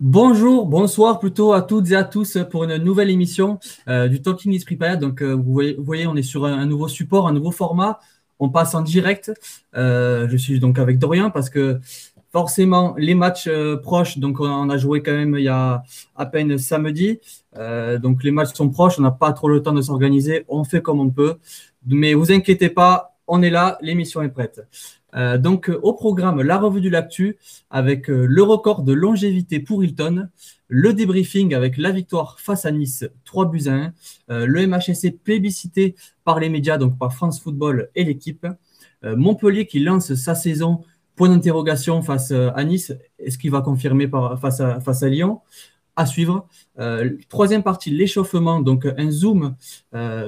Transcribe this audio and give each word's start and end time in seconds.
Bonjour, 0.00 0.66
bonsoir 0.66 1.18
plutôt 1.18 1.52
à 1.52 1.60
toutes 1.60 1.90
et 1.90 1.96
à 1.96 2.04
tous 2.04 2.38
pour 2.52 2.62
une 2.62 2.76
nouvelle 2.76 3.10
émission 3.10 3.58
euh, 3.88 4.06
du 4.06 4.22
Talking 4.22 4.52
is 4.52 4.64
Prepared. 4.64 5.00
Donc, 5.00 5.22
euh, 5.22 5.32
vous, 5.32 5.60
voyez, 5.78 6.06
on 6.06 6.14
est 6.14 6.22
sur 6.22 6.44
un, 6.44 6.66
nouveau 6.66 6.86
support, 6.86 7.26
un 7.26 7.32
nouveau 7.32 7.50
format. 7.50 7.98
On 8.38 8.48
passe 8.48 8.76
en 8.76 8.82
direct. 8.82 9.32
Euh, 9.76 10.28
je 10.30 10.36
suis 10.36 10.60
donc 10.60 10.78
avec 10.78 11.00
Dorian 11.00 11.32
parce 11.32 11.50
que 11.50 11.80
forcément, 12.30 12.94
les 12.96 13.16
matchs 13.16 13.50
proches, 13.82 14.18
donc 14.18 14.38
on 14.38 14.70
a 14.70 14.76
joué 14.76 15.02
quand 15.02 15.10
même 15.10 15.34
il 15.36 15.42
y 15.42 15.48
a 15.48 15.82
à 16.14 16.26
peine 16.26 16.58
samedi. 16.58 17.18
donc, 18.00 18.22
les 18.22 18.30
matchs 18.30 18.54
sont 18.54 18.68
proches, 18.68 19.00
on 19.00 19.02
n'a 19.02 19.10
pas 19.10 19.32
trop 19.32 19.48
le 19.48 19.62
temps 19.62 19.72
de 19.72 19.82
s'organiser. 19.82 20.44
On 20.46 20.62
fait 20.62 20.80
comme 20.80 21.00
on 21.00 21.10
peut. 21.10 21.38
Mais 21.88 22.14
vous 22.14 22.30
inquiétez 22.30 22.68
pas, 22.68 23.16
on 23.26 23.42
est 23.42 23.50
là, 23.50 23.78
l'émission 23.80 24.22
est 24.22 24.28
prête. 24.28 24.60
Euh, 25.14 25.38
donc, 25.38 25.70
euh, 25.70 25.78
au 25.82 25.94
programme, 25.94 26.42
la 26.42 26.58
revue 26.58 26.80
du 26.80 26.90
Lactu 26.90 27.38
avec 27.70 28.10
euh, 28.10 28.26
le 28.26 28.42
record 28.42 28.82
de 28.82 28.92
longévité 28.92 29.60
pour 29.60 29.82
Hilton, 29.82 30.28
le 30.68 30.92
débriefing 30.92 31.54
avec 31.54 31.78
la 31.78 31.90
victoire 31.90 32.38
face 32.40 32.66
à 32.66 32.70
Nice, 32.70 33.06
3 33.24 33.46
buts 33.46 33.68
à 33.68 33.72
1, 34.28 34.44
le 34.44 34.66
MHSC 34.66 35.16
plébiscité 35.24 35.94
par 36.24 36.40
les 36.40 36.50
médias, 36.50 36.76
donc 36.76 36.98
par 36.98 37.14
France 37.14 37.40
Football 37.40 37.88
et 37.94 38.04
l'équipe, 38.04 38.46
Montpellier 39.02 39.66
qui 39.66 39.80
lance 39.80 40.14
sa 40.14 40.34
saison, 40.34 40.82
point 41.16 41.30
d'interrogation 41.30 42.02
face 42.02 42.32
à 42.32 42.64
Nice, 42.64 42.92
est-ce 43.18 43.38
qu'il 43.38 43.50
va 43.50 43.62
confirmer 43.62 44.10
face 44.38 44.60
à 44.60 45.08
Lyon? 45.08 45.40
À 45.96 46.04
suivre. 46.04 46.46
troisième 47.30 47.62
partie, 47.62 47.90
l'échauffement, 47.90 48.60
donc 48.60 48.86
un 48.98 49.10
zoom 49.10 49.56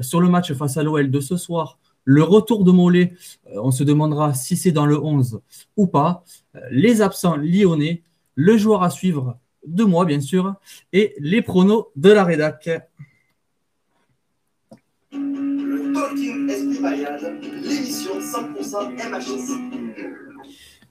sur 0.00 0.22
le 0.22 0.28
match 0.30 0.54
face 0.54 0.78
à 0.78 0.82
l'OL 0.82 1.10
de 1.10 1.20
ce 1.20 1.36
soir 1.36 1.79
le 2.04 2.22
retour 2.22 2.64
de 2.64 2.72
Mollet, 2.72 3.12
euh, 3.48 3.60
on 3.62 3.70
se 3.70 3.84
demandera 3.84 4.34
si 4.34 4.56
c'est 4.56 4.72
dans 4.72 4.86
le 4.86 4.98
11 4.98 5.40
ou 5.76 5.86
pas. 5.86 6.24
Euh, 6.56 6.60
les 6.70 7.02
absents 7.02 7.36
lyonnais, 7.36 8.02
le 8.34 8.56
joueur 8.56 8.82
à 8.82 8.90
suivre 8.90 9.38
de 9.66 9.84
moi, 9.84 10.04
bien 10.04 10.20
sûr, 10.20 10.54
et 10.92 11.14
les 11.18 11.42
pronos 11.42 11.86
de 11.96 12.10
la 12.10 12.24
rédac. 12.24 12.70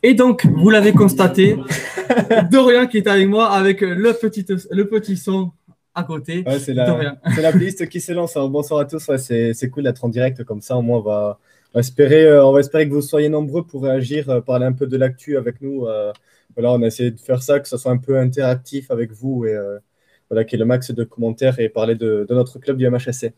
Et 0.01 0.13
donc, 0.13 0.45
vous 0.45 0.69
l'avez 0.69 0.93
constaté, 0.93 1.57
Dorian 2.51 2.87
qui 2.87 2.97
est 2.97 3.07
avec 3.07 3.27
moi 3.27 3.49
avec 3.49 3.81
le 3.81 4.13
petit, 4.13 4.45
le 4.71 4.87
petit 4.87 5.17
son 5.17 5.51
à 5.99 6.03
côté. 6.03 6.43
c'est 6.59 6.73
la, 6.73 7.17
la, 7.41 7.51
playlist 7.51 7.87
qui 7.89 8.01
se 8.01 8.11
lance. 8.11 8.35
bonsoir 8.35 8.81
à 8.81 8.85
tous. 8.85 9.09
c'est 9.17 9.69
cool 9.71 9.83
d'être 9.83 10.03
en 10.03 10.09
direct 10.09 10.43
comme 10.43 10.61
ça. 10.61 10.77
Au 10.77 10.81
moins, 10.81 10.99
on 10.99 11.01
va, 11.01 11.39
espérer, 11.75 12.25
euh, 12.25 12.45
on 12.45 12.51
va 12.51 12.59
espérer 12.59 12.87
que 12.87 12.93
vous 12.93 13.01
soyez 13.01 13.29
nombreux 13.29 13.65
pour 13.65 13.83
réagir, 13.83 14.29
euh, 14.29 14.41
parler 14.41 14.65
un 14.65 14.73
peu 14.73 14.87
de 14.87 14.97
l'actu 14.97 15.37
avec 15.37 15.61
nous. 15.61 15.85
Euh, 15.85 16.11
voilà, 16.55 16.71
on 16.73 16.81
a 16.81 16.87
essayé 16.87 17.11
de 17.11 17.19
faire 17.19 17.43
ça, 17.43 17.59
que 17.59 17.67
ce 17.67 17.77
soit 17.77 17.91
un 17.91 17.97
peu 17.97 18.17
interactif 18.17 18.89
avec 18.91 19.11
vous 19.11 19.45
et 19.45 19.55
voilà, 20.29 20.43
qu'il 20.43 20.57
y 20.57 20.61
ait 20.61 20.63
le 20.63 20.67
max 20.67 20.91
de 20.91 21.03
commentaires 21.03 21.59
et 21.59 21.69
parler 21.69 21.95
de, 21.95 22.25
de 22.27 22.35
notre 22.35 22.59
club 22.59 22.77
du 22.77 22.89
MHSC. 22.89 23.33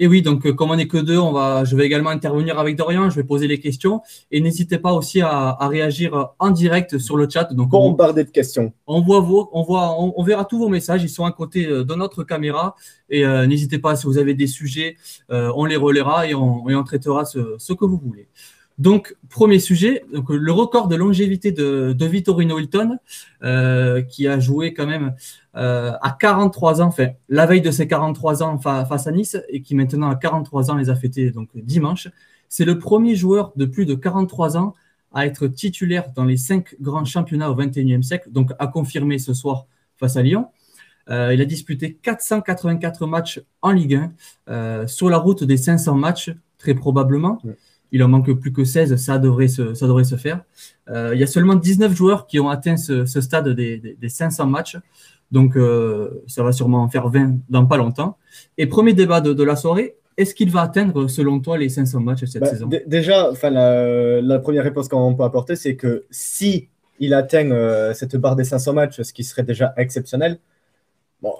Et 0.00 0.06
oui, 0.06 0.22
donc 0.22 0.46
euh, 0.46 0.52
comme 0.52 0.70
on 0.70 0.76
n'est 0.76 0.86
que 0.86 0.98
deux, 0.98 1.18
on 1.18 1.32
va, 1.32 1.64
je 1.64 1.74
vais 1.74 1.84
également 1.84 2.10
intervenir 2.10 2.58
avec 2.58 2.76
Dorian, 2.76 3.10
je 3.10 3.16
vais 3.16 3.24
poser 3.24 3.48
les 3.48 3.58
questions. 3.58 4.00
Et 4.30 4.40
n'hésitez 4.40 4.78
pas 4.78 4.92
aussi 4.92 5.20
à, 5.20 5.56
réagir 5.60 6.32
en 6.38 6.50
direct 6.50 6.98
sur 6.98 7.16
le 7.16 7.28
chat. 7.28 7.52
Donc, 7.52 7.70
Bombarder 7.70 8.24
de 8.24 8.30
questions. 8.30 8.72
On, 8.86 9.00
voit 9.00 9.20
vos, 9.20 9.48
on, 9.52 9.62
voit, 9.62 9.96
on, 10.00 10.22
verra 10.22 10.44
tous 10.44 10.58
vos 10.58 10.68
messages, 10.68 11.02
ils 11.02 11.08
sont 11.08 11.24
à 11.24 11.32
côté 11.32 11.66
euh, 11.66 11.84
de 11.84 11.94
notre 11.94 12.22
caméra. 12.22 12.76
Et 13.10 13.24
euh, 13.24 13.46
n'hésitez 13.46 13.78
pas, 13.78 13.96
si 13.96 14.06
vous 14.06 14.18
avez 14.18 14.34
des 14.34 14.46
sujets, 14.46 14.96
on 15.30 15.64
les 15.64 15.76
relaiera 15.76 16.26
et 16.28 16.34
on, 16.34 16.68
et 16.68 16.74
on 16.76 16.84
traitera 16.84 17.24
ce, 17.24 17.56
ce 17.58 17.72
que 17.72 17.84
vous 17.84 17.98
voulez. 17.98 18.28
Donc, 18.78 19.16
premier 19.28 19.58
sujet, 19.58 20.04
le 20.12 20.52
record 20.52 20.86
de 20.86 20.94
longévité 20.94 21.50
de, 21.50 21.92
de 21.92 22.06
Vittorino 22.06 22.60
Hilton, 22.60 22.98
euh, 23.42 24.02
qui 24.02 24.28
a 24.28 24.38
joué 24.38 24.72
quand 24.72 24.86
même 24.86 25.14
euh, 25.56 25.92
à 26.00 26.12
43 26.12 26.80
ans, 26.80 26.86
enfin, 26.86 27.08
la 27.28 27.46
veille 27.46 27.60
de 27.60 27.72
ses 27.72 27.88
43 27.88 28.44
ans 28.44 28.58
face 28.58 29.06
à 29.08 29.10
Nice, 29.10 29.36
et 29.48 29.62
qui 29.62 29.74
maintenant 29.74 30.10
à 30.10 30.14
43 30.14 30.70
ans 30.70 30.76
les 30.76 30.90
a 30.90 30.94
fêtés 30.94 31.32
donc, 31.32 31.48
dimanche. 31.54 32.08
C'est 32.48 32.64
le 32.64 32.78
premier 32.78 33.16
joueur 33.16 33.52
de 33.56 33.64
plus 33.64 33.84
de 33.84 33.96
43 33.96 34.56
ans 34.56 34.74
à 35.12 35.26
être 35.26 35.48
titulaire 35.48 36.12
dans 36.14 36.24
les 36.24 36.36
cinq 36.36 36.76
grands 36.80 37.04
championnats 37.04 37.50
au 37.50 37.56
21e 37.56 38.02
siècle, 38.02 38.30
donc 38.30 38.52
à 38.60 38.68
confirmer 38.68 39.18
ce 39.18 39.34
soir 39.34 39.66
face 39.96 40.16
à 40.16 40.22
Lyon. 40.22 40.48
Euh, 41.10 41.34
il 41.34 41.40
a 41.40 41.46
disputé 41.46 41.94
484 41.94 43.06
matchs 43.06 43.40
en 43.60 43.72
Ligue 43.72 44.00
1, 44.46 44.86
sur 44.86 45.08
la 45.08 45.18
route 45.18 45.42
des 45.42 45.56
500 45.56 45.96
matchs, 45.96 46.30
très 46.58 46.74
probablement. 46.74 47.40
Il 47.92 48.02
en 48.02 48.08
manque 48.08 48.32
plus 48.32 48.52
que 48.52 48.64
16, 48.64 48.96
ça 48.96 49.18
devrait 49.18 49.48
se, 49.48 49.74
ça 49.74 49.86
devrait 49.86 50.04
se 50.04 50.16
faire. 50.16 50.42
Euh, 50.90 51.12
il 51.14 51.20
y 51.20 51.22
a 51.22 51.26
seulement 51.26 51.54
19 51.54 51.94
joueurs 51.94 52.26
qui 52.26 52.38
ont 52.38 52.48
atteint 52.48 52.76
ce, 52.76 53.04
stade 53.06 53.48
des, 53.48 53.96
500 54.06 54.46
matchs. 54.46 54.76
Donc, 55.30 55.56
euh, 55.56 56.22
ça 56.26 56.42
va 56.42 56.52
sûrement 56.52 56.82
en 56.82 56.88
faire 56.88 57.08
20 57.08 57.38
dans 57.48 57.66
pas 57.66 57.76
longtemps. 57.76 58.16
Et 58.56 58.66
premier 58.66 58.92
débat 58.92 59.20
de, 59.20 59.42
la 59.42 59.56
soirée, 59.56 59.96
est-ce 60.16 60.34
qu'il 60.34 60.50
va 60.50 60.62
atteindre, 60.62 61.08
selon 61.08 61.40
toi, 61.40 61.56
les 61.56 61.68
500 61.68 62.00
matchs 62.00 62.24
cette 62.26 62.42
bah, 62.42 62.48
saison? 62.48 62.68
Déjà, 62.86 63.30
la, 63.42 64.20
la, 64.20 64.38
première 64.38 64.64
réponse 64.64 64.88
qu'on 64.88 65.14
peut 65.14 65.24
apporter, 65.24 65.56
c'est 65.56 65.76
que 65.76 66.04
si 66.10 66.68
il 66.98 67.14
atteint 67.14 67.50
euh, 67.50 67.94
cette 67.94 68.16
barre 68.16 68.36
des 68.36 68.44
500 68.44 68.72
matchs, 68.72 69.00
ce 69.00 69.12
qui 69.12 69.24
serait 69.24 69.44
déjà 69.44 69.72
exceptionnel, 69.76 70.38
bon, 71.22 71.32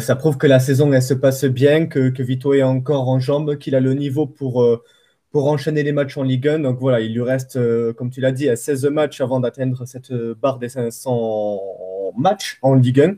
ça 0.00 0.16
prouve 0.16 0.38
que 0.38 0.46
la 0.46 0.60
saison 0.60 0.92
elle 0.92 1.02
se 1.02 1.14
passe 1.14 1.44
bien, 1.44 1.86
que, 1.86 2.08
que 2.10 2.22
Vito 2.22 2.54
est 2.54 2.62
encore 2.62 3.08
en 3.08 3.18
jambes, 3.18 3.56
qu'il 3.56 3.74
a 3.74 3.80
le 3.80 3.94
niveau 3.94 4.26
pour 4.26 4.64
pour 5.32 5.46
enchaîner 5.48 5.82
les 5.82 5.92
matchs 5.92 6.16
en 6.16 6.22
Ligue 6.22 6.48
1. 6.48 6.60
Donc 6.60 6.78
voilà, 6.78 7.00
il 7.00 7.14
lui 7.14 7.22
reste, 7.22 7.56
euh, 7.56 7.92
comme 7.92 8.10
tu 8.10 8.20
l'as 8.20 8.32
dit, 8.32 8.48
à 8.48 8.56
16 8.56 8.86
matchs 8.86 9.20
avant 9.20 9.40
d'atteindre 9.40 9.86
cette 9.86 10.10
euh, 10.10 10.34
barre 10.40 10.58
des 10.58 10.68
500 10.68 12.12
matchs 12.18 12.58
en 12.62 12.74
Ligue 12.74 13.00
1. 13.00 13.16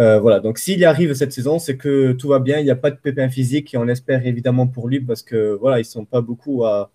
Euh, 0.00 0.18
voilà, 0.18 0.40
donc 0.40 0.58
s'il 0.58 0.78
y 0.80 0.84
arrive 0.84 1.14
cette 1.14 1.32
saison, 1.32 1.58
c'est 1.58 1.76
que 1.76 2.12
tout 2.12 2.28
va 2.28 2.40
bien, 2.40 2.58
il 2.58 2.64
n'y 2.64 2.70
a 2.70 2.76
pas 2.76 2.90
de 2.90 2.96
pépin 2.96 3.28
physique 3.28 3.74
et 3.74 3.76
on 3.78 3.86
espère 3.86 4.26
évidemment 4.26 4.66
pour 4.66 4.88
lui 4.88 5.00
parce 5.00 5.22
que 5.22 5.56
voilà, 5.60 5.78
ils 5.78 5.82
ne 5.82 5.84
sont 5.84 6.04
pas 6.04 6.20
beaucoup 6.20 6.64
à, 6.64 6.90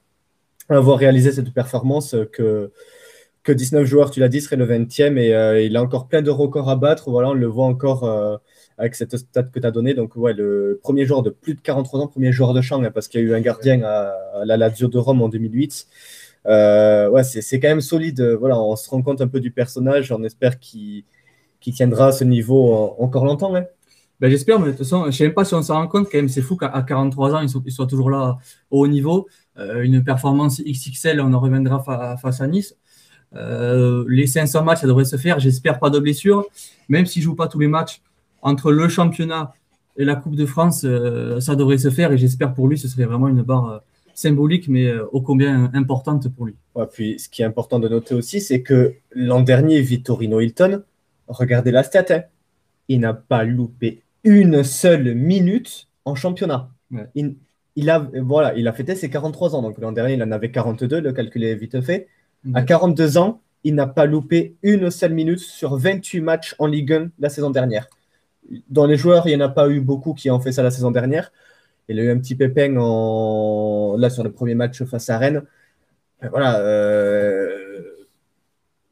avoir 0.67 0.97
réalisé 0.99 1.31
cette 1.31 1.53
performance 1.53 2.15
que, 2.33 2.71
que 3.43 3.51
19 3.53 3.85
joueurs, 3.85 4.11
tu 4.11 4.19
l'as 4.19 4.27
dit, 4.29 4.41
serait 4.41 4.57
le 4.57 4.67
20e 4.67 5.17
et 5.17 5.65
il 5.65 5.77
a 5.77 5.81
encore 5.81 6.07
plein 6.07 6.21
de 6.21 6.29
records 6.29 6.69
à 6.69 6.75
battre. 6.75 7.09
Voilà, 7.09 7.29
on 7.29 7.33
le 7.33 7.47
voit 7.47 7.65
encore 7.65 8.41
avec 8.79 8.95
cette 8.95 9.15
stat 9.17 9.43
que 9.43 9.59
tu 9.59 9.67
as 9.67 9.71
donnée. 9.71 9.93
Donc, 9.93 10.15
ouais, 10.15 10.33
le 10.33 10.79
premier 10.81 11.05
joueur 11.05 11.21
de 11.21 11.29
plus 11.29 11.53
de 11.53 11.61
43 11.61 11.99
ans, 11.99 12.07
premier 12.07 12.31
joueur 12.31 12.53
de 12.53 12.61
champ, 12.61 12.81
hein, 12.81 12.91
parce 12.91 13.07
qu'il 13.07 13.19
y 13.19 13.23
a 13.23 13.27
eu 13.27 13.35
un 13.35 13.41
gardien 13.41 13.83
à, 13.83 14.15
la 14.45 14.57
Lazio 14.57 14.87
de 14.87 14.97
Rome 14.97 15.21
en 15.21 15.29
2008. 15.29 15.87
Euh, 16.47 17.09
ouais, 17.09 17.23
c'est 17.23 17.59
quand 17.59 17.67
même 17.67 17.81
solide. 17.81 18.21
Voilà, 18.39 18.59
on 18.59 18.75
se 18.77 18.89
rend 18.89 19.01
compte 19.01 19.21
un 19.21 19.27
peu 19.27 19.41
du 19.41 19.51
personnage. 19.51 20.11
On 20.11 20.23
espère 20.23 20.59
qu'il 20.59 21.03
tiendra 21.61 22.07
à 22.07 22.11
ce 22.13 22.23
niveau 22.23 22.95
encore 22.97 23.25
longtemps. 23.25 23.53
Hein. 23.53 23.65
Ben, 24.21 24.29
J'espère, 24.29 24.59
mais 24.59 24.67
de 24.67 24.71
toute 24.71 24.79
façon, 24.79 25.03
je 25.03 25.07
ne 25.07 25.11
sais 25.11 25.23
même 25.25 25.33
pas 25.33 25.45
si 25.45 25.53
on 25.53 25.61
s'en 25.61 25.75
rend 25.75 25.87
compte. 25.87 26.07
Quand 26.09 26.25
c'est 26.29 26.41
fou 26.41 26.55
qu'à 26.55 26.69
43 26.81 27.35
ans, 27.35 27.41
il 27.41 27.71
soit, 27.71 27.87
toujours 27.87 28.09
là 28.09 28.37
au 28.71 28.83
haut 28.83 28.87
niveau. 28.87 29.27
Euh, 29.57 29.81
une 29.81 30.03
performance 30.03 30.61
XXL, 30.61 31.19
on 31.19 31.33
en 31.33 31.39
reviendra 31.39 32.17
face 32.17 32.39
à 32.39 32.47
Nice. 32.47 32.75
Euh, 33.35 34.05
les 34.07 34.25
500 34.25 34.63
matchs, 34.63 34.81
ça 34.81 34.87
devrait 34.87 35.05
se 35.05 35.17
faire. 35.17 35.39
J'espère 35.39 35.79
pas 35.79 35.89
de 35.89 35.99
blessure. 35.99 36.45
Même 36.87 37.05
s'il 37.05 37.21
ne 37.21 37.25
joue 37.25 37.35
pas 37.35 37.47
tous 37.47 37.59
les 37.59 37.67
matchs, 37.67 38.01
entre 38.41 38.71
le 38.71 38.87
championnat 38.87 39.53
et 39.97 40.05
la 40.05 40.15
Coupe 40.15 40.35
de 40.35 40.45
France, 40.45 40.83
euh, 40.85 41.39
ça 41.39 41.55
devrait 41.55 41.77
se 41.77 41.89
faire 41.89 42.11
et 42.11 42.17
j'espère 42.17 42.53
pour 42.53 42.67
lui, 42.67 42.77
ce 42.77 42.87
serait 42.87 43.05
vraiment 43.05 43.27
une 43.27 43.41
barre 43.41 43.71
euh, 43.71 43.79
symbolique, 44.13 44.67
mais 44.69 44.85
euh, 44.85 45.05
ô 45.11 45.21
combien 45.21 45.69
importante 45.73 46.29
pour 46.29 46.45
lui. 46.45 46.55
puis, 46.91 47.19
ce 47.19 47.27
qui 47.27 47.41
est 47.41 47.45
important 47.45 47.79
de 47.79 47.89
noter 47.89 48.15
aussi, 48.15 48.39
c'est 48.39 48.61
que 48.61 48.93
l'an 49.11 49.41
dernier, 49.41 49.81
Vittorino 49.81 50.39
Hilton, 50.39 50.83
regardez 51.27 51.71
la 51.71 51.83
stat, 51.83 52.05
hein, 52.11 52.21
il 52.87 53.01
n'a 53.01 53.13
pas 53.13 53.43
loupé 53.43 54.01
une 54.23 54.63
seule 54.63 55.15
minute 55.15 55.87
en 56.05 56.15
championnat. 56.15 56.69
Il, 57.75 57.89
a, 57.89 58.09
voilà, 58.21 58.55
il 58.55 58.67
a 58.67 58.73
fêté 58.73 58.95
ses 58.95 59.09
43 59.09 59.55
ans, 59.55 59.61
donc 59.61 59.77
l'an 59.79 59.91
dernier, 59.91 60.13
il 60.13 60.23
en 60.23 60.31
avait 60.31 60.49
42, 60.49 61.01
le 61.01 61.13
calcul 61.13 61.43
est 61.43 61.55
vite 61.55 61.81
fait. 61.81 62.07
À 62.53 62.63
42 62.63 63.17
ans, 63.17 63.41
il 63.63 63.75
n'a 63.75 63.85
pas 63.85 64.05
loupé 64.05 64.55
une 64.63 64.89
seule 64.89 65.13
minute 65.13 65.39
sur 65.39 65.77
28 65.77 66.21
matchs 66.21 66.55
en 66.57 66.65
Ligue 66.67 66.93
1 66.93 67.09
la 67.19 67.29
saison 67.29 67.49
dernière 67.49 67.89
dans 68.69 68.85
les 68.85 68.97
joueurs, 68.97 69.27
il 69.27 69.35
n'y 69.35 69.41
en 69.41 69.45
a 69.45 69.49
pas 69.49 69.69
eu 69.69 69.81
beaucoup 69.81 70.13
qui 70.13 70.29
ont 70.29 70.39
fait 70.39 70.51
ça 70.51 70.63
la 70.63 70.71
saison 70.71 70.91
dernière. 70.91 71.31
Il 71.87 71.99
a 71.99 72.03
eu 72.03 72.11
un 72.11 72.19
petit 72.19 72.35
pépin 72.35 72.75
en... 72.77 73.95
là 73.97 74.09
sur 74.09 74.23
le 74.23 74.31
premier 74.31 74.55
match 74.55 74.83
face 74.83 75.09
à 75.09 75.17
Rennes. 75.17 75.43
voilà, 76.21 76.59
euh, 76.59 77.47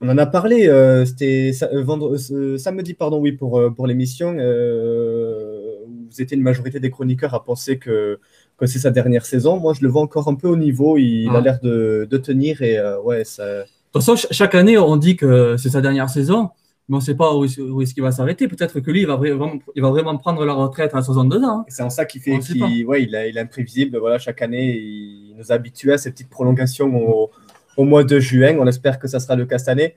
on 0.01 0.09
en 0.09 0.17
a 0.17 0.25
parlé. 0.25 0.67
Euh, 0.67 1.05
c'était 1.05 1.51
euh, 1.61 2.57
samedi, 2.57 2.93
pardon, 2.95 3.19
oui, 3.19 3.33
pour, 3.33 3.61
pour 3.75 3.87
l'émission. 3.87 4.33
vous 4.33 6.21
étiez 6.21 6.37
une 6.37 6.43
majorité 6.43 6.79
des 6.79 6.89
chroniqueurs 6.89 7.35
à 7.35 7.43
penser 7.43 7.77
que, 7.77 8.19
que 8.57 8.65
c'est 8.65 8.79
sa 8.79 8.89
dernière 8.89 9.25
saison. 9.25 9.59
Moi, 9.59 9.73
je 9.73 9.81
le 9.81 9.89
vois 9.89 10.01
encore 10.01 10.27
un 10.27 10.35
peu 10.35 10.47
au 10.47 10.57
niveau. 10.57 10.97
Il, 10.97 11.29
a 11.35 11.41
l'air 11.41 11.59
de, 11.61 12.07
de, 12.09 12.17
tenir 12.17 12.63
et 12.63 12.79
ouais, 13.03 13.23
ça. 13.25 13.45
De 13.45 13.65
toute 13.93 14.03
façon, 14.03 14.27
chaque 14.31 14.55
année, 14.55 14.77
on 14.77 14.97
dit 14.97 15.15
que 15.15 15.55
c'est 15.57 15.69
sa 15.69 15.81
dernière 15.81 16.09
saison 16.09 16.49
mais 16.89 16.95
on 16.95 16.99
ne 16.99 17.03
sait 17.03 17.15
pas 17.15 17.35
où, 17.35 17.43
est-ce 17.43 17.93
qu'il 17.93 18.03
va 18.03 18.13
s'arrêter. 18.13 18.47
Peut-être 18.47 18.79
que 18.79 18.91
lui, 18.91 19.01
il 19.01 19.07
va, 19.07 19.17
vraiment, 19.17 19.59
il 19.75 19.81
va 19.81 19.89
vraiment 19.89 20.17
prendre 20.17 20.45
la 20.45 20.53
retraite 20.53 20.95
à 20.95 21.01
62 21.01 21.43
ans. 21.43 21.59
Hein. 21.59 21.65
C'est 21.67 21.83
en 21.83 21.89
ça 21.89 22.05
qu'il 22.05 22.21
fait 22.21 22.39
qu'il 22.39 22.85
ouais, 22.85 23.03
il, 23.03 23.13
est 23.13 23.37
imprévisible. 23.37 23.97
Voilà, 23.97 24.19
chaque 24.19 24.41
année, 24.41 24.77
il 24.77 25.35
nous 25.37 25.51
habitue 25.51 25.91
à 25.91 25.97
ces 25.97 26.11
petites 26.11 26.29
prolongations 26.29 27.29
au, 27.77 27.83
mois 27.83 28.05
de 28.05 28.19
juin. 28.19 28.55
On 28.57 28.67
espère 28.67 28.99
que 28.99 29.07
ça 29.09 29.19
sera 29.19 29.35
le 29.35 29.45
cas 29.45 29.57
cette 29.57 29.67
année. 29.67 29.95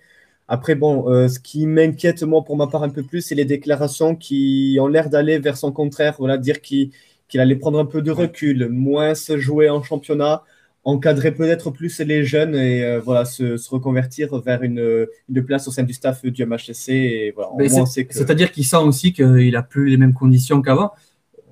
Après, 0.49 0.75
bon, 0.75 1.09
euh, 1.09 1.29
ce 1.29 1.39
qui 1.39 1.65
m'inquiète, 1.69 2.25
moi, 2.25 2.43
pour 2.45 2.57
ma 2.57 2.67
part, 2.67 2.83
un 2.83 2.89
peu 2.89 3.05
plus, 3.05 3.21
c'est 3.21 3.37
les 3.37 3.45
déclarations 3.45 4.17
qui 4.17 4.77
ont 4.81 4.89
l'air 4.89 5.09
d'aller 5.09 5.39
vers 5.39 5.57
son 5.57 5.71
contraire. 5.71 6.17
Voilà, 6.19 6.39
dire 6.39 6.61
qu'il 6.61 6.91
allait 7.35 7.55
prendre 7.55 7.79
un 7.79 7.87
peu 7.87 8.03
de 8.03 8.11
recul, 8.11 8.69
moins 8.69 9.15
se 9.15 9.39
jouer 9.39 9.71
en 9.71 9.81
championnat, 9.85 10.43
encadrer 10.85 11.33
peut-être 11.33 11.71
plus 11.71 12.01
les 12.01 12.25
jeunes 12.25 12.55
et 12.55 12.83
euh, 12.85 13.01
voilà, 13.01 13.25
se, 13.25 13.57
reconvertir 13.71 14.41
vers 14.41 14.63
une, 14.63 15.07
place 15.47 15.69
au 15.69 15.71
sein 15.71 15.83
du 15.83 15.93
staff 15.93 16.25
du 16.25 16.45
MHSC. 16.45 16.89
Et 16.89 17.35
voilà, 17.35 17.85
C'est-à-dire 17.87 18.51
qu'il 18.53 18.65
sent 18.65 18.77
aussi 18.77 19.13
qu'il 19.13 19.53
n'a 19.53 19.63
plus 19.63 19.89
les 19.89 19.97
mêmes 19.97 20.15
conditions 20.15 20.63
qu'avant. 20.63 20.93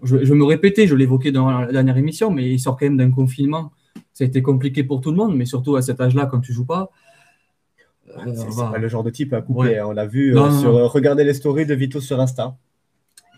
Je, 0.03 0.25
je, 0.25 0.33
me 0.33 0.45
répétais, 0.45 0.87
je 0.87 0.95
l'évoquais 0.95 1.33
dans 1.33 1.51
la 1.51 1.73
dernière 1.73 1.97
émission, 1.97 2.31
mais 2.31 2.49
il 2.49 2.61
sort 2.61 2.77
quand 2.77 2.87
même 2.87 2.97
d'un 2.97 3.11
confinement. 3.11 3.73
Ça 4.13 4.25
a 4.25 4.27
été 4.27 4.43
compliqué 4.43 4.85
pour 4.85 5.01
tout 5.01 5.11
le 5.11 5.17
monde, 5.17 5.37
mais 5.37 5.45
surtout 5.45 5.77
à 5.77 5.83
cet 5.83 6.01
âge-là, 6.01 6.27
quand 6.27 6.41
tu 6.41 6.53
joues 6.53 6.67
pas. 6.67 6.91
Ah, 8.17 8.25
c'est 8.35 8.57
pas 8.57 8.79
le 8.79 8.89
genre 8.89 9.05
de 9.05 9.11
type 9.11 9.33
à 9.33 9.43
couper. 9.43 9.79
Hein. 9.79 9.87
On 9.89 9.93
l'a 9.93 10.07
vu 10.07 10.37
euh, 10.37 10.51
sur. 10.61 10.75
Euh, 10.75 10.87
regardez 10.87 11.25
les 11.25 11.35
stories 11.35 11.67
de 11.67 11.75
Vito 11.75 12.01
sur 12.01 12.21
Insta. 12.21 12.57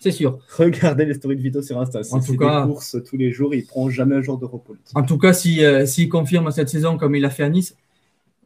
C'est 0.01 0.13
sûr. 0.13 0.39
Regardez 0.57 1.05
les 1.05 1.15
stories 1.15 1.37
de 1.37 1.43
Vito 1.43 1.61
sur 1.61 1.79
Insta. 1.79 2.01
En 2.11 2.21
tout 2.21 2.37
cas, 2.37 2.63
des 2.63 2.69
courses 2.69 2.97
tous 3.09 3.19
les 3.19 3.33
jours. 3.33 3.55
Il 3.55 3.67
prend 3.67 3.91
jamais 3.91 4.17
un 4.17 4.23
jour 4.23 4.39
de 4.39 4.47
repos. 4.47 4.75
En 4.95 5.03
tout 5.03 5.19
cas, 5.19 5.35
s'il 5.35 5.57
si, 5.57 5.65
euh, 5.65 5.85
s'il 5.87 6.09
confirme 6.09 6.51
cette 6.51 6.71
saison 6.71 6.97
comme 6.97 7.15
il 7.15 7.25
a 7.25 7.31
fait 7.31 7.45
à 7.45 7.51
Nice, 7.51 7.77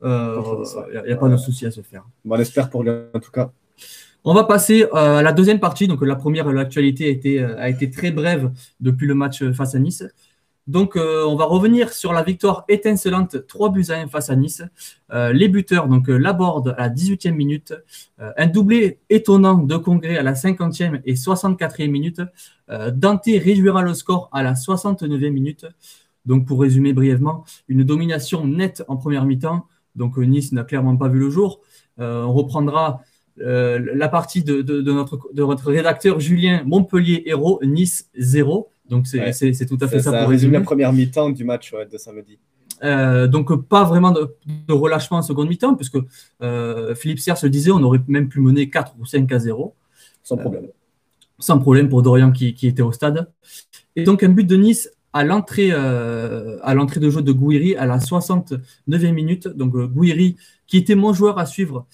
il 0.03 0.09
n'y 0.09 1.13
a, 1.13 1.17
pas 1.17 1.29
de 1.29 1.37
souci 1.37 1.65
à 1.65 1.71
se 1.71 1.81
faire. 1.81 2.05
on 2.29 2.37
espère 2.39 2.69
pour 2.69 2.83
lui 2.83 2.91
en 3.15 3.21
tout 3.21 3.31
cas. 3.31 3.53
On 4.25 4.35
va 4.35 4.45
passer 4.45 4.87
à 4.93 5.23
la 5.23 5.33
deuxième 5.33 5.61
partie. 5.61 5.87
Donc 5.87 6.03
la 6.03 6.17
première, 6.17 6.53
l'actualité 6.53 7.07
a 7.07 7.09
été, 7.09 7.43
a 7.43 7.69
été 7.69 7.89
très 7.89 8.11
brève 8.11 8.51
depuis 8.81 9.07
le 9.07 9.15
match 9.15 9.45
face 9.53 9.77
à 9.77 9.79
Nice. 9.79 10.05
Donc, 10.67 10.97
euh, 10.97 11.25
on 11.27 11.37
va 11.37 11.45
revenir 11.45 11.93
sur 11.93 12.15
la 12.15 12.23
victoire 12.23 12.65
étincelante 12.69 13.47
3 13.47 13.71
buts 13.71 13.85
à 13.91 13.97
1 13.97 14.09
face 14.09 14.31
à 14.31 14.37
Nice. 14.37 14.63
Euh, 15.13 15.33
les 15.33 15.49
buteurs, 15.49 15.89
donc 15.89 16.09
euh, 16.09 16.17
Laborde 16.17 16.75
à 16.79 16.89
la 16.89 16.91
18e 16.91 17.33
minute, 17.33 17.75
un 18.19 18.47
doublé 18.47 19.01
étonnant 19.11 19.59
de 19.59 19.77
Congrès 19.77 20.17
à 20.17 20.23
la 20.23 20.33
50e 20.33 21.03
et 21.05 21.15
64e 21.15 21.91
minute. 21.91 22.23
Dante 22.69 23.27
réduira 23.27 23.83
le 23.83 23.93
score 23.93 24.31
à 24.33 24.43
la 24.43 24.55
69e 24.55 25.31
minute. 25.31 25.67
Donc, 26.25 26.47
pour 26.47 26.63
résumer 26.63 26.95
brièvement, 26.95 27.45
une 27.69 27.85
domination 27.85 28.47
nette 28.47 28.83
en 28.89 28.97
première 28.97 29.27
mi-temps. 29.27 29.67
Donc, 29.97 30.17
Nice 30.17 30.53
n'a 30.53 30.65
clairement 30.65 30.97
pas 30.97 31.09
vu 31.09 31.19
le 31.19 31.29
jour. 31.29 31.61
on 31.99 32.33
reprendra 32.33 33.03
la 33.37 34.09
partie 34.09 34.43
de, 34.43 34.63
notre, 34.81 35.71
rédacteur 35.71 36.21
Julien 36.21 36.63
Montpellier 36.65 37.25
Héros, 37.27 37.61
Nice 37.63 38.09
0. 38.17 38.71
Donc 38.89 39.07
c'est 39.07 39.67
tout 39.67 39.79
à 39.81 39.89
fait 39.89 40.01
ça, 40.01 40.11
ça, 40.11 40.21
pour 40.21 40.29
résumer 40.29 40.59
la 40.59 40.65
première 40.65 40.93
mi-temps 40.93 41.31
du 41.31 41.45
match 41.45 41.73
de 41.73 41.99
samedi. 41.99 42.39
Euh, 42.83 43.27
donc 43.27 43.55
pas 43.67 43.85
vraiment 43.85 44.11
de, 44.11 44.29
relâchement 44.69 45.19
en 45.19 45.23
seconde 45.23 45.49
mi-temps, 45.49 45.75
puisque 45.75 45.99
euh, 46.43 46.95
Philippe 46.95 47.21
Serre 47.21 47.39
se 47.39 47.47
disait 47.47 47.71
on 47.71 47.83
aurait 47.83 48.01
même 48.09 48.29
pu 48.29 48.41
mener 48.41 48.69
4 48.69 48.97
ou 48.99 49.07
5 49.07 49.31
à 49.33 49.39
0. 49.39 49.75
Sans 50.23 50.37
problème. 50.37 50.65
Euh, 50.65 50.69
sans 51.39 51.59
problème 51.59 51.89
pour 51.89 52.03
Dorian 52.03 52.31
qui, 52.31 52.55
était 52.63 52.83
au 52.83 52.93
stade. 52.93 53.31
Et 53.97 54.05
donc 54.05 54.23
un 54.23 54.29
but 54.29 54.45
de 54.45 54.57
Nice 54.57 54.91
à 55.13 55.25
l'entrée 55.25 55.73
à 55.73 56.75
l'entrée 56.75 57.01
de 57.01 57.11
jeu 57.11 57.23
de 57.23 57.33
Gouiri 57.33 57.77
à 57.77 57.87
la 57.87 57.99
69e 57.99 59.13
minute. 59.13 59.49
Donc 59.49 59.77
Gouiri 59.77 60.37
qui 60.67 60.79
était 60.79 60.95
mon 60.95 61.13
joueur 61.13 61.39
à 61.39 61.47
suivre, 61.47 61.87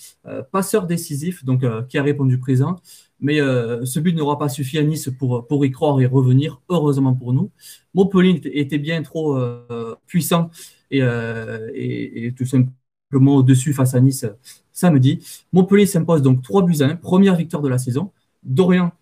passeur 0.53 0.87
décisif, 0.87 1.45
donc 1.45 1.65
qui 1.89 1.99
a 1.99 2.03
répondu 2.03 2.39
présent. 2.39 2.77
Mais 3.21 3.41
euh, 3.41 3.85
ce 3.85 4.01
but 4.01 4.15
n'aura 4.15 4.39
pas 4.39 4.49
suffi 4.49 4.79
à 4.79 4.83
Nice 4.83 5.11
pour, 5.19 5.47
pour 5.47 5.65
y 5.65 5.71
croire 5.71 6.01
et 6.01 6.07
revenir, 6.07 6.61
heureusement 6.69 7.15
pour 7.15 7.33
nous. 7.33 7.51
Montpellier 7.95 8.41
était 8.53 8.79
bien 8.79 9.03
trop 9.03 9.37
euh, 9.37 9.95
puissant 10.07 10.51
euh, 10.93 11.71
et, 11.75 12.27
et, 12.27 12.33
tout 12.33 12.47
simplement 12.47 13.37
au-dessus 13.37 13.73
face 13.73 13.95
à 13.95 14.01
Nice 14.01 14.27
samedi. 14.73 15.25
Montpellier 15.53 15.87
s'impose 15.87 16.23
donc 16.23 16.43
3 16.43 16.63
buts 16.63 16.77
à 16.81 16.87
1, 16.87 16.97
première 16.97 17.37
victoire 17.37 17.63
de 17.63 17.69
la 17.69 17.79
saison. 17.79 18.11
Dorian, 18.43 18.93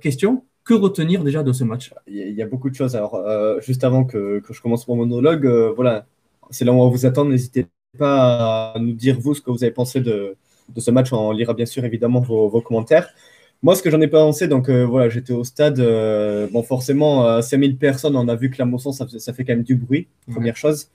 question, 0.00 0.44
que 0.64 0.74
retenir 0.74 1.24
déjà 1.24 1.42
de 1.42 1.52
ce 1.52 1.64
match? 1.64 1.94
Il 2.06 2.16
y, 2.16 2.42
a, 2.42 2.46
beaucoup 2.46 2.68
de 2.68 2.74
choses. 2.74 2.94
Alors, 2.94 3.18
juste 3.62 3.84
avant 3.84 4.04
que, 4.04 4.40
que, 4.40 4.52
je 4.52 4.60
commence 4.60 4.86
mon 4.86 4.96
monologue, 4.96 5.46
voilà, 5.74 6.06
c'est 6.50 6.66
là 6.66 6.72
où 6.72 6.76
on 6.76 6.84
va 6.84 6.90
vous 6.90 7.06
attendre. 7.06 7.30
N'hésitez 7.30 7.66
pas 7.98 8.72
à 8.74 8.78
nous 8.78 8.92
dire, 8.92 9.18
vous, 9.18 9.34
ce 9.34 9.40
que 9.40 9.50
vous 9.50 9.64
avez 9.64 9.72
pensé 9.72 10.00
de, 10.00 10.36
de 10.74 10.80
ce 10.80 10.90
match. 10.90 11.12
On 11.12 11.32
lira 11.32 11.54
bien 11.54 11.66
sûr 11.66 11.84
évidemment 11.84 12.20
vos, 12.20 12.48
vos 12.48 12.60
commentaires. 12.60 13.12
Moi, 13.62 13.74
ce 13.76 13.82
que 13.82 13.90
j'en 13.90 14.00
ai 14.00 14.08
pensé, 14.08 14.48
donc 14.48 14.70
euh, 14.70 14.86
voilà, 14.86 15.10
j'étais 15.10 15.34
au 15.34 15.44
stade. 15.44 15.80
Euh, 15.80 16.48
bon, 16.50 16.62
forcément, 16.62 17.26
à 17.26 17.42
5000 17.42 17.76
personnes, 17.76 18.16
on 18.16 18.26
a 18.28 18.34
vu 18.34 18.50
que 18.50 18.56
la 18.58 18.64
motion, 18.64 18.90
ça, 18.92 19.06
ça 19.18 19.32
fait 19.34 19.44
quand 19.44 19.52
même 19.52 19.64
du 19.64 19.74
bruit, 19.76 20.08
première 20.30 20.56
chose. 20.56 20.90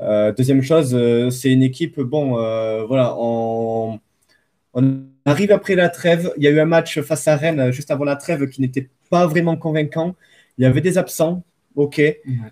Euh, 0.00 0.32
deuxième 0.32 0.62
chose, 0.62 0.90
c'est 1.30 1.50
une 1.52 1.62
équipe, 1.62 2.00
bon, 2.00 2.32
voilà, 2.86 3.14
on, 3.18 4.00
on, 4.74 5.02
arrive 5.24 5.52
après 5.52 5.74
la 5.74 5.88
trêve. 5.88 6.32
Il 6.36 6.44
y 6.44 6.48
a 6.48 6.50
eu 6.50 6.60
un 6.60 6.66
match 6.66 7.00
face 7.00 7.28
à 7.28 7.36
Rennes 7.36 7.72
juste 7.72 7.90
avant 7.90 8.04
la 8.04 8.16
trêve 8.16 8.48
qui 8.48 8.60
n'était 8.60 8.90
pas 9.10 9.26
vraiment 9.26 9.56
convaincant. 9.56 10.16
Il 10.58 10.64
y 10.64 10.66
avait 10.66 10.80
des 10.82 10.98
absents, 10.98 11.44
ok, 11.76 12.02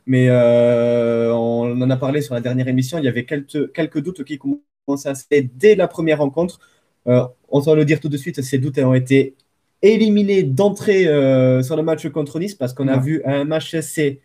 mais 0.07 0.31
on 0.31 1.83
en 1.83 1.91
a 1.91 1.97
parlé 1.97 2.23
sur 2.23 2.35
la 2.35 2.41
dernière 2.41 2.69
émission. 2.69 2.99
Il 2.99 3.05
y 3.05 3.09
avait 3.09 3.25
quelques, 3.27 3.73
quelques 3.73 4.01
doutes 4.03 4.25
qui 4.25 4.39
commençaient 4.39 5.11
à 5.11 5.15
se 5.15 5.27
faire 5.27 5.43
dès 5.55 5.75
la 5.75 5.89
première 5.89 6.19
rencontre. 6.19 6.61
on 7.07 7.61
va 7.61 7.75
le 7.75 7.85
dire 7.85 8.01
tout 8.01 8.09
de 8.09 8.17
suite, 8.17 8.41
ces 8.43 8.59
doutes 8.59 8.79
ont 8.79 8.95
été 8.95 9.35
éliminé 9.83 10.43
d'entrée 10.43 11.07
euh, 11.07 11.63
sur 11.63 11.77
le 11.77 11.83
match 11.83 12.09
contre 12.09 12.39
Nice 12.39 12.55
parce 12.55 12.75
qu'on 12.75 12.89
a 12.89 12.99
vu 12.99 13.23
un 13.25 13.45
match 13.45 13.75
assez. 13.75 14.21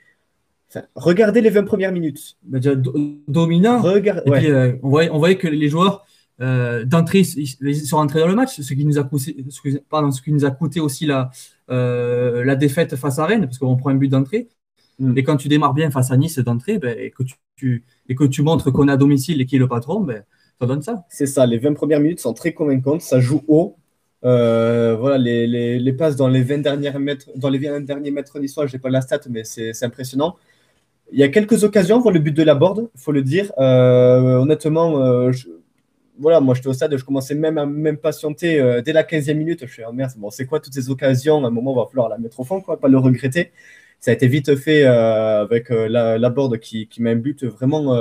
regardez 0.96 1.42
les 1.42 1.50
20 1.50 1.64
premières 1.64 1.92
minutes. 1.92 2.38
Bah, 2.44 2.60
dominant. 3.28 3.86
Euh, 3.86 4.02
on, 4.26 4.30
voyait, 4.90 5.10
on, 5.12 5.18
voyait, 5.18 5.38
que 5.38 5.48
les 5.48 5.70
joueurs 5.70 6.06
euh, 6.42 6.84
d'entrée 6.84 7.22
ils 7.22 7.76
sont 7.86 7.98
rentrés 7.98 8.20
dans 8.20 8.28
le 8.28 8.36
match, 8.36 8.60
ce 8.60 8.74
qui 8.74 8.86
nous 8.86 8.98
a 8.98 9.04
coûté, 9.04 9.38
ce, 9.50 9.78
pardon, 9.90 10.12
ce 10.12 10.22
qui 10.22 10.34
nous 10.34 10.46
a 10.46 10.52
coûté 10.52 10.80
aussi 10.80 11.06
la, 11.06 11.30
la 11.70 12.56
défaite 12.56 12.96
face 12.96 13.20
à 13.20 13.26
Rennes 13.26 13.46
parce 13.46 13.58
qu'on 13.58 13.78
prend 13.78 13.92
un 13.92 13.96
but 13.96 14.10
d'entrée. 14.10 14.50
Mm. 15.00 15.18
Et 15.18 15.24
quand 15.24 15.38
tu 15.38 15.48
démarres 15.48 15.74
bien 15.74 15.92
face 15.92 16.12
à 16.12 16.18
Nice 16.18 16.40
d'entrée 16.40 16.80
ben, 16.80 16.98
et, 16.98 17.12
que 17.12 17.24
tu, 17.56 17.84
et 18.08 18.16
que 18.16 18.24
tu 18.24 18.42
montres 18.42 18.72
qu'on 18.72 18.88
est 18.88 18.92
à 18.92 18.98
domicile 18.98 19.42
et 19.42 19.46
qui 19.46 19.56
est 19.56 19.60
le 19.60 19.68
patron, 19.68 20.02
ben, 20.02 20.24
ça 20.60 20.68
donne 20.68 20.82
ça. 20.82 21.06
C'est 21.10 21.26
ça, 21.26 21.46
les 21.46 21.58
20 21.58 21.74
premières 21.74 22.00
minutes 22.00 22.20
sont 22.20 22.34
très 22.34 22.54
convaincantes, 22.54 23.02
ça 23.02 23.20
joue 23.20 23.44
haut. 23.48 23.78
Euh, 24.26 24.96
voilà, 25.00 25.20
les, 25.20 25.78
les, 25.80 25.94
passes 25.94 26.16
dans 26.16 26.28
les 26.28 26.42
20 26.42 26.58
derniers 26.60 26.92
mètres, 26.98 27.30
dans 27.36 27.50
les 27.50 27.60
20 27.60 27.82
derniers 27.82 28.10
mètres 28.10 28.40
d'histoire, 28.40 28.68
je 28.68 28.76
n'ai 28.76 28.80
pas 28.80 28.90
la 28.90 29.02
stat, 29.02 29.20
mais 29.30 29.44
c'est 29.44 29.84
impressionnant. 29.84 30.36
Il 31.12 31.20
y 31.20 31.24
a 31.24 31.28
quelques 31.28 31.64
occasions 31.64 32.02
pour 32.02 32.12
le 32.12 32.20
but 32.20 32.32
de 32.32 32.42
la 32.42 32.56
board, 32.56 32.90
il 32.96 33.00
faut 33.00 33.12
le 33.12 33.22
dire. 33.22 33.52
Euh, 33.60 34.38
honnêtement, 34.38 35.00
euh, 35.00 35.32
voilà, 36.20 36.40
moi 36.40 36.56
j'étais 36.56 36.68
au 36.68 36.74
stade, 36.74 36.98
je 36.98 37.04
commençais 37.04 37.36
même 37.36 37.60
à 37.60 37.68
m'impatienter 37.68 38.82
dès 38.84 38.94
la 38.94 39.04
15e 39.04 39.36
minute. 39.36 39.68
Je 39.68 39.72
suis 39.72 39.84
oh 39.88 39.94
merde, 39.94 40.14
bon, 40.18 40.32
c'est 40.32 40.48
quoi 40.48 40.60
toutes 40.60 40.74
ces 40.74 40.90
occasions? 40.90 41.44
À 41.44 41.48
un 41.48 41.52
moment, 41.52 41.74
on 41.74 41.76
va 41.76 41.86
falloir 41.86 42.10
la 42.10 42.18
mettre 42.18 42.40
au 42.40 42.44
fond, 42.44 42.62
quoi, 42.62 42.80
pas 42.80 42.88
le 42.88 42.98
regretter. 42.98 43.52
Ça 44.00 44.12
a 44.12 44.14
été 44.16 44.28
vite 44.28 44.56
fait 44.56 44.86
avec 44.86 45.70
la, 45.70 46.18
la 46.18 46.30
board 46.32 46.58
qui, 46.58 46.88
qui 46.88 47.04
met 47.04 47.12
un 47.12 47.16
but 47.16 47.44
vraiment 47.44 47.94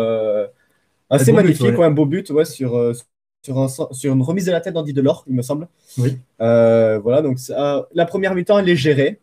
assez 1.10 1.32
magnifique, 1.32 1.78
un 1.78 1.90
beau 1.90 2.06
but 2.06 2.30
ouais, 2.30 2.46
sur, 2.46 2.94
sur, 2.96 3.04
une 3.48 4.22
remise 4.22 4.46
de 4.46 4.52
la 4.52 4.60
tête 4.60 4.74
d'Andy 4.74 4.92
Delors, 4.92 5.24
il 5.26 5.34
me 5.34 5.42
semble. 5.42 5.68
Oui. 5.98 6.18
Euh, 6.40 6.98
voilà, 6.98 7.22
donc 7.22 7.38
la 7.48 8.06
première 8.06 8.34
mi-temps, 8.34 8.58
elle 8.58 8.68
est 8.68 8.76
gérée. 8.76 9.20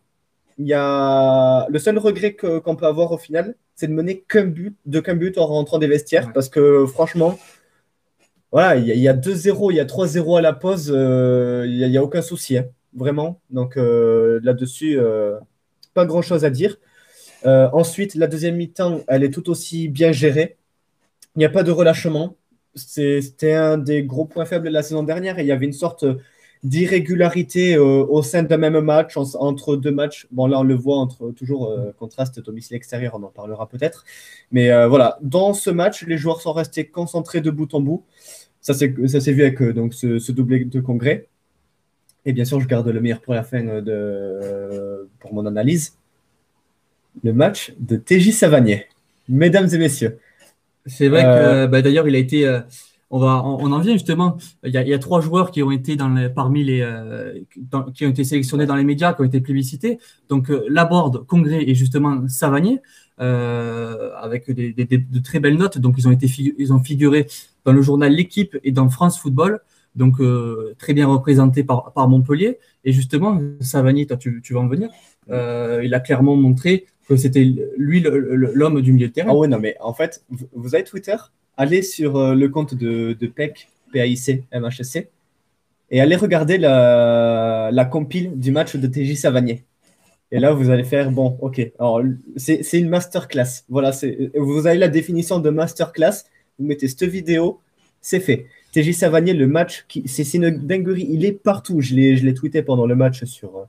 Il 0.58 0.66
y 0.66 0.74
a 0.74 1.66
le 1.68 1.78
seul 1.78 1.98
regret 1.98 2.34
qu'on 2.34 2.76
peut 2.76 2.86
avoir 2.86 3.12
au 3.12 3.18
final, 3.18 3.54
c'est 3.74 3.86
de 3.86 3.92
mener 3.92 4.24
qu'un 4.28 4.44
but, 4.44 4.76
de 4.86 5.00
qu'un 5.00 5.14
but 5.14 5.38
en 5.38 5.46
rentrant 5.46 5.78
des 5.78 5.86
vestiaires, 5.86 6.32
parce 6.32 6.48
que 6.48 6.86
franchement, 6.86 7.38
voilà, 8.52 8.76
il 8.76 8.86
y 8.86 9.08
a, 9.08 9.14
2-0, 9.14 9.72
il 9.72 9.76
y 9.76 9.80
a 9.80 9.86
3-0 9.86 10.38
à 10.38 10.42
la 10.42 10.52
pause, 10.52 10.92
euh, 10.94 11.64
il 11.66 11.88
n'y 11.88 11.96
a, 11.96 12.02
aucun 12.02 12.22
souci, 12.22 12.58
hein, 12.58 12.66
vraiment. 12.94 13.40
Donc 13.50 13.76
euh, 13.76 14.40
là-dessus, 14.42 14.98
pas 15.94 16.04
grand-chose 16.04 16.44
à 16.44 16.50
dire. 16.50 16.76
ensuite, 17.44 18.14
la 18.14 18.26
deuxième 18.26 18.56
mi-temps, 18.56 19.00
elle 19.08 19.24
est 19.24 19.30
tout 19.30 19.50
aussi 19.50 19.88
bien 19.88 20.12
gérée. 20.12 20.58
Il 21.34 21.38
n'y 21.38 21.46
a 21.46 21.50
pas 21.50 21.62
de 21.62 21.70
relâchement 21.70 22.36
c'était 22.74 23.52
un 23.52 23.78
des 23.78 24.02
gros 24.02 24.24
points 24.24 24.44
faibles 24.44 24.66
de 24.66 24.72
la 24.72 24.82
saison 24.82 25.02
dernière. 25.02 25.38
Et 25.38 25.42
il 25.42 25.48
y 25.48 25.52
avait 25.52 25.66
une 25.66 25.72
sorte 25.72 26.04
d'irrégularité 26.62 27.74
euh, 27.74 28.06
au 28.08 28.22
sein 28.22 28.42
d'un 28.44 28.56
même 28.56 28.78
match, 28.80 29.16
entre 29.16 29.76
deux 29.76 29.90
matchs. 29.90 30.26
Bon, 30.30 30.46
là, 30.46 30.60
on 30.60 30.62
le 30.62 30.74
voit 30.74 30.96
entre 30.96 31.30
toujours 31.32 31.70
euh, 31.70 31.92
contraste 31.98 32.40
domicile 32.40 32.76
extérieur, 32.76 33.14
on 33.16 33.22
en 33.24 33.30
parlera 33.30 33.68
peut-être. 33.68 34.04
Mais 34.52 34.70
euh, 34.70 34.86
voilà, 34.86 35.18
dans 35.22 35.54
ce 35.54 35.70
match, 35.70 36.04
les 36.06 36.16
joueurs 36.16 36.40
sont 36.40 36.52
restés 36.52 36.86
concentrés 36.86 37.40
de 37.40 37.50
bout 37.50 37.72
en 37.74 37.80
bout. 37.80 38.04
Ça 38.60 38.74
s'est 38.74 38.86
vu 38.86 39.42
avec 39.42 39.60
donc, 39.60 39.92
ce, 39.92 40.30
doublé 40.30 40.64
de 40.64 40.80
congrès. 40.80 41.26
Et 42.24 42.32
bien 42.32 42.44
sûr, 42.44 42.60
je 42.60 42.68
garde 42.68 42.86
le 42.86 43.00
meilleur 43.00 43.20
pour 43.20 43.34
la 43.34 43.42
fin 43.42 43.80
de, 43.80 45.08
mon 45.32 45.46
analyse. 45.46 45.96
Le 47.24 47.32
match 47.32 47.74
de 47.80 47.96
TJ 47.96 48.30
Savanier. 48.30 48.86
Mesdames 49.28 49.68
et 49.72 49.78
messieurs, 49.78 50.20
c'est 50.86 51.08
vrai 51.08 51.22
que 51.22 51.28
euh, 51.28 51.66
bah, 51.66 51.82
d'ailleurs, 51.82 52.08
il 52.08 52.14
a 52.14 52.18
été. 52.18 52.46
Euh, 52.46 52.60
on, 53.10 53.18
va, 53.18 53.42
on, 53.44 53.70
en 53.72 53.78
vient 53.78 53.92
justement. 53.92 54.38
Il 54.64 54.72
y, 54.72 54.78
a, 54.78 54.82
il 54.82 54.88
y, 54.88 54.94
a, 54.94 54.98
trois 54.98 55.20
joueurs 55.20 55.50
qui 55.50 55.62
ont 55.62 55.70
été 55.70 55.96
dans 55.96 56.08
les, 56.08 56.30
parmi 56.30 56.64
les 56.64 56.80
euh, 56.80 57.38
qui 57.94 58.06
ont 58.06 58.10
été 58.10 58.24
sélectionnés 58.24 58.64
dans 58.64 58.74
les 58.74 58.84
médias, 58.84 59.12
qui 59.12 59.20
ont 59.20 59.24
été 59.24 59.40
plébiscités. 59.40 59.98
Donc 60.30 60.50
Laborde, 60.68 61.26
Congrès 61.26 61.62
et 61.62 61.74
justement 61.74 62.26
Savanier, 62.28 62.80
avec 63.18 64.50
des, 64.50 64.72
des, 64.72 64.86
de 64.96 65.18
très 65.18 65.40
belles 65.40 65.58
notes. 65.58 65.76
Donc 65.76 65.96
ils 65.98 66.08
ont 66.08 66.10
été 66.10 66.26
ils 66.58 66.72
ont 66.72 66.82
figuré 66.82 67.26
dans 67.66 67.74
le 67.74 67.82
journal 67.82 68.10
L'équipe 68.12 68.56
et 68.64 68.72
dans 68.72 68.88
France 68.88 69.20
Football. 69.20 69.60
donc 69.94 70.16
très 70.78 70.94
bien 70.94 71.06
représenté 71.06 71.64
par, 71.64 71.92
par, 71.92 72.08
Montpellier. 72.08 72.58
Et 72.84 72.92
justement, 72.92 73.38
Savani, 73.60 74.06
toi, 74.06 74.16
tu, 74.16 74.40
tu 74.42 74.54
vas 74.54 74.60
en 74.60 74.68
venir, 74.68 74.88
il 75.28 75.92
a 75.92 76.00
clairement 76.00 76.34
montré 76.34 76.86
c'était 77.16 77.44
lui 77.76 78.00
l'homme 78.00 78.80
du 78.80 78.92
milieu 78.92 79.08
de 79.08 79.12
terrain. 79.12 79.30
Ah 79.30 79.36
ouais, 79.36 79.48
non, 79.48 79.58
mais 79.58 79.76
en 79.80 79.94
fait, 79.94 80.24
vous 80.52 80.74
avez 80.74 80.84
Twitter 80.84 81.16
Allez 81.56 81.82
sur 81.82 82.34
le 82.34 82.48
compte 82.48 82.74
de, 82.74 83.12
de 83.12 83.26
PEC, 83.26 83.68
PAIC, 83.92 84.44
MHSC, 84.54 85.08
et 85.92 86.00
allez 86.00 86.16
regarder 86.16 86.56
la, 86.56 87.88
compile 87.90 88.32
du 88.38 88.50
match 88.50 88.74
de 88.76 88.86
TJ 88.86 89.14
Savanier. 89.16 89.64
Et 90.30 90.40
là, 90.40 90.54
vous 90.54 90.70
allez 90.70 90.84
faire, 90.84 91.10
bon, 91.10 91.36
ok, 91.42 91.60
alors 91.78 92.00
c'est 92.36 92.62
une 92.72 92.88
masterclass. 92.88 93.64
Voilà, 93.68 93.92
vous 94.34 94.66
avez 94.66 94.78
la 94.78 94.88
définition 94.88 95.38
de 95.38 95.50
masterclass, 95.50 96.24
vous 96.58 96.66
mettez 96.66 96.88
cette 96.88 97.04
vidéo, 97.04 97.60
c'est 98.00 98.20
fait. 98.20 98.46
TJ 98.72 98.92
Savanier, 98.92 99.34
le 99.34 99.46
match, 99.46 99.84
c'est 100.06 100.32
une 100.32 100.48
dinguerie, 100.48 101.06
il 101.10 101.26
est 101.26 101.32
partout. 101.32 101.82
Je 101.82 101.94
l'ai 101.94 102.34
tweeté 102.34 102.62
pendant 102.62 102.86
le 102.86 102.96
match 102.96 103.24
sur, 103.24 103.68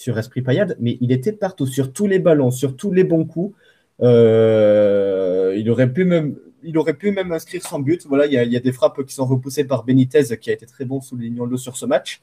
sur 0.00 0.18
Esprit 0.18 0.40
Payade, 0.40 0.76
mais 0.80 0.96
il 1.02 1.12
était 1.12 1.32
partout, 1.32 1.66
sur 1.66 1.92
tous 1.92 2.06
les 2.06 2.18
ballons, 2.18 2.50
sur 2.50 2.74
tous 2.74 2.90
les 2.90 3.04
bons 3.04 3.26
coups. 3.26 3.54
Euh, 4.00 5.54
il 5.58 5.68
aurait 5.68 5.92
pu 5.92 6.06
même, 6.06 6.36
il 6.62 6.78
aurait 6.78 6.94
pu 6.94 7.10
même 7.10 7.30
inscrire 7.32 7.62
son 7.62 7.80
but. 7.80 8.06
Voilà, 8.08 8.24
il 8.24 8.32
y, 8.32 8.56
a, 8.56 8.60
des 8.60 8.72
frappes 8.72 9.04
qui 9.04 9.14
sont 9.14 9.26
repoussées 9.26 9.64
par 9.64 9.84
Benitez, 9.84 10.38
qui 10.40 10.48
a 10.48 10.54
été 10.54 10.64
très 10.64 10.86
bon, 10.86 11.02
soulignons-le 11.02 11.58
sur 11.58 11.76
ce 11.76 11.84
match. 11.84 12.22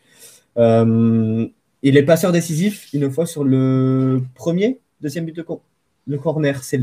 Euh, 0.58 1.46
il 1.84 1.98
est 1.98 2.04
passeur 2.04 2.32
décisif 2.32 2.92
une 2.94 3.12
fois 3.12 3.28
sur 3.28 3.44
le 3.44 4.24
premier, 4.34 4.80
deuxième 5.00 5.26
but 5.26 5.36
de 5.36 5.46
le 6.08 6.18
corner. 6.18 6.64
C'est 6.64 6.82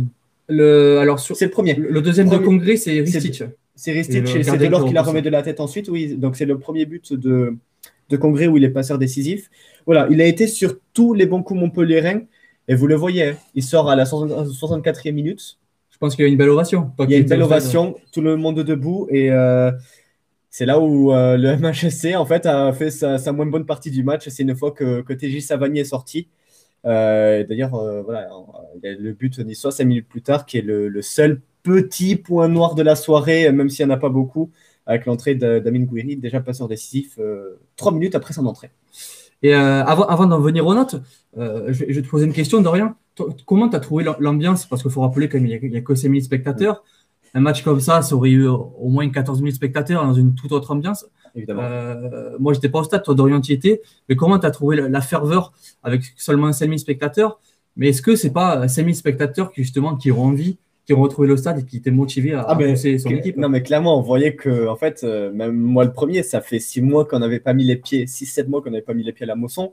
le, 0.48 0.98
alors 0.98 1.18
c'est 1.18 1.44
le 1.44 1.50
premier. 1.50 1.74
Le, 1.74 2.00
deuxième 2.02 2.28
de 2.28 2.38
congrès, 2.38 2.76
c'est 2.76 3.00
Ristich. 3.00 3.42
C'est 3.74 3.90
Ristich, 3.90 4.28
c'est 4.28 4.56
de 4.56 4.86
qu'il 4.86 4.96
a 4.96 5.02
remis 5.02 5.22
de 5.22 5.30
la 5.30 5.42
tête 5.42 5.58
ensuite. 5.58 5.88
Oui, 5.88 6.14
donc 6.16 6.36
c'est 6.36 6.46
le 6.46 6.56
premier 6.56 6.86
but 6.86 7.12
de, 7.12 7.56
de 8.08 8.16
congrès 8.16 8.46
où 8.46 8.56
il 8.56 8.64
est 8.64 8.70
passeur 8.70 8.98
décisif. 8.98 9.50
Voilà, 9.86 10.06
il 10.10 10.20
a 10.20 10.26
été 10.26 10.46
sur 10.46 10.78
tous 10.92 11.14
les 11.14 11.26
bons 11.26 11.42
coups 11.42 11.60
montpelliérains. 11.60 12.22
Et 12.68 12.74
vous 12.74 12.86
le 12.86 12.94
voyez, 12.94 13.24
hein. 13.24 13.36
il 13.54 13.62
sort 13.62 13.90
à 13.90 13.96
la 13.96 14.04
64e 14.04 15.12
minute. 15.12 15.58
Je 15.90 15.98
pense 15.98 16.16
qu'il 16.16 16.24
y 16.24 16.28
a 16.28 16.30
une 16.30 16.36
belle 16.36 16.48
ovation. 16.48 16.92
Il 17.00 17.10
y 17.10 17.14
a 17.14 17.18
une 17.18 17.26
belle 17.26 17.42
ovation, 17.42 17.94
tout 18.12 18.20
le 18.20 18.36
monde 18.36 18.60
debout. 18.60 19.06
Et 19.10 19.30
euh, 19.30 19.70
c'est 20.50 20.66
là 20.66 20.80
où 20.80 21.12
euh, 21.12 21.36
le 21.36 21.56
MHSC 21.58 22.16
en 22.16 22.24
fait, 22.24 22.46
a 22.46 22.72
fait 22.72 22.90
sa, 22.90 23.18
moins 23.32 23.46
bonne 23.46 23.66
partie 23.66 23.90
du 23.90 24.02
match. 24.02 24.28
C'est 24.28 24.42
une 24.42 24.56
fois 24.56 24.72
que, 24.72 25.02
que 25.02 25.12
TJ 25.12 25.40
Savagny 25.40 25.80
est 25.80 25.84
sorti. 25.84 26.28
Euh, 26.86 27.44
d'ailleurs, 27.44 27.70
voilà, 28.04 28.28
il 28.76 28.90
y 28.90 28.92
a 28.92 28.96
le 28.96 29.12
but 29.12 29.38
niçois 29.38 29.70
5 29.70 29.84
minutes 29.84 30.08
plus 30.08 30.22
tard, 30.22 30.46
qui 30.46 30.58
est 30.58 30.62
le, 30.62 31.00
seul 31.02 31.40
petit 31.62 32.16
point 32.16 32.48
noir 32.48 32.74
de 32.74 32.82
la 32.82 32.96
soirée, 32.96 33.50
même 33.52 33.70
s'il 33.70 33.86
n'y 33.86 33.92
en 33.92 33.94
a 33.94 33.98
pas 33.98 34.10
beaucoup, 34.10 34.50
avec 34.86 35.06
l'entrée 35.06 35.34
d'Amin 35.34 35.84
Gouiri, 35.84 36.16
déjà 36.16 36.40
passeur 36.40 36.68
décisif, 36.68 37.18
trois 37.76 37.92
minutes 37.92 38.14
après 38.14 38.34
son 38.34 38.46
entrée. 38.46 38.70
Et 39.42 39.54
avant, 39.54 40.04
avant 40.04 40.26
d'en 40.26 40.40
venir 40.40 40.66
aux 40.66 40.74
notes, 40.74 40.96
je, 41.36 41.84
vais 41.84 42.02
te 42.02 42.08
poser 42.08 42.26
une 42.26 42.32
question, 42.32 42.60
Dorian 42.60 42.94
comment 43.46 43.68
tu 43.68 43.76
as 43.76 43.80
trouvé 43.80 44.04
l'ambiance? 44.18 44.66
Parce 44.66 44.82
qu'il 44.82 44.90
faut 44.90 45.02
rappeler 45.02 45.28
qu'il 45.28 45.42
n'y 45.44 45.54
a, 45.54 45.78
a, 45.78 45.80
que 45.80 45.94
5000 45.94 46.22
spectateurs. 46.22 46.82
Un 47.34 47.40
match 47.40 47.62
comme 47.62 47.80
ça, 47.80 48.02
ça 48.02 48.14
aurait 48.14 48.30
eu 48.30 48.46
au 48.46 48.88
moins 48.88 49.08
14 49.08 49.40
000 49.40 49.50
spectateurs 49.50 50.04
dans 50.04 50.14
une 50.14 50.34
toute 50.34 50.52
autre 50.52 50.70
ambiance. 50.70 51.06
Évidemment. 51.34 51.62
Euh, 51.64 52.36
moi, 52.38 52.52
je 52.52 52.58
n'étais 52.58 52.68
pas 52.68 52.78
au 52.78 52.84
stade, 52.84 53.02
toi, 53.02 53.14
Dorian, 53.14 53.40
tu 53.40 53.52
étais. 53.52 53.82
Mais 54.08 54.14
comment 54.14 54.38
tu 54.38 54.46
as 54.46 54.52
trouvé 54.52 54.76
la, 54.76 55.00
ferveur 55.00 55.52
avec 55.82 56.02
seulement 56.16 56.52
5000 56.52 56.78
spectateurs? 56.78 57.40
Mais 57.76 57.88
est-ce 57.88 58.02
que 58.02 58.14
ce 58.14 58.28
n'est 58.28 58.32
pas 58.32 58.68
5000 58.68 58.94
spectateurs 58.94 59.50
qui, 59.50 59.62
justement, 59.62 59.96
qui 59.96 60.12
ont 60.12 60.22
envie 60.22 60.58
qui 60.86 60.92
ont 60.92 61.00
retrouvé 61.00 61.28
le 61.28 61.36
stade 61.36 61.60
et 61.60 61.64
qui 61.64 61.78
étaient 61.78 61.90
motivés 61.90 62.34
à, 62.34 62.44
ah 62.46 62.56
pousser 62.56 62.98
son 62.98 63.10
équipe. 63.10 63.36
Non, 63.36 63.48
mais 63.48 63.62
clairement, 63.62 63.98
on 63.98 64.02
voyait 64.02 64.34
que, 64.34 64.68
en 64.68 64.76
fait, 64.76 65.02
euh, 65.02 65.32
même 65.32 65.54
moi 65.54 65.84
le 65.84 65.92
premier, 65.92 66.22
ça 66.22 66.40
fait 66.40 66.58
six 66.58 66.82
mois 66.82 67.04
qu'on 67.06 67.18
n'avait 67.18 67.40
pas 67.40 67.54
mis 67.54 67.64
les 67.64 67.76
pieds, 67.76 68.06
six, 68.06 68.26
sept 68.26 68.48
mois 68.48 68.60
qu'on 68.62 68.70
n'avait 68.70 68.82
pas 68.82 68.94
mis 68.94 69.02
les 69.02 69.12
pieds 69.12 69.24
à 69.24 69.28
la 69.28 69.34
Mosson. 69.34 69.72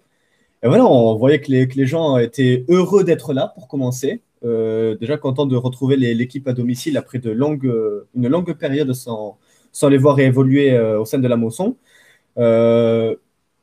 Et 0.64 0.68
voilà, 0.68 0.86
on 0.86 1.16
voyait 1.16 1.42
que 1.42 1.52
les, 1.52 1.68
que 1.68 1.76
les 1.76 1.86
gens 1.86 2.18
étaient 2.18 2.66
heureux 2.70 3.04
d'être 3.04 3.34
là 3.34 3.52
pour 3.56 3.68
commencer. 3.68 4.22
Euh, 4.44 4.96
déjà 4.96 5.18
content 5.18 5.46
de 5.46 5.56
retrouver 5.56 5.98
l'équipe 5.98 6.48
à 6.48 6.54
domicile 6.54 6.98
après 6.98 7.20
de 7.20 7.30
longues, 7.30 7.72
une 8.16 8.28
longue 8.28 8.54
période 8.54 8.94
sans, 8.94 9.38
sans 9.72 9.90
les 9.90 9.98
voir 9.98 10.20
évoluer 10.20 10.74
euh, 10.74 11.00
au 11.00 11.06
sein 11.06 11.20
de 11.20 11.28
la 11.28 11.36
Mosson. 11.36 11.76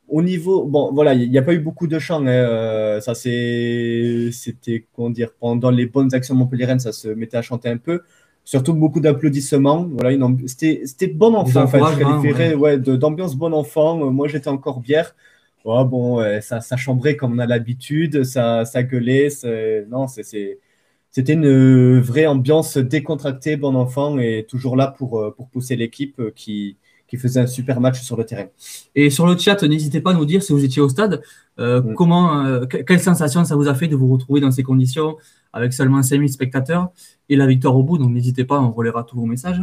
Euh, 0.09 0.15
au 0.15 0.21
niveau, 0.21 0.65
bon, 0.65 0.91
voilà, 0.93 1.13
il 1.13 1.29
n'y 1.29 1.37
a 1.37 1.41
pas 1.41 1.53
eu 1.53 1.59
beaucoup 1.59 1.87
de 1.87 1.99
chants. 1.99 2.25
Hein, 2.25 2.99
ça 3.01 3.13
c'était, 3.15 4.85
comment 4.95 5.09
dire, 5.09 5.31
pendant 5.39 5.71
les 5.71 5.85
bonnes 5.85 6.13
actions 6.13 6.35
montpelliéraines, 6.35 6.79
ça 6.79 6.91
se 6.91 7.07
mettait 7.09 7.37
à 7.37 7.41
chanter 7.41 7.69
un 7.69 7.77
peu. 7.77 8.01
Surtout 8.45 8.73
beaucoup 8.73 8.99
d'applaudissements. 8.99 9.87
Voilà, 9.93 10.17
c'était 10.47 11.07
bon 11.07 11.35
enfant, 11.35 11.63
en 11.63 11.67
fait. 11.67 11.79
Je 11.79 11.99
qualifierais 11.99 12.53
ouais. 12.55 12.77
d'ambiance 12.77 13.35
bon 13.35 13.53
enfant. 13.53 14.11
Moi, 14.11 14.27
j'étais 14.27 14.49
encore 14.49 14.79
bière 14.79 15.15
bon, 15.63 16.41
ça, 16.41 16.61
ça, 16.61 16.77
chambrait 16.77 17.15
comme 17.15 17.33
on 17.33 17.39
a 17.39 17.45
l'habitude, 17.45 18.23
ça, 18.23 18.65
ça 18.65 18.83
gueulait. 18.83 19.29
Non, 19.89 20.07
c'était 21.11 21.33
une 21.33 21.99
vraie 21.99 22.27
ambiance 22.27 22.77
décontractée, 22.77 23.57
bon 23.57 23.75
enfant, 23.75 24.19
et 24.19 24.45
toujours 24.47 24.75
là 24.75 24.87
pour, 24.87 25.19
euh, 25.19 25.31
pour 25.31 25.49
pousser 25.49 25.75
l'équipe 25.75 26.19
euh, 26.19 26.31
qui, 26.35 26.77
qui 27.09 27.17
faisait 27.17 27.39
un 27.39 27.47
super 27.47 27.79
match 27.81 28.01
sur 28.01 28.15
le 28.15 28.23
terrain. 28.23 28.47
Et 28.95 29.09
sur 29.09 29.25
le 29.25 29.37
chat, 29.37 29.61
n'hésitez 29.63 30.01
pas 30.01 30.11
à 30.11 30.13
nous 30.13 30.25
dire 30.25 30.43
si 30.43 30.53
vous 30.53 30.63
étiez 30.63 30.81
au 30.81 30.89
stade, 30.89 31.21
euh, 31.59 31.81
mm. 31.81 31.93
comment, 31.95 32.65
quelle 32.67 32.99
sensation 32.99 33.43
ça 33.43 33.55
vous 33.55 33.67
a 33.67 33.73
fait 33.73 33.87
de 33.87 33.95
vous 33.95 34.07
retrouver 34.07 34.41
dans 34.41 34.51
ces 34.51 34.63
conditions 34.63 35.17
avec 35.51 35.73
seulement 35.73 36.03
5000 36.03 36.31
spectateurs 36.31 36.89
et 37.27 37.35
la 37.35 37.47
victoire 37.47 37.75
au 37.75 37.83
bout? 37.83 37.97
Donc 37.97 38.11
n'hésitez 38.11 38.45
pas, 38.45 38.59
on 38.59 38.71
relaiera 38.71 39.03
tous 39.03 39.17
vos 39.17 39.25
messages. 39.25 39.61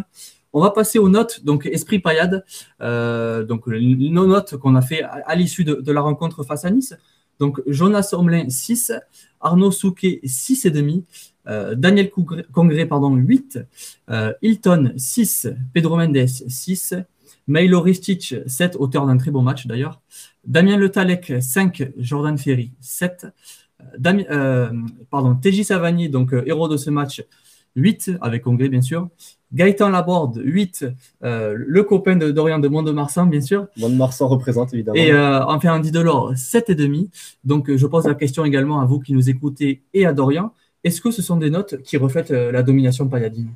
On 0.56 0.60
va 0.60 0.70
passer 0.70 0.98
aux 0.98 1.10
notes. 1.10 1.44
Donc, 1.44 1.66
Esprit 1.66 1.98
Payade, 1.98 2.42
euh, 2.80 3.44
donc 3.44 3.66
nos 3.66 4.26
notes 4.26 4.56
qu'on 4.56 4.74
a 4.74 4.80
fait 4.80 5.02
à, 5.02 5.34
l'issue 5.34 5.64
de, 5.64 5.92
la 5.92 6.00
rencontre 6.00 6.44
face 6.44 6.64
à 6.64 6.70
Nice. 6.70 6.94
Donc, 7.38 7.60
Jonas 7.66 8.14
Omlin, 8.14 8.48
6, 8.48 8.92
Arnaud 9.38 9.70
Souquet, 9.70 10.18
6,5, 10.24 11.02
euh, 11.46 11.74
Daniel 11.74 12.10
Congré, 12.10 12.86
pardon, 12.86 13.14
8, 13.14 13.58
euh, 14.08 14.32
Hilton, 14.40 14.94
6, 14.96 15.48
Pedro 15.74 15.98
Mendes, 15.98 16.26
6, 16.26 16.94
Mailo 17.46 17.80
Ristich, 17.80 18.34
7, 18.46 18.76
auteur 18.76 19.06
d'un 19.06 19.16
très 19.16 19.30
beau 19.30 19.40
match 19.40 19.66
d'ailleurs, 19.66 20.00
Damien 20.44 20.76
Le 20.76 20.90
Talec, 20.90 21.32
5, 21.40 21.92
Jordan 21.98 22.36
Ferry, 22.38 22.72
7, 22.80 23.26
euh, 24.06 24.72
pardon, 25.10 25.34
TJ 25.34 25.62
Savani, 25.62 26.08
donc 26.08 26.34
héros 26.46 26.68
de 26.68 26.76
ce 26.76 26.90
match, 26.90 27.24
8, 27.76 28.12
avec 28.20 28.42
Congré 28.42 28.68
bien 28.68 28.80
sûr, 28.80 29.08
Gaëtan 29.52 29.90
Laborde, 29.90 30.40
8. 30.44 30.86
Euh, 31.22 31.54
le 31.56 31.82
copain 31.84 32.16
de 32.16 32.30
Dorian 32.30 32.58
de 32.58 32.68
Mont-de-Marsan, 32.68 33.26
bien 33.26 33.40
sûr. 33.40 33.68
Mont-de-Marsan 33.76 34.26
représente, 34.28 34.74
évidemment. 34.74 34.96
Et 34.96 35.12
euh, 35.12 35.44
enfin, 35.46 35.76
Andy 35.76 35.90
Delors, 35.90 36.34
7,5. 36.34 37.08
Donc, 37.44 37.74
je 37.74 37.86
pose 37.86 38.06
la 38.06 38.14
question 38.14 38.44
également 38.44 38.80
à 38.80 38.86
vous 38.86 38.98
qui 38.98 39.12
nous 39.12 39.30
écoutez 39.30 39.82
et 39.94 40.04
à 40.04 40.12
Dorian. 40.12 40.52
Est-ce 40.84 41.00
que 41.00 41.10
ce 41.10 41.22
sont 41.22 41.36
des 41.36 41.50
notes 41.50 41.82
qui 41.82 41.96
reflètent 41.96 42.32
euh, 42.32 42.52
la 42.52 42.62
domination 42.62 43.08
payadine? 43.08 43.50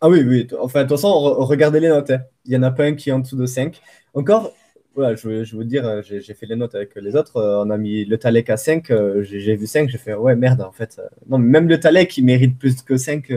Ah 0.00 0.08
oui, 0.08 0.22
oui. 0.26 0.46
Enfin, 0.60 0.84
de 0.84 0.88
toute 0.88 0.96
façon, 0.96 1.12
regardez 1.12 1.80
les 1.80 1.88
notes. 1.88 2.10
Hein. 2.10 2.22
Il 2.44 2.50
n'y 2.50 2.56
en 2.56 2.62
a 2.62 2.70
pas 2.70 2.84
un 2.84 2.94
qui 2.94 3.10
est 3.10 3.12
en 3.12 3.20
dessous 3.20 3.36
de 3.36 3.46
5. 3.46 3.80
Encore, 4.14 4.52
voilà, 4.94 5.14
je, 5.14 5.44
je 5.44 5.56
veux 5.56 5.64
dire, 5.64 6.02
j'ai 6.02 6.34
fait 6.34 6.46
les 6.46 6.56
notes 6.56 6.74
avec 6.74 6.94
les 6.96 7.16
autres. 7.16 7.40
On 7.64 7.70
a 7.70 7.76
mis 7.78 8.04
le 8.04 8.18
Talek 8.18 8.50
à 8.50 8.56
5. 8.56 8.92
J'ai 9.22 9.56
vu 9.56 9.66
5. 9.66 9.88
J'ai 9.88 9.98
fait, 9.98 10.14
ouais, 10.14 10.36
merde, 10.36 10.60
en 10.62 10.72
fait. 10.72 11.00
Non, 11.28 11.38
même 11.38 11.68
le 11.68 11.80
Talek, 11.80 12.16
il 12.18 12.24
mérite 12.24 12.58
plus 12.58 12.82
que 12.82 12.96
5 12.96 13.32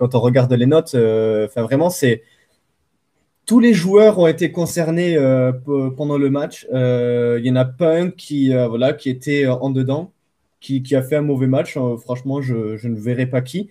quand 0.00 0.14
on 0.14 0.20
regarde 0.20 0.52
les 0.54 0.64
notes, 0.64 0.94
euh, 0.94 1.46
enfin 1.46 1.62
vraiment, 1.62 1.90
c'est 1.90 2.22
tous 3.44 3.60
les 3.60 3.74
joueurs 3.74 4.18
ont 4.18 4.26
été 4.26 4.50
concernés 4.50 5.16
euh, 5.16 5.52
pendant 5.96 6.16
le 6.16 6.30
match. 6.30 6.66
Euh, 6.72 7.38
il 7.38 7.46
y 7.46 7.50
en 7.50 7.56
a 7.56 7.66
pas 7.66 7.96
un 7.96 8.10
qui, 8.10 8.50
voilà, 8.54 8.94
qui 8.94 9.10
était 9.10 9.46
en 9.46 9.68
dedans, 9.68 10.12
qui, 10.60 10.82
a 10.96 11.02
fait 11.02 11.16
un 11.16 11.22
mauvais 11.22 11.48
match. 11.48 11.76
franchement, 11.98 12.40
je, 12.40 12.86
ne 12.86 12.98
verrai 12.98 13.26
pas 13.26 13.42
qui. 13.42 13.68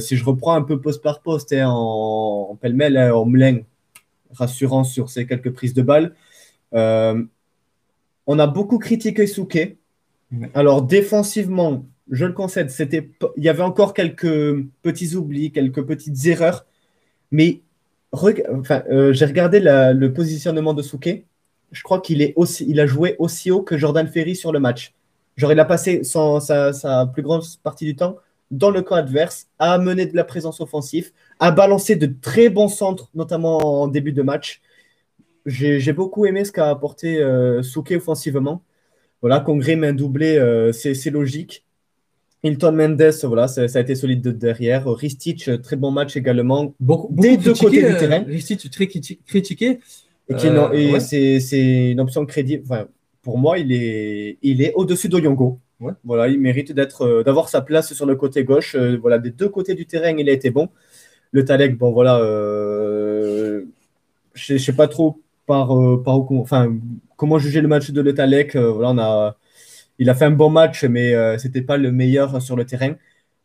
Si 0.00 0.16
je 0.16 0.24
reprends 0.24 0.54
un 0.54 0.62
peu 0.62 0.80
poste 0.80 1.02
par 1.02 1.20
poste 1.20 1.52
hein, 1.52 1.68
en, 1.68 2.56
pêle-mêle, 2.60 2.96
hein, 2.96 3.12
en 3.12 3.24
mlin, 3.24 3.60
rassurant 4.32 4.84
sur 4.84 5.10
ces 5.10 5.26
quelques 5.26 5.52
prises 5.52 5.74
de 5.74 5.82
balles. 5.82 6.14
on 6.72 8.38
a 8.38 8.46
beaucoup 8.46 8.78
critiqué 8.78 9.26
Souquet. 9.26 9.78
Alors 10.54 10.82
défensivement, 10.82 11.86
je 12.10 12.24
le 12.24 12.32
concède, 12.32 12.70
c'était, 12.70 13.10
il 13.36 13.44
y 13.44 13.48
avait 13.48 13.62
encore 13.62 13.94
quelques 13.94 14.64
petits 14.82 15.14
oublis, 15.14 15.52
quelques 15.52 15.82
petites 15.82 16.26
erreurs, 16.26 16.66
mais 17.30 17.62
enfin, 18.12 18.82
euh, 18.90 19.12
j'ai 19.12 19.26
regardé 19.26 19.60
le 19.60 20.08
positionnement 20.08 20.74
de 20.74 20.82
Souquet. 20.82 21.24
Je 21.72 21.82
crois 21.82 22.00
qu'il 22.00 22.22
est 22.22 22.32
aussi, 22.36 22.64
il 22.68 22.80
a 22.80 22.86
joué 22.86 23.16
aussi 23.18 23.50
haut 23.50 23.62
que 23.62 23.76
Jordan 23.76 24.06
Ferry 24.06 24.36
sur 24.36 24.52
le 24.52 24.60
match. 24.60 24.94
Genre, 25.36 25.52
il 25.52 25.60
a 25.60 25.64
passé 25.64 26.02
sa, 26.02 27.10
plus 27.12 27.22
grande 27.22 27.42
partie 27.62 27.84
du 27.84 27.94
temps 27.94 28.16
dans 28.50 28.70
le 28.70 28.82
camp 28.82 28.96
adverse, 28.96 29.46
à 29.58 29.74
amener 29.74 30.06
de 30.06 30.16
la 30.16 30.24
présence 30.24 30.60
offensive, 30.60 31.12
à 31.38 31.50
balancer 31.50 31.96
de 31.96 32.06
très 32.20 32.48
bons 32.48 32.68
centres, 32.68 33.10
notamment 33.14 33.82
en 33.82 33.88
début 33.88 34.12
de 34.12 34.22
match. 34.22 34.60
J'ai 35.46 35.92
beaucoup 35.92 36.26
aimé 36.26 36.44
ce 36.44 36.52
qu'a 36.52 36.68
apporté 36.68 37.18
euh, 37.18 37.62
Souquet 37.62 37.96
offensivement. 37.96 38.62
Voilà, 39.20 39.40
Congrès 39.40 39.76
main 39.76 39.92
doublée, 39.92 40.36
euh, 40.36 40.72
c'est 40.72 41.10
logique. 41.10 41.64
Hilton 42.44 42.72
Mendes, 42.72 43.12
voilà, 43.24 43.48
ça, 43.48 43.62
a 43.62 43.80
été 43.80 43.94
solide 43.94 44.20
de 44.20 44.30
derrière. 44.30 44.86
Ristich, 44.86 45.50
très 45.62 45.76
bon 45.76 45.90
match 45.90 46.16
également. 46.16 46.72
Beaucoup, 46.78 47.12
des 47.12 47.36
deux 47.36 47.54
côtés 47.54 47.80
du 47.80 47.86
euh, 47.86 47.98
terrain. 47.98 48.22
Ristich, 48.24 48.70
très 48.70 48.86
critiqué. 48.86 49.80
Et, 50.28 51.00
c'est 51.00 51.90
une 51.90 52.00
option 52.00 52.24
crédible. 52.26 52.62
Enfin, 52.64 52.86
pour 53.22 53.38
moi, 53.38 53.58
il 53.58 53.72
est, 53.72 54.38
il 54.42 54.62
est 54.62 54.72
au-dessus 54.74 55.08
d'Oyongo. 55.08 55.58
Voilà, 56.04 56.28
il 56.28 56.40
mérite 56.40 56.72
d'être, 56.72 57.22
d'avoir 57.22 57.48
sa 57.48 57.60
place 57.60 57.92
sur 57.94 58.04
le 58.06 58.16
côté 58.16 58.44
gauche. 58.44 58.76
voilà, 58.76 59.18
des 59.18 59.30
deux 59.30 59.48
côtés 59.48 59.74
du 59.74 59.86
terrain, 59.86 60.16
il 60.16 60.28
a 60.28 60.32
été 60.32 60.50
bon. 60.50 60.68
Le 61.32 61.44
Talek, 61.44 61.78
bon 61.78 61.92
voilà, 61.92 62.18
je 64.34 64.52
ne 64.54 64.58
sais 64.58 64.72
pas 64.72 64.88
trop 64.88 65.20
par, 65.46 65.68
par 66.04 66.20
enfin, 66.32 66.76
comment 67.16 67.38
juger 67.38 67.60
le 67.60 67.68
match 67.68 67.90
de 67.90 68.00
Le 68.00 68.14
Talek. 68.14 68.56
voilà, 68.56 68.90
on 68.90 68.98
a, 68.98 69.36
il 69.98 70.10
a 70.10 70.14
fait 70.14 70.24
un 70.26 70.30
bon 70.32 70.50
match, 70.50 70.84
mais 70.84 71.12
ce 71.38 71.46
n'était 71.46 71.62
pas 71.62 71.76
le 71.76 71.92
meilleur 71.92 72.42
sur 72.42 72.56
le 72.56 72.64
terrain. 72.66 72.94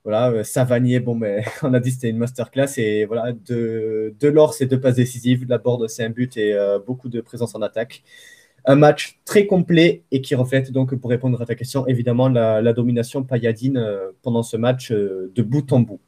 Voilà, 0.03 0.31
euh, 0.31 0.43
Savanier, 0.43 0.99
bon, 0.99 1.15
mais 1.15 1.45
on 1.63 1.73
a 1.73 1.79
dit 1.79 1.91
c'était 1.91 2.09
une 2.09 2.17
masterclass 2.17 2.77
et 2.77 3.05
voilà, 3.05 3.31
de, 3.31 4.13
de 4.19 4.27
l'or, 4.27 4.53
c'est 4.53 4.65
deux 4.65 4.79
passes 4.79 4.95
décisives. 4.95 5.45
La 5.47 5.57
board, 5.59 5.87
c'est 5.87 6.03
un 6.03 6.09
but 6.09 6.35
et 6.37 6.53
euh, 6.53 6.79
beaucoup 6.79 7.07
de 7.09 7.21
présence 7.21 7.55
en 7.55 7.61
attaque. 7.61 8.03
Un 8.65 8.75
match 8.75 9.19
très 9.25 9.45
complet 9.45 10.03
et 10.11 10.21
qui 10.21 10.35
reflète 10.35 10.71
donc, 10.71 10.95
pour 10.95 11.09
répondre 11.09 11.41
à 11.41 11.45
ta 11.45 11.55
question, 11.55 11.85
évidemment 11.87 12.29
la, 12.29 12.73
domination 12.73 13.23
payadine 13.23 13.77
euh, 13.77 14.11
pendant 14.21 14.43
ce 14.43 14.57
match 14.57 14.91
de 14.91 15.41
bout 15.41 15.71
en 15.73 15.81
bout. 15.81 15.99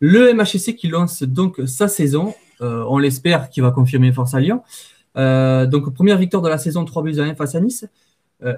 Le 0.00 0.32
MHC 0.32 0.76
qui 0.76 0.88
lance 0.88 1.22
donc 1.22 1.60
sa 1.66 1.88
saison, 1.88 2.34
on 2.60 2.98
l'espère 2.98 3.50
qu'il 3.50 3.62
va 3.62 3.70
confirmer 3.70 4.12
force 4.12 4.34
à 4.34 4.40
Lyon. 4.40 4.62
donc, 5.14 5.92
première 5.94 6.18
victoire 6.18 6.42
de 6.42 6.48
la 6.48 6.58
saison 6.58 6.84
3 6.84 7.02
buts 7.02 7.18
à 7.18 7.24
1 7.24 7.34
face 7.34 7.54
à 7.54 7.60
Nice. 7.60 7.86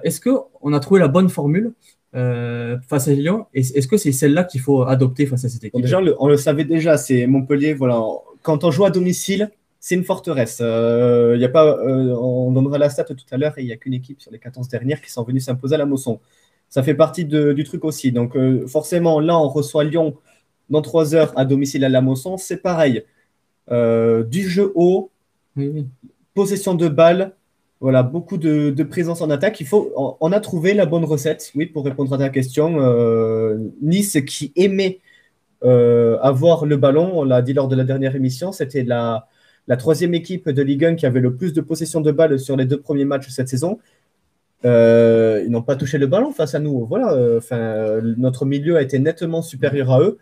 Est-ce 0.03 0.21
qu'on 0.21 0.73
a 0.73 0.79
trouvé 0.79 1.01
la 1.01 1.09
bonne 1.09 1.27
formule 1.27 1.73
euh, 2.15 2.77
face 2.87 3.07
à 3.07 3.11
Lyon? 3.11 3.47
Est-ce 3.53 3.87
que 3.87 3.97
c'est 3.97 4.11
celle-là 4.11 4.43
qu'il 4.43 4.61
faut 4.61 4.83
adopter 4.83 5.25
face 5.25 5.45
à 5.45 5.49
cette 5.49 5.63
équipe? 5.63 5.81
Déjà, 5.81 5.99
on 6.19 6.27
le 6.27 6.37
savait 6.37 6.63
déjà, 6.63 6.97
c'est 6.97 7.25
Montpellier. 7.25 7.73
Voilà, 7.73 7.99
quand 8.43 8.63
on 8.63 8.71
joue 8.71 8.85
à 8.85 8.91
domicile, 8.91 9.49
c'est 9.83 9.95
une 9.95 10.05
forteresse. 10.05 10.59
Euh, 10.61 11.35
y 11.37 11.43
a 11.43 11.49
pas, 11.49 11.65
euh, 11.65 12.15
on 12.15 12.53
donnera 12.53 12.77
la 12.77 12.89
stat 12.89 13.03
tout 13.03 13.15
à 13.31 13.37
l'heure 13.37 13.57
et 13.57 13.63
il 13.63 13.65
n'y 13.65 13.73
a 13.73 13.75
qu'une 13.75 13.93
équipe 13.93 14.21
sur 14.21 14.31
les 14.31 14.39
14 14.39 14.69
dernières 14.69 15.01
qui 15.01 15.11
sont 15.11 15.23
venues 15.23 15.41
s'imposer 15.41 15.75
à 15.75 15.77
la 15.77 15.85
Mosson. 15.85 16.21
Ça 16.69 16.83
fait 16.83 16.95
partie 16.95 17.25
du 17.25 17.63
truc 17.65 17.83
aussi. 17.83 18.13
Donc, 18.13 18.37
forcément, 18.67 19.19
là, 19.19 19.37
on 19.37 19.49
reçoit 19.49 19.83
Lyon 19.83 20.15
dans 20.69 20.81
3 20.81 21.15
heures 21.15 21.33
à 21.37 21.43
domicile 21.43 21.83
à 21.83 21.89
la 21.89 21.99
Mosson. 21.99 22.37
C'est 22.37 22.61
pareil. 22.61 23.03
du 23.69 24.49
jeu 24.49 24.71
haut, 24.73 25.11
possession 26.33 26.75
de 26.75 26.87
balles, 26.87 27.33
voilà, 27.81 28.03
beaucoup 28.03 28.37
de, 28.37 28.83
présence 28.83 29.19
en 29.19 29.29
attaque. 29.29 29.59
Il 29.59 29.67
faut, 29.67 29.91
on, 30.21 30.31
a 30.31 30.39
trouvé 30.39 30.73
la 30.73 30.85
bonne 30.85 31.03
recette, 31.03 31.51
oui, 31.55 31.65
pour 31.65 31.83
répondre 31.83 32.13
à 32.13 32.17
ta 32.17 32.29
question. 32.29 32.79
Euh, 32.79 33.57
nice 33.81 34.17
qui 34.25 34.53
aimait 34.55 35.01
euh, 35.65 36.17
avoir 36.21 36.65
le 36.65 36.77
ballon, 36.77 37.11
on 37.15 37.23
l'a 37.25 37.41
dit 37.41 37.51
lors 37.51 37.67
de 37.67 37.75
la 37.75 37.83
dernière 37.83 38.15
émission, 38.15 38.53
c'était 38.53 38.83
la, 38.83 39.27
la 39.67 39.77
troisième 39.77 40.13
équipe 40.13 40.49
de 40.49 40.61
Ligue 40.61 40.85
1 40.85 40.95
qui 40.95 41.05
avait 41.05 41.19
le 41.19 41.35
plus 41.35 41.53
de 41.53 41.61
possession 41.61 42.01
de 42.01 42.11
balles 42.11 42.39
sur 42.39 42.55
les 42.55 42.65
deux 42.65 42.79
premiers 42.79 43.05
matchs 43.05 43.29
cette 43.29 43.49
saison. 43.49 43.79
Euh, 44.65 45.43
ils 45.45 45.51
n'ont 45.51 45.61
pas 45.61 45.75
touché 45.75 45.97
le 45.97 46.07
ballon 46.07 46.31
face 46.31 46.55
à 46.55 46.59
nous. 46.59 46.85
Voilà, 46.85 47.37
enfin, 47.37 48.01
notre 48.17 48.45
milieu 48.45 48.77
a 48.77 48.81
été 48.81 48.99
nettement 48.99 49.41
supérieur 49.41 49.91
à 49.91 50.01
eux. 50.01 50.19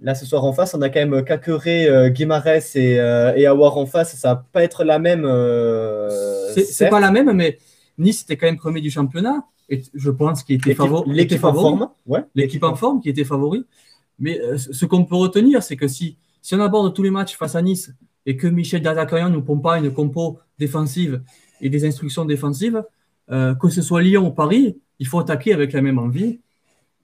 Là, 0.00 0.14
ce 0.14 0.26
soir 0.26 0.44
en 0.44 0.52
face, 0.52 0.74
on 0.74 0.82
a 0.82 0.90
quand 0.90 1.00
même 1.06 1.24
Kakeré, 1.24 1.88
euh, 1.88 2.10
Guimarès 2.10 2.76
et, 2.76 2.98
euh, 2.98 3.32
et 3.34 3.46
Awar 3.46 3.78
en 3.78 3.86
face. 3.86 4.14
Ça 4.14 4.34
va 4.34 4.46
pas 4.52 4.62
être 4.62 4.84
la 4.84 4.98
même. 4.98 5.24
Euh, 5.24 6.52
c'est 6.54 6.90
pas 6.90 7.00
la 7.00 7.10
même, 7.10 7.32
mais 7.32 7.58
Nice 7.96 8.22
était 8.22 8.36
quand 8.36 8.46
même 8.46 8.58
premier 8.58 8.82
du 8.82 8.90
championnat. 8.90 9.44
Et 9.70 9.82
je 9.94 10.10
pense 10.10 10.42
qu'il 10.42 10.56
était, 10.56 10.74
favori. 10.74 11.10
L'équipe 11.12 11.42
en 11.42 11.54
forme. 11.54 11.88
Ouais. 12.06 12.20
L'équipe 12.34 12.62
en 12.62 12.76
forme 12.76 13.00
qui 13.00 13.08
était 13.08 13.24
favori. 13.24 13.64
Mais 14.18 14.38
euh, 14.40 14.58
ce 14.58 14.84
qu'on 14.84 15.04
peut 15.04 15.16
retenir, 15.16 15.62
c'est 15.62 15.76
que 15.76 15.88
si, 15.88 16.18
si 16.42 16.54
on 16.54 16.60
aborde 16.60 16.94
tous 16.94 17.02
les 17.02 17.10
matchs 17.10 17.36
face 17.36 17.54
à 17.54 17.62
Nice 17.62 17.90
et 18.26 18.36
que 18.36 18.46
Michel 18.46 18.82
Dazakayan 18.82 19.30
nous 19.30 19.42
pompe 19.42 19.62
pas 19.62 19.78
une 19.78 19.92
compo 19.92 20.38
défensive 20.58 21.22
et 21.60 21.70
des 21.70 21.86
instructions 21.86 22.24
défensives, 22.24 22.82
que 23.28 23.68
ce 23.70 23.82
soit 23.82 24.02
Lyon 24.02 24.26
ou 24.26 24.30
Paris, 24.30 24.78
il 24.98 25.06
faut 25.06 25.18
attaquer 25.18 25.52
avec 25.52 25.72
la 25.72 25.80
même 25.80 25.98
envie 25.98 26.40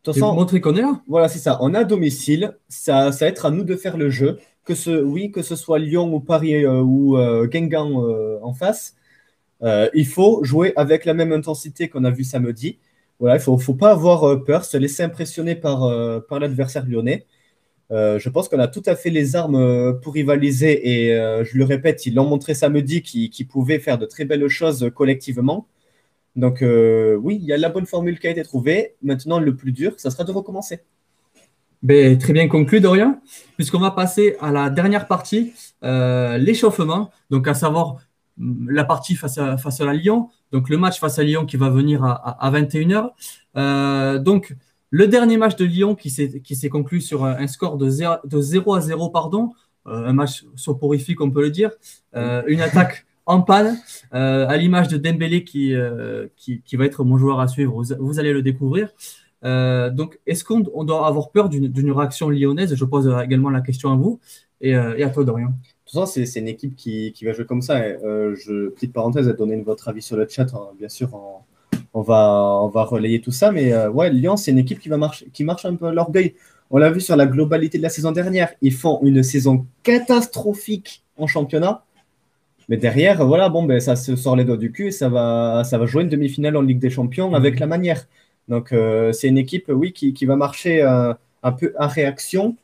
toute 0.03 0.19
montrer 0.19 0.61
qu'on 0.61 0.75
est 0.75 0.83
là. 0.83 1.01
Voilà, 1.07 1.29
c'est 1.29 1.39
ça. 1.39 1.59
On 1.61 1.75
a 1.75 1.85
domicile. 1.85 2.57
Ça, 2.69 3.13
ça 3.13 3.25
va 3.25 3.29
être 3.29 3.47
à 3.47 3.51
nous 3.51 3.65
de 3.65 3.77
faire 3.77 3.97
le 3.97 4.11
jeu. 4.11 4.39
Que 4.65 4.75
ce, 4.75 4.91
oui, 4.91 5.31
que 5.31 5.43
ce 5.43 5.57
soit 5.57 5.79
Lyon 5.79 6.13
ou 6.15 6.21
Paris 6.21 6.65
euh, 6.65 6.81
ou 6.81 7.17
euh, 7.17 7.47
Guingamp 7.47 8.05
euh, 8.05 8.39
en 8.43 8.53
face, 8.53 8.95
il 9.95 10.07
faut 10.07 10.43
jouer 10.43 10.73
avec 10.75 11.05
la 11.05 11.15
même 11.15 11.33
intensité 11.33 11.89
qu'on 11.89 12.03
a 12.05 12.11
vu 12.11 12.25
samedi. 12.25 12.79
Voilà, 13.21 13.37
il 13.37 13.39
ne 13.39 13.45
faut, 13.45 13.59
faut, 13.59 13.75
pas 13.75 13.93
avoir 13.93 14.43
peur, 14.43 14.65
se 14.65 14.77
laisser 14.77 15.05
impressionner 15.05 15.55
par, 15.55 15.89
par 16.29 16.41
l'adversaire 16.41 16.85
lyonnais. 16.85 17.27
Je 17.93 18.29
pense 18.31 18.49
qu'on 18.49 18.59
a 18.59 18.69
tout 18.69 18.83
à 18.87 18.97
fait 18.97 19.11
les 19.11 19.37
armes 19.37 20.01
pour 20.01 20.15
rivaliser 20.15 20.89
et 20.89 21.11
je 21.45 21.59
le 21.59 21.65
répète, 21.65 22.07
ils 22.07 22.15
l'ont 22.15 22.27
montré 22.27 22.55
samedi 22.55 23.03
qu'ils 23.03 23.47
pouvaient 23.47 23.79
faire 23.79 23.99
de 23.99 24.07
très 24.07 24.25
belles 24.25 24.49
choses 24.49 24.91
collectivement. 24.95 25.67
Donc 26.37 26.63
euh, 26.63 27.17
oui, 27.17 27.39
il 27.41 27.47
y 27.47 27.53
a 27.53 27.59
la 27.59 27.69
bonne 27.69 27.87
formule 27.87 28.19
qui 28.19 28.27
a 28.27 28.31
été 28.31 28.43
trouvée. 28.43 28.95
Maintenant, 29.03 29.39
le 29.39 29.55
plus 29.55 29.73
dur, 29.73 29.93
ça 29.97 30.11
sera 30.11 30.25
de 30.25 30.33
recommencer. 30.33 30.81
Ben, 31.83 32.17
très 32.17 32.33
bien 32.33 32.49
conclu, 32.49 32.81
Dorian, 32.81 33.21
puisqu'on 33.57 33.81
va 33.81 33.91
passer 33.91 34.37
à 34.41 34.53
la 34.53 34.71
dernière 34.71 35.09
partie, 35.09 35.53
euh, 35.83 36.39
l'échauffement, 36.39 37.11
donc 37.29 37.49
à 37.49 37.55
savoir 37.55 37.97
mm, 38.37 38.71
la 38.71 38.85
partie 38.85 39.17
face 39.17 39.37
à, 39.39 39.57
à 39.57 39.93
Lyon, 39.93 40.29
donc 40.53 40.69
le 40.69 40.79
match 40.79 41.01
face 41.01 41.19
à 41.19 41.25
Lyon 41.25 41.45
qui 41.45 41.57
va 41.57 41.71
venir 41.71 42.05
à, 42.05 42.51
21h. 42.53 43.11
Euh, 43.57 44.19
donc, 44.19 44.55
le 44.93 45.09
dernier 45.09 45.37
match 45.37 45.57
de 45.57 45.65
Lyon 45.65 45.97
qui 45.97 46.11
s'est 46.11 46.69
conclu 46.69 47.01
sur 47.01 47.25
un 47.25 47.47
score 47.49 47.77
de 47.77 47.89
0, 47.89 48.15
de 48.25 48.41
0 48.41 48.75
à 48.75 48.81
0, 48.81 49.11
pardon, 49.11 49.51
un 49.87 50.13
match 50.13 50.45
soporifique, 50.55 51.21
on 51.21 51.31
peut 51.31 51.43
le 51.43 51.51
dire, 51.51 51.71
une 52.15 52.61
attaque 52.61 53.05
en 53.27 53.43
panne, 53.43 53.79
euh, 54.15 54.47
à 54.49 54.57
l'image 54.57 54.89
de 54.89 54.97
Dembélé 54.97 55.45
euh, 55.55 56.29
qui, 56.37 56.63
qui, 56.63 56.77
va 56.77 56.85
être 56.85 57.05
mon 57.05 57.19
joueur 57.19 57.41
à 57.41 57.49
suivre. 57.49 57.83
Vous, 57.99 58.19
allez 58.19 58.33
le 58.33 58.43
découvrir. 58.43 58.89
Euh, 59.45 59.91
donc, 59.91 60.19
est-ce 60.27 60.45
qu'on 60.45 60.61
doit 60.61 61.07
avoir 61.07 61.31
peur 61.31 61.49
d'une 61.49 61.93
réaction 61.93 62.31
lyonnaise? 62.31 62.75
Je 62.75 62.85
pose 62.85 63.13
également 63.25 63.51
la 63.51 63.61
question 63.61 63.93
à 63.93 63.97
vous 63.97 64.21
et, 64.61 64.75
à 64.75 65.11
toi, 65.11 65.25
Dorian. 65.25 65.53
C'est 66.07 66.37
une 66.37 66.49
équipe 66.49 66.75
qui, 66.77 67.15
va 67.25 67.33
jouer 67.33 67.47
comme 67.47 67.63
ça. 67.63 67.81
petite 67.81 68.93
parenthèse, 68.93 69.29
donner 69.29 69.61
votre 69.63 69.89
avis 69.89 70.03
sur 70.03 70.17
le 70.17 70.27
chat. 70.29 70.53
Hein. 70.55 70.71
bien 70.79 70.89
sûr, 70.89 71.11
on, 71.95 72.03
va, 72.03 72.59
on 72.63 72.69
va 72.69 72.85
relayer 72.85 73.21
tout 73.21 73.33
ça. 73.33 73.53
Mais 73.53 73.87
ouais, 73.87 74.11
Lyon, 74.11 74.37
c'est 74.37 74.51
une 74.51 74.59
équipe 74.59 74.81
qui, 74.81 74.89
va 74.89 74.97
marcher, 74.97 75.27
qui 75.33 75.45
marche 75.45 75.65
un 75.65 75.75
peu 75.75 75.87
à 75.87 75.93
l'orgueil. 75.93 76.35
On 76.71 76.79
l'a 76.79 76.91
vu 76.91 77.01
sur 77.01 77.17
la 77.17 77.27
globalité 77.27 77.77
de 77.79 77.83
la 77.83 77.91
saison 77.91 78.13
dernière. 78.13 78.49
Ils 78.63 78.73
font 78.73 78.99
une 79.03 79.23
saison 79.23 79.67
catastrophique 79.83 81.03
en 81.19 81.27
championnat. 81.27 81.85
Mais 82.69 82.77
derrière, 82.77 83.27
voilà, 83.27 83.49
bon, 83.49 83.65
ben, 83.65 83.81
ça 83.81 83.97
se 83.97 84.17
sort 84.17 84.37
les 84.37 84.45
doigts 84.45 84.57
du 84.57 84.73
cul 84.73 84.87
et 84.87 84.91
ça 84.91 85.09
va, 85.09 85.63
ça 85.65 85.79
va 85.79 85.87
jouer 85.87 86.03
une 86.03 86.09
demi-finale 86.09 86.57
en 86.57 86.63
Ligue 86.63 86.79
des 86.79 86.91
Champions 86.91 87.29
mhm. 87.29 87.35
avec 87.35 87.61
la 87.61 87.67
manière. 87.67 88.07
Donc, 88.49 88.73
euh, 88.73 89.13
c'est 89.13 89.29
une 89.29 89.39
équipe, 89.39 89.67
oui, 89.69 89.93
qui, 89.93 90.15
qui 90.15 90.27
va 90.27 90.37
marcher 90.37 90.83
euh, 90.83 91.13
un 91.43 91.53
peu 91.53 91.75
à 91.77 91.87
réaction. 91.87 92.57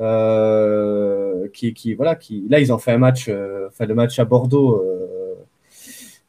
Euh, 0.00 1.46
qui, 1.52 1.72
qui, 1.74 1.94
voilà, 1.94 2.16
qui, 2.16 2.44
là, 2.48 2.58
ils 2.58 2.72
ont 2.72 2.78
fait 2.78 2.90
un 2.90 2.98
match, 2.98 3.30
enfin, 3.68 3.86
le 3.86 3.94
match 3.94 4.18
à 4.18 4.24
Bordeaux. 4.24 4.82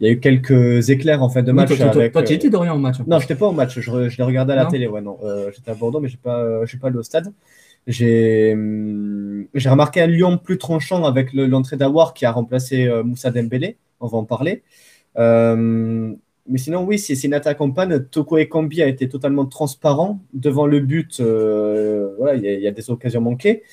Il 0.02 0.08
y 0.08 0.10
a 0.10 0.14
eu 0.14 0.20
quelques 0.20 0.90
éclairs 0.90 1.24
en 1.24 1.30
fin 1.30 1.44
de 1.44 1.52
match. 1.52 1.78
toi, 1.78 1.88
avec, 1.88 2.12
toi, 2.12 2.24
tu 2.24 2.34
étais 2.34 2.50
Dorian 2.50 2.76
au 2.76 2.80
match 2.80 2.98
Non, 3.08 3.20
je 3.20 3.24
n'étais 3.24 3.36
pas 3.36 3.48
au 3.48 3.52
match. 3.52 3.80
Je, 3.80 4.10
je 4.10 4.18
l'ai 4.18 4.24
regardé 4.24 4.54
à 4.54 4.56
la 4.58 4.66
télé. 4.66 4.88
Ouais, 4.88 5.02
non. 5.02 5.18
J'étais 5.56 5.72
à 5.72 5.76
Bordeaux, 5.76 6.00
mais 6.00 6.10
je 6.10 6.16
n'ai 6.16 6.22
pas, 6.22 6.44
pas 6.82 6.88
allé 6.88 6.98
au 6.98 7.04
stade. 7.04 7.32
J'ai 7.88 8.54
remarqué 9.66 10.02
un 10.02 10.08
Lyon 10.08 10.38
plus 10.38 10.58
tranchant 10.58 11.04
avec 11.04 11.34
l'entrée 11.34 11.78
d'Awar 11.78 12.14
qui 12.14 12.26
a 12.26 12.32
remplacé 12.32 12.88
euh, 12.88 13.04
Moussa 13.04 13.32
Dembélé. 13.32 13.78
On 14.00 14.08
va 14.08 14.18
en 14.18 14.26
parler. 14.26 14.64
Euh, 15.18 16.14
mais 16.48 16.58
sinon, 16.58 16.84
oui, 16.84 17.00
c'est 17.00 17.22
une 17.24 17.34
attaque 17.34 17.62
en 17.62 17.72
panne. 17.72 18.06
Toko 18.08 18.38
Ekambi 18.38 18.82
a 18.82 18.88
été 18.88 19.08
totalement 19.10 19.46
transparent 19.46 20.20
devant 20.34 20.66
le 20.66 20.80
but. 20.80 21.20
Euh, 21.20 22.14
voilà, 22.18 22.36
il 22.36 22.44
y, 22.44 22.68
a 22.68 22.72
des 22.72 22.90
occasions 22.90 23.22
manquées. 23.22 23.64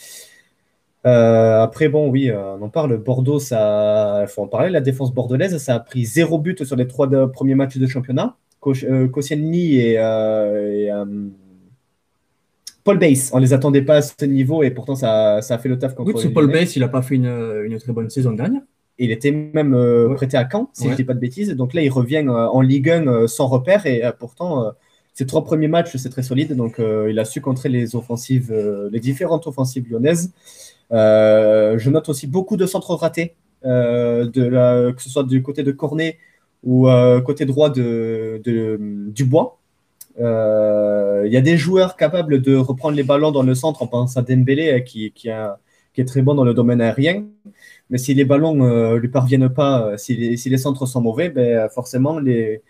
Après, 1.04 1.88
bon, 1.88 2.08
oui, 2.10 2.30
on 2.32 2.62
en 2.62 2.68
parle. 2.68 2.96
Bordeaux, 2.98 3.38
ça, 3.38 4.20
il 4.22 4.28
faut 4.28 4.42
en 4.42 4.48
parler. 4.48 4.70
La 4.70 4.80
défense 4.80 5.12
bordelaise, 5.12 5.56
ça 5.58 5.76
a 5.76 5.80
pris 5.80 6.04
zéro 6.04 6.38
but 6.38 6.64
sur 6.64 6.76
les 6.76 6.86
trois 6.86 7.08
premiers 7.32 7.54
matchs 7.54 7.78
de 7.78 7.86
championnat. 7.86 8.36
Koscielny 8.60 9.76
et, 9.76 9.92
et 9.94 10.90
Paul 12.88 12.98
Bass, 12.98 13.28
on 13.34 13.38
les 13.38 13.52
attendait 13.52 13.82
pas 13.82 13.96
à 13.96 14.00
ce 14.00 14.24
niveau 14.24 14.62
et 14.62 14.70
pourtant 14.70 14.94
ça, 14.94 15.36
a 15.36 15.58
fait 15.58 15.68
le 15.68 15.78
taf 15.78 15.94
contre 15.94 16.24
oui, 16.24 16.32
Paul 16.32 16.50
Bass, 16.50 16.74
il 16.74 16.80
n'a 16.80 16.88
pas 16.88 17.02
fait 17.02 17.16
une, 17.16 17.76
très 17.78 17.92
bonne 17.92 18.08
saison 18.08 18.32
dernière. 18.32 18.62
Il 18.96 19.10
était 19.10 19.30
même 19.30 19.74
euh, 19.74 20.14
prêté 20.14 20.38
à 20.38 20.48
Caen, 20.50 20.70
si 20.72 20.84
je 20.84 20.92
ne 20.92 20.94
dis 20.94 21.04
pas 21.04 21.12
de 21.12 21.18
bêtises. 21.18 21.50
Donc 21.50 21.74
là, 21.74 21.82
il 21.82 21.90
revient 21.90 22.24
euh, 22.26 22.46
en 22.46 22.62
Ligue 22.62 22.88
1 22.88 23.06
euh, 23.06 23.26
sans 23.26 23.46
repère 23.46 23.84
et 23.84 24.02
pourtant, 24.18 24.72
ses 25.12 25.26
trois 25.26 25.44
premiers 25.44 25.68
matchs, 25.68 25.98
c'est 25.98 26.08
très 26.08 26.22
solide. 26.22 26.56
Donc 26.56 26.78
il 26.80 27.18
a 27.18 27.26
su 27.26 27.42
contrer 27.42 27.68
les 27.68 27.94
offensives, 27.94 28.54
les 28.90 29.00
différentes 29.00 29.46
offensives 29.46 29.86
lyonnaises. 29.90 30.32
Je 30.90 31.90
note 31.90 32.08
aussi 32.08 32.26
beaucoup 32.26 32.56
de 32.56 32.66
centres 32.66 32.94
ratés, 32.94 33.36
de 33.64 34.90
que 34.92 35.02
ce 35.02 35.10
soit 35.10 35.24
du 35.24 35.42
côté 35.42 35.62
de 35.62 35.72
Cornet 35.72 36.18
ou 36.64 36.88
côté 37.24 37.44
droit 37.46 37.70
de, 37.70 38.40
de 38.44 38.78
Dubois. 39.10 39.58
Euh, 40.20 41.22
il 41.26 41.32
y 41.32 41.36
a 41.36 41.40
des 41.40 41.56
joueurs 41.56 41.96
capables 41.96 42.40
de 42.42 42.56
reprendre 42.56 42.96
les 42.96 43.02
ballons 43.02 43.30
dans 43.30 43.42
le 43.42 43.54
centre. 43.54 43.82
On 43.82 43.86
pense 43.86 44.16
à 44.16 44.22
Dembélé 44.22 44.72
euh, 44.72 44.80
qui, 44.80 45.12
est 45.96 46.04
très 46.04 46.22
bon 46.22 46.34
dans 46.34 46.44
le 46.44 46.54
domaine 46.54 46.80
aérien. 46.80 47.26
Mais 47.90 47.98
si 47.98 48.14
les 48.14 48.24
ballons 48.24 48.54
ne 48.54 48.96
lui 48.96 49.08
parviennent 49.08 49.48
pas, 49.48 49.96
si 49.98 50.16
les, 50.16 50.58
centres 50.58 50.86
sont 50.86 51.00
mauvais, 51.00 51.30
ben, 51.30 51.68
forcément, 51.70 52.18
les 52.18 52.62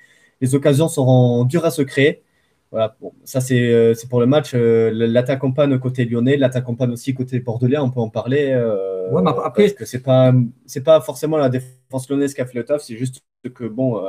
occasions 0.55 0.89
seront 0.89 1.45
dures 1.45 1.65
à 1.65 1.71
se 1.71 1.83
créer. 1.83 2.23
Voilà, 2.71 2.97
bon, 3.01 3.13
ça 3.25 3.41
c'est 3.41 3.95
pour 4.11 4.21
le 4.21 4.27
match. 4.27 4.55
L'attaque 4.55 5.43
en 5.45 5.53
panne 5.53 5.79
côté 5.79 6.05
lyonnais, 6.05 6.37
l'attaque 6.37 6.69
en 6.69 6.75
panne 6.75 6.93
aussi 6.93 7.15
côté 7.15 7.41
bordelais, 7.41 7.79
on 7.79 7.91
peut 7.91 8.01
en 8.01 8.11
parler. 8.11 8.55
ouais, 9.11 9.23
mais 9.23 9.31
après, 9.45 9.65
parce 9.65 9.73
que 9.73 9.85
c'est 9.85 10.03
pas 10.03 10.35
c'est 10.67 10.85
pas 10.85 11.01
forcément 11.01 11.39
la 11.39 11.49
défense 11.49 12.09
lyonnaise 12.11 12.35
qui 12.35 12.41
a 12.41 12.47
fait 12.47 12.59
le 12.59 12.65
taf, 12.65 12.83
c'est 12.83 12.97
juste 12.97 13.23
que 13.55 13.65
bon, 13.65 14.03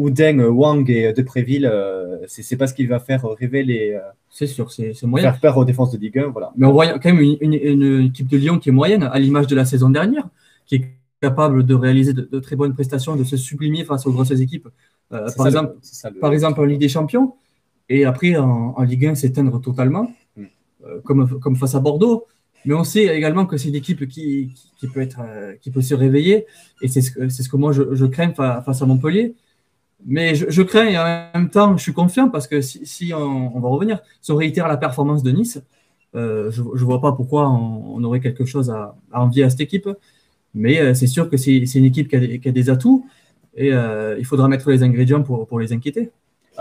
Oudeng, 0.00 0.40
Wang 0.40 0.88
et 0.90 1.12
Depréville, 1.12 1.66
euh, 1.66 2.18
c'est 2.26 2.56
pas 2.56 2.66
ce 2.66 2.74
qu'il 2.74 2.88
va 2.88 3.00
faire 3.00 3.22
rêver 3.38 3.62
les. 3.62 3.92
Euh, 3.92 4.00
c'est 4.30 4.46
sûr, 4.46 4.72
c'est 4.72 5.02
moyen. 5.02 5.30
Faire 5.30 5.40
peur 5.40 5.56
aux 5.58 5.64
défenses 5.64 5.92
de 5.92 5.98
Ligue 5.98 6.18
1, 6.18 6.28
voilà. 6.28 6.52
Mais 6.56 6.66
on 6.66 6.72
voit 6.72 6.98
quand 6.98 7.12
même 7.12 7.20
une, 7.20 8.04
équipe 8.04 8.28
de 8.28 8.36
Lyon 8.38 8.58
qui 8.58 8.70
est 8.70 8.72
moyenne, 8.72 9.02
à 9.02 9.18
l'image 9.18 9.46
de 9.46 9.54
la 9.54 9.64
saison 9.64 9.90
dernière, 9.90 10.28
qui 10.66 10.76
est 10.76 10.84
capable 11.20 11.66
de 11.66 11.74
réaliser 11.74 12.14
de, 12.14 12.40
très 12.40 12.56
bonnes 12.56 12.72
prestations, 12.72 13.14
de 13.14 13.24
se 13.24 13.36
sublimer 13.36 13.84
face 13.84 14.06
aux 14.06 14.12
grosses 14.12 14.30
équipes. 14.30 14.68
Euh, 15.12 15.28
par, 15.36 15.46
exemple, 15.46 15.74
par 16.20 16.32
exemple 16.32 16.60
en 16.60 16.64
Ligue 16.64 16.80
des 16.80 16.88
Champions, 16.88 17.34
et 17.90 18.06
après 18.06 18.36
en, 18.36 18.80
Ligue 18.82 19.06
1 19.06 19.14
s'éteindre 19.16 19.60
totalement, 19.60 20.10
mm. 20.36 20.44
comme, 21.04 21.38
comme 21.40 21.56
face 21.56 21.74
à 21.74 21.80
Bordeaux. 21.80 22.26
Mais 22.64 22.74
on 22.74 22.84
sait 22.84 23.06
également 23.16 23.46
que 23.46 23.56
c'est 23.56 23.68
une 23.68 23.74
équipe 23.74 24.06
qui, 24.08 24.54
qui, 24.78 24.86
peut 24.86 25.00
être, 25.00 25.20
qui 25.60 25.70
peut 25.70 25.82
se 25.82 25.94
réveiller, 25.94 26.46
et 26.82 26.88
c'est 26.88 27.00
ce, 27.00 27.28
ce, 27.28 27.48
que 27.48 27.56
moi 27.56 27.72
je, 27.72 27.94
je 27.94 28.06
crains 28.06 28.32
face 28.32 28.80
à 28.82 28.86
Montpellier. 28.86 29.34
Mais 30.06 30.34
je, 30.34 30.62
crains 30.62 30.86
et 30.86 30.98
en 30.98 31.04
même 31.34 31.50
temps, 31.50 31.76
je 31.76 31.82
suis 31.82 31.92
confiant 31.92 32.28
parce 32.28 32.46
que 32.46 32.60
si, 32.60 33.12
on, 33.14 33.60
va 33.60 33.68
revenir, 33.68 34.00
si 34.22 34.32
on 34.32 34.36
réitère 34.36 34.66
la 34.66 34.76
performance 34.76 35.22
de 35.22 35.30
Nice, 35.30 35.60
euh, 36.14 36.50
je 36.50 36.62
ne 36.62 36.84
vois 36.84 37.00
pas 37.00 37.12
pourquoi 37.12 37.50
on, 37.50 38.02
aurait 38.02 38.20
quelque 38.20 38.44
chose 38.44 38.70
à, 38.70 38.96
envier 39.12 39.44
à 39.44 39.50
cette 39.50 39.60
équipe. 39.60 39.88
Mais 40.54 40.80
euh, 40.80 40.94
c'est 40.94 41.06
sûr 41.06 41.28
que 41.28 41.36
c'est 41.36 41.58
une 41.58 41.84
équipe 41.84 42.08
qui 42.08 42.16
a, 42.48 42.52
des, 42.52 42.70
atouts 42.70 43.06
et 43.54 43.72
euh, 43.72 44.16
il 44.18 44.24
faudra 44.24 44.48
mettre 44.48 44.70
les 44.70 44.82
ingrédients 44.82 45.22
pour, 45.22 45.46
pour 45.46 45.60
les 45.60 45.72
inquiéter. 45.72 46.10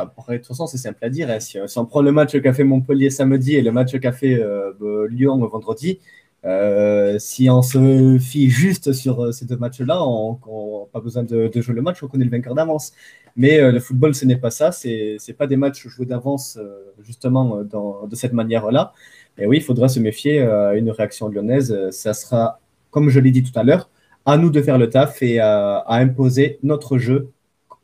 Après, 0.02 0.34
de 0.34 0.38
toute 0.38 0.48
façon, 0.48 0.68
c'est 0.68 0.78
simple 0.78 1.04
à 1.04 1.10
dire. 1.10 1.30
Hein. 1.30 1.40
Si, 1.40 1.58
on 1.78 1.86
prend 1.86 2.02
le 2.02 2.12
match 2.12 2.40
qu'a 2.40 2.54
fait 2.54 2.64
Montpellier 2.64 3.10
samedi 3.10 3.56
et 3.56 3.62
le 3.62 3.72
match 3.72 3.98
qu'a 4.00 4.12
fait 4.12 4.38
bah, 4.80 5.06
Lyon 5.10 5.38
vendredi, 5.46 6.00
si 7.20 7.50
on 7.50 7.62
se 7.62 8.18
fie 8.20 8.50
juste 8.50 8.94
sur 8.94 9.34
ces 9.34 9.46
deux 9.46 9.58
matchs-là, 9.58 10.04
on 10.06 10.34
n'a 10.34 10.86
pas 10.92 11.02
besoin 11.02 11.24
de, 11.24 11.52
jouer 11.56 11.76
le 11.76 11.82
match, 11.82 12.02
on 12.04 12.08
connaît 12.08 12.26
le 12.26 12.32
vainqueur 12.32 12.56
d'avance. 12.56 12.94
Mais 13.36 13.60
euh, 13.60 13.72
le 13.72 13.80
football, 13.80 14.14
ce 14.16 14.26
n'est 14.26 14.36
pas 14.38 14.52
ça. 14.52 14.72
Ce 14.74 14.88
n'est 14.88 15.34
pas 15.34 15.48
des 15.48 15.56
matchs 15.56 15.88
joués 15.88 16.06
d'avance, 16.06 16.58
euh, 16.60 16.94
justement, 17.02 17.60
euh, 17.60 18.08
de 18.08 18.16
cette 18.16 18.34
manière-là. 18.34 18.94
Et 19.38 19.46
oui, 19.46 19.58
il 19.58 19.64
faudra 19.64 19.88
se 19.88 20.00
méfier 20.02 20.42
à 20.42 20.74
une 20.76 20.92
réaction 20.92 21.30
lyonnaise. 21.30 21.90
Ça 21.92 22.14
sera, 22.14 22.60
comme 22.92 23.10
je 23.10 23.20
l'ai 23.20 23.32
dit 23.32 23.44
tout 23.44 23.58
à 23.58 23.64
l'heure, 23.64 23.90
à 24.26 24.38
nous 24.38 24.50
de 24.50 24.62
faire 24.62 24.78
le 24.78 24.90
taf 24.90 25.22
et 25.24 25.40
à, 25.40 25.86
imposer 25.88 26.60
notre 26.64 26.98
jeu. 26.98 27.30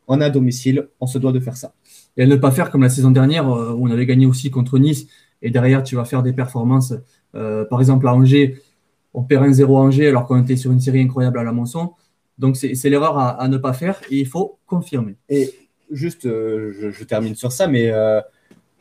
On 0.08 0.19
est 0.19 0.25
à 0.25 0.30
domicile, 0.30 0.89
on 0.99 1.08
se 1.08 1.17
doit 1.17 1.32
de 1.32 1.39
faire 1.39 1.56
ça. 1.56 1.73
Et 2.17 2.23
à 2.23 2.28
ne 2.28 2.36
pas 2.36 2.51
faire 2.51 2.71
comme 2.71 2.82
la 2.82 2.89
saison 2.89 3.12
dernière, 3.12 3.47
où 3.47 3.88
on 3.88 3.91
avait 3.91 4.06
gagné 4.06 4.25
aussi 4.25 4.49
contre 4.49 4.80
Nice, 4.80 5.08
et 5.41 5.49
derrière, 5.49 5.84
tu 5.84 5.95
vas 5.95 6.06
faire 6.06 6.23
des 6.23 6.34
performances. 6.34 6.93
par 7.34 7.80
exemple, 7.80 8.08
à 8.08 8.13
Angers, 8.13 8.62
on 9.13 9.23
perd 9.23 9.45
un 9.45 9.51
0 9.51 9.78
à 9.78 9.82
Angers 9.82 10.08
alors 10.08 10.25
qu'on 10.25 10.41
était 10.41 10.56
sur 10.56 10.71
une 10.71 10.80
série 10.80 11.01
incroyable 11.01 11.39
à 11.39 11.43
la 11.43 11.51
Monson. 11.51 11.91
Donc, 12.38 12.58
c'est 12.58 12.89
l'erreur 12.89 13.17
à, 13.17 13.47
ne 13.47 13.58
pas 13.58 13.73
faire 13.73 13.99
et 14.10 14.19
il 14.19 14.28
faut 14.28 14.60
confirmer. 14.65 15.15
Et 15.30 15.54
juste, 15.91 16.25
euh, 16.25 16.91
je, 16.91 17.04
termine 17.04 17.36
sur 17.36 17.51
ça, 17.51 17.67
mais 17.67 17.91
euh, 17.91 18.19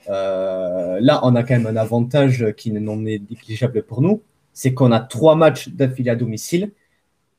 euh, 0.08 0.98
là, 1.00 1.20
on 1.22 1.34
a 1.34 1.42
quand 1.42 1.54
même 1.54 1.66
un 1.66 1.76
avantage 1.76 2.52
qui 2.56 2.72
n'en 2.72 3.04
est 3.06 3.22
négligeable 3.30 3.82
pour 3.82 4.00
nous 4.00 4.22
c'est 4.54 4.72
qu'on 4.72 4.92
a 4.92 5.00
trois 5.00 5.34
matchs 5.34 5.68
d'affilée 5.68 6.10
à 6.10 6.16
domicile. 6.16 6.70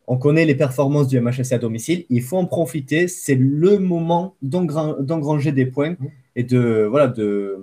On 0.08 0.18
connaît 0.18 0.46
les 0.46 0.56
performances 0.56 1.08
du 1.08 1.20
MHSC 1.20 1.54
à 1.54 1.58
domicile. 1.58 2.06
Il 2.10 2.22
faut 2.22 2.38
en 2.38 2.46
profiter. 2.46 3.08
C'est 3.08 3.36
le 3.36 3.80
moment 3.80 4.36
d'engranger 4.41 5.52
des 5.52 5.65
points 5.65 5.96
et 6.36 6.44
de, 6.44 6.88
voilà, 6.89 7.08
de, 7.08 7.58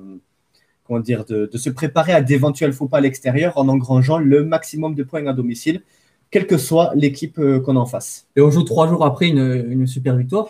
comment 0.84 1.00
dire, 1.00 1.24
de, 1.24 1.46
de 1.46 1.58
se 1.58 1.70
préparer 1.70 2.12
à 2.12 2.22
d'éventuels 2.22 2.72
faux 2.72 2.88
pas 2.88 2.98
à 2.98 3.00
l'extérieur 3.00 3.58
en 3.58 3.68
engrangeant 3.68 4.18
le 4.18 4.44
maximum 4.44 4.94
de 4.94 5.02
points 5.02 5.26
à 5.26 5.32
domicile 5.32 5.82
quelle 6.32 6.46
que 6.46 6.58
soit 6.58 6.92
l'équipe 6.96 7.38
euh, 7.38 7.60
qu'on 7.60 7.76
en 7.76 7.86
face. 7.86 8.26
Et 8.34 8.40
on 8.40 8.50
joue 8.50 8.64
trois 8.64 8.88
jours 8.88 9.04
après 9.04 9.28
une, 9.28 9.86
super 9.86 10.16
victoire. 10.16 10.48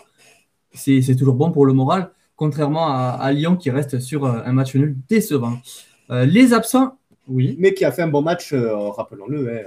C'est 0.73 1.15
toujours 1.15 1.35
bon 1.35 1.51
pour 1.51 1.67
le 1.67 1.73
moral, 1.73 2.09
contrairement 2.35 2.87
à, 2.87 3.31
Lyon 3.31 3.57
qui 3.57 3.69
reste 3.69 3.99
sur 3.99 4.25
euh, 4.25 4.39
un 4.43 4.53
match 4.53 4.73
nul 4.73 4.95
décevant. 5.07 5.59
Euh, 6.09 6.25
les 6.25 6.53
absents, 6.53 6.97
oui. 7.27 7.55
Mais 7.59 7.75
qui 7.75 7.85
a 7.85 7.91
fait 7.91 8.01
un 8.01 8.07
bon 8.07 8.21
match, 8.21 8.53
rappelons-le, 8.53 9.49
hein, 9.49 9.61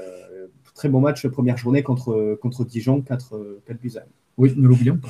très 0.77 0.89
bon 0.89 1.01
match 1.01 1.27
première 1.27 1.57
journée 1.57 1.83
contre, 1.83 2.39
Dijon, 2.69 3.01
4, 3.01 3.61
4 3.67 3.81
buts 3.81 3.93
Oui, 4.37 4.53
ne 4.57 4.69
l'oublions 4.69 4.99
pas. 4.99 5.09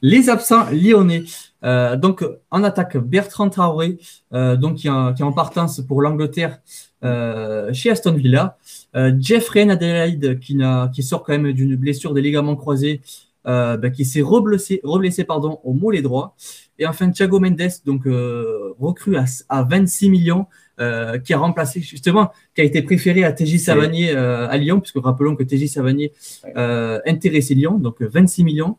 Les 0.00 0.30
absents 0.30 0.70
lyonnais. 0.70 1.24
donc 1.62 2.24
en 2.50 2.64
attaque, 2.64 2.96
Bertrand 2.96 3.50
Traoré, 3.50 3.98
donc 4.32 4.76
qui, 4.76 4.88
est 4.88 4.90
en 5.22 5.32
partance 5.32 5.80
pour 5.80 6.00
l'Angleterre 6.00 6.60
chez 7.02 7.90
Aston 7.90 8.12
Villa. 8.12 8.56
Euh, 8.96 9.12
Jeffrey 9.18 9.68
Adelaide, 9.68 10.38
qui, 10.38 11.02
sort 11.02 11.24
quand 11.24 11.32
même 11.32 11.52
d'une 11.52 11.76
blessure 11.76 12.14
des 12.14 12.22
ligaments 12.22 12.56
croisés, 12.56 13.00
euh, 13.46 13.76
bah, 13.76 13.90
qui 13.90 14.04
s'est 14.04 14.22
reblessé, 14.22 15.24
pardon, 15.24 15.60
au 15.64 15.72
mollet 15.72 16.02
droit. 16.02 16.36
Et 16.78 16.86
enfin, 16.86 17.10
Thiago 17.10 17.40
Mendes, 17.40 17.60
donc 17.84 18.06
euh, 18.06 18.72
recru 18.78 19.16
à, 19.16 19.62
26 19.62 20.10
millions, 20.10 20.46
qui 20.78 21.32
a 21.32 21.38
remplacé 21.38 21.80
justement, 21.80 22.32
qui 22.54 22.60
a 22.60 22.64
été 22.64 22.82
préféré 22.82 23.24
à 23.24 23.32
TJ 23.32 23.58
Savanier 23.58 24.10
à 24.12 24.56
Lyon, 24.56 24.80
puisque 24.80 25.02
rappelons 25.02 25.36
que 25.36 25.42
TJ 25.44 25.66
Savanier 25.68 26.12
intéressait 27.06 27.54
Lyon, 27.54 27.78
donc 27.78 28.00
26 28.00 28.44
millions. 28.44 28.76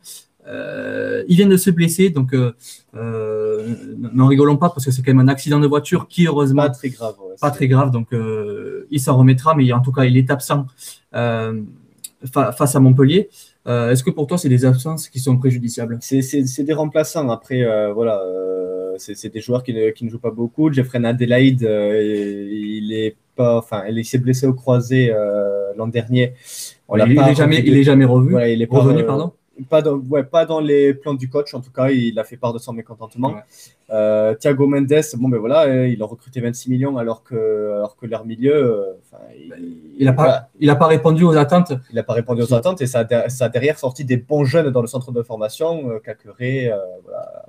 Euh, 0.47 1.23
il 1.27 1.37
vient 1.37 1.47
de 1.47 1.57
se 1.57 1.69
blesser, 1.71 2.09
donc 2.09 2.33
euh, 2.33 2.53
euh, 2.95 3.75
n'en 3.97 4.27
rigolons 4.27 4.57
pas 4.57 4.69
parce 4.69 4.85
que 4.85 4.91
c'est 4.91 5.01
quand 5.01 5.11
même 5.11 5.27
un 5.27 5.31
accident 5.31 5.59
de 5.59 5.67
voiture 5.67 6.07
qui 6.07 6.27
heureusement 6.27 6.63
pas 6.63 6.69
très 6.69 6.89
grave, 6.89 7.15
pas 7.41 7.51
très 7.51 7.67
grave, 7.67 7.91
donc 7.91 8.09
il 8.91 8.99
s'en 8.99 9.17
remettra, 9.17 9.55
mais 9.55 9.71
en 9.71 9.81
tout 9.81 9.91
cas 9.91 10.05
il 10.05 10.17
est 10.17 10.29
absent 10.29 10.67
face 11.11 12.75
à 12.75 12.79
Montpellier. 12.79 13.29
Est-ce 13.65 14.03
que 14.03 14.11
pour 14.11 14.27
toi 14.27 14.37
c'est 14.37 14.49
des 14.49 14.65
absences 14.65 15.09
qui 15.09 15.19
sont 15.19 15.37
préjudiciables? 15.37 15.97
C'est 16.01 16.63
des 16.63 16.73
remplaçants. 16.73 17.29
Après 17.29 17.63
voilà, 17.91 18.21
c'est 18.97 19.29
des 19.29 19.41
joueurs 19.41 19.63
qui 19.63 19.73
ne, 19.73 19.89
qui 19.91 20.05
ne, 20.05 20.09
jouent 20.09 20.19
pas 20.19 20.31
beaucoup. 20.31 20.71
Jeffrey 20.71 21.03
Adelaide, 21.03 21.61
il 21.61 22.93
est 22.93 23.15
pas, 23.35 23.57
enfin 23.57 23.83
il 23.87 24.05
s'est 24.05 24.17
blessé 24.17 24.47
au 24.47 24.53
croisé 24.53 25.13
l'an 25.75 25.87
dernier. 25.87 26.33
On 26.87 26.97
il, 26.97 27.15
n'est 27.15 27.35
jamais, 27.35 27.59
il 27.65 27.75
est 27.77 27.83
jamais 27.83 28.05
revu? 28.05 28.35
il 28.49 28.61
est 28.61 28.69
revenu, 28.69 29.03
pardon? 29.05 29.33
pas 29.63 29.81
dans, 29.81 29.97
ouais, 29.97 30.23
pas 30.23 30.45
dans 30.45 30.59
les 30.59 30.93
plans 30.93 31.13
du 31.13 31.29
coach, 31.29 31.53
en 31.53 31.61
tout 31.61 31.71
cas, 31.71 31.89
il 31.89 32.17
a 32.19 32.23
fait 32.23 32.37
part 32.37 32.53
de 32.53 32.59
son 32.59 32.73
mécontentement. 32.73 33.35
Euh, 33.89 34.35
Thiago 34.35 34.67
Mendes, 34.67 35.01
bon, 35.17 35.29
ben 35.29 35.37
voilà, 35.37 35.63
euh, 35.63 35.87
il 35.87 36.01
a 36.01 36.05
recruté 36.05 36.41
26 36.41 36.69
millions 36.69 36.97
alors 36.97 37.23
que, 37.23 37.73
alors 37.75 37.95
que 37.95 38.05
leur 38.05 38.25
milieu. 38.25 38.53
Euh, 38.53 38.93
il 39.97 40.05
n'a 40.05 40.13
pas, 40.13 40.49
il 40.59 40.69
a 40.69 40.75
pas 40.75 40.87
répondu 40.87 41.23
aux 41.23 41.37
attentes. 41.37 41.71
Il 41.89 41.95
n'a 41.95 42.03
pas 42.03 42.13
répondu 42.13 42.41
aux 42.41 42.53
attentes 42.53 42.81
et 42.81 42.87
ça 42.87 43.07
a, 43.09 43.29
ça 43.29 43.45
a, 43.45 43.49
derrière 43.49 43.79
sorti 43.79 44.03
des 44.03 44.17
bons 44.17 44.43
jeunes 44.43 44.69
dans 44.71 44.81
le 44.81 44.87
centre 44.87 45.11
de 45.11 45.23
formation, 45.23 45.89
euh, 45.89 45.99
Kakuré, 45.99 46.71
voilà, 47.03 47.45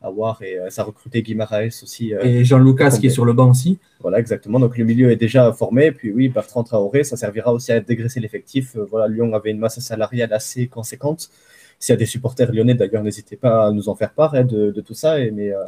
Awar 0.00 0.42
et 0.42 0.58
ça 0.68 0.82
a 0.82 0.84
recruté 0.84 1.22
Guimaraes 1.22 1.82
aussi. 1.82 2.12
et 2.22 2.44
Jean-Lucas 2.44 2.98
qui 3.00 3.08
est 3.08 3.10
sur 3.10 3.24
le 3.24 3.32
banc 3.32 3.50
aussi. 3.50 3.78
Voilà, 4.00 4.20
exactement. 4.20 4.60
Donc 4.60 4.78
le 4.78 4.84
milieu 4.84 5.10
est 5.10 5.16
déjà 5.16 5.52
formé. 5.52 5.90
Puis 5.92 6.12
oui, 6.12 6.28
Bertrand 6.28 6.62
Traoré, 6.62 7.02
ça 7.04 7.16
servira 7.16 7.52
aussi 7.52 7.72
à 7.72 7.80
dégraisser 7.80 8.20
l'effectif. 8.20 8.76
voilà, 8.76 9.08
Lyon 9.08 9.34
avait 9.34 9.50
une 9.50 9.58
masse 9.58 9.80
salariale 9.80 10.32
assez 10.32 10.68
conséquente. 10.68 11.30
S'il 11.78 11.92
y 11.92 11.94
a 11.94 11.96
des 11.96 12.06
supporters 12.06 12.52
lyonnais, 12.52 12.74
d'ailleurs, 12.74 13.02
n'hésitez 13.02 13.36
pas 13.36 13.68
à 13.68 13.70
nous 13.72 13.88
en 13.88 13.94
faire 13.94 14.12
part 14.12 14.34
hein, 14.34 14.44
de, 14.44 14.80
tout 14.80 14.94
ça. 14.94 15.20
Et, 15.20 15.30
mais 15.30 15.52
euh, 15.52 15.64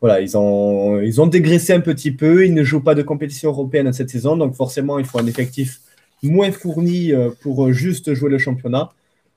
voilà, 0.00 0.20
ils 0.20 0.36
ont, 0.36 1.00
ils 1.00 1.20
ont 1.20 1.26
dégraissé 1.26 1.72
un 1.72 1.80
petit 1.80 2.12
peu. 2.12 2.44
Ils 2.44 2.54
ne 2.54 2.62
jouent 2.62 2.82
pas 2.82 2.94
de 2.94 3.02
compétition 3.02 3.50
européenne 3.50 3.92
cette 3.92 4.10
saison. 4.10 4.36
Donc 4.36 4.54
forcément, 4.54 4.98
il 4.98 5.04
faut 5.06 5.18
un 5.18 5.26
effectif 5.26 5.80
moins 6.22 6.52
fourni 6.52 7.12
euh, 7.12 7.30
pour 7.40 7.72
juste 7.72 8.14
jouer 8.14 8.30
le 8.30 8.38
championnat. 8.38 8.90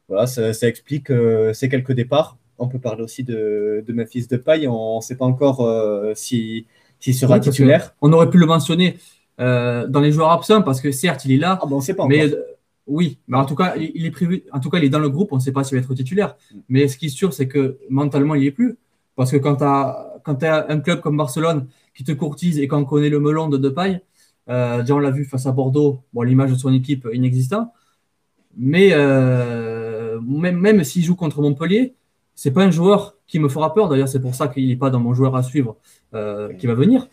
Voilà, 0.10 0.28
ça, 0.28 0.52
explique 0.68 1.10
euh, 1.10 1.54
ces 1.54 1.70
quelques 1.70 1.94
départs. 1.94 2.38
On 2.60 2.68
peut 2.68 2.80
parler 2.80 3.04
aussi 3.04 3.24
de, 3.24 3.84
de 3.86 3.94
Memphis 3.94 4.28
Depay. 4.28 4.68
On 4.68 4.98
ne 4.98 5.02
sait 5.02 5.16
pas 5.16 5.26
encore 5.26 5.68
s'il 6.16 6.66
sera 7.00 7.40
titulaire. 7.40 7.96
On 8.02 8.12
aurait 8.14 8.30
pu 8.30 8.38
le 8.38 8.46
mentionner 8.46 8.98
dans 9.38 10.02
les 10.02 10.12
joueurs 10.12 10.32
absents 10.32 10.62
parce 10.62 10.82
que 10.82 10.92
certes, 10.92 11.26
il 11.26 11.34
est 11.34 11.38
là. 11.38 11.60
Ah 11.62 11.66
bon, 11.66 11.78
on 11.78 11.82
sait 11.82 11.94
pas 11.94 12.08
mais 12.08 12.32
oui, 12.88 13.20
mais 13.28 13.38
en 13.38 13.46
tout 13.46 13.56
cas, 13.56 13.76
il 13.76 14.06
est 14.06 14.12
prévu. 14.12 14.44
En 14.54 14.60
tout 14.60 14.70
cas, 14.70 14.78
il 14.78 14.86
est 14.86 14.90
dans 14.90 15.00
le 15.00 15.10
groupe. 15.10 15.34
On 15.34 15.36
ne 15.36 15.42
sait 15.42 15.52
pas 15.52 15.64
s'il 15.64 15.78
va 15.78 15.84
être 15.84 15.94
titulaire. 15.94 16.36
Mais 16.70 16.88
ce 16.88 16.98
qui 16.98 17.08
est 17.08 17.10
sûr, 17.10 17.34
c'est 17.34 17.48
que 17.48 17.78
mentalement, 17.90 18.34
il 18.36 18.42
n'y 18.42 18.48
est 18.48 18.52
plus. 18.52 18.78
Parce 19.16 19.32
que 19.32 19.38
quand 19.38 19.58
tu 19.58 19.64
as, 20.46 20.66
un 20.70 20.80
club 20.80 21.02
comme 21.02 21.18
Barcelone 21.18 21.68
qui 21.94 22.04
te 22.04 22.12
courtise 22.14 22.60
et 22.60 22.68
quand 22.68 22.80
on 22.80 22.86
connaît 22.86 23.10
le 23.10 23.20
melon 23.20 23.50
de 23.50 23.58
Depay, 23.58 24.02
euh, 24.50 24.82
déjà 24.82 24.96
on 24.96 25.00
l'a 25.00 25.12
vu 25.12 25.26
face 25.26 25.46
à 25.46 25.52
Bordeaux, 25.52 26.00
bon, 26.14 26.22
l'image 26.22 26.52
de 26.52 26.56
son 26.56 26.74
équipe 26.74 27.08
inexistante. 27.12 27.70
Mais 28.56 28.90
euh, 28.94 30.20
même, 30.22 30.58
même 30.58 30.84
s'il 30.84 31.04
joue 31.04 31.16
contre 31.16 31.42
Montpellier, 31.42 31.96
c'est 32.38 32.52
pas 32.52 32.64
un 32.64 32.72
joueur 32.72 33.18
qui 33.26 33.40
me 33.40 33.50
fera 33.50 33.74
peur. 33.74 33.90
D'ailleurs, 33.90 34.08
c'est 34.08 34.22
pour 34.22 34.36
ça 34.36 34.48
qu'il 34.48 34.68
n'est 34.68 34.76
pas 34.76 34.92
dans 34.92 35.00
mon 35.00 35.14
joueur 35.14 35.36
à 35.36 35.42
suivre 35.42 35.76
euh, 36.14 36.54
qui 36.54 36.68
va 36.68 36.76
venir. 36.76 37.10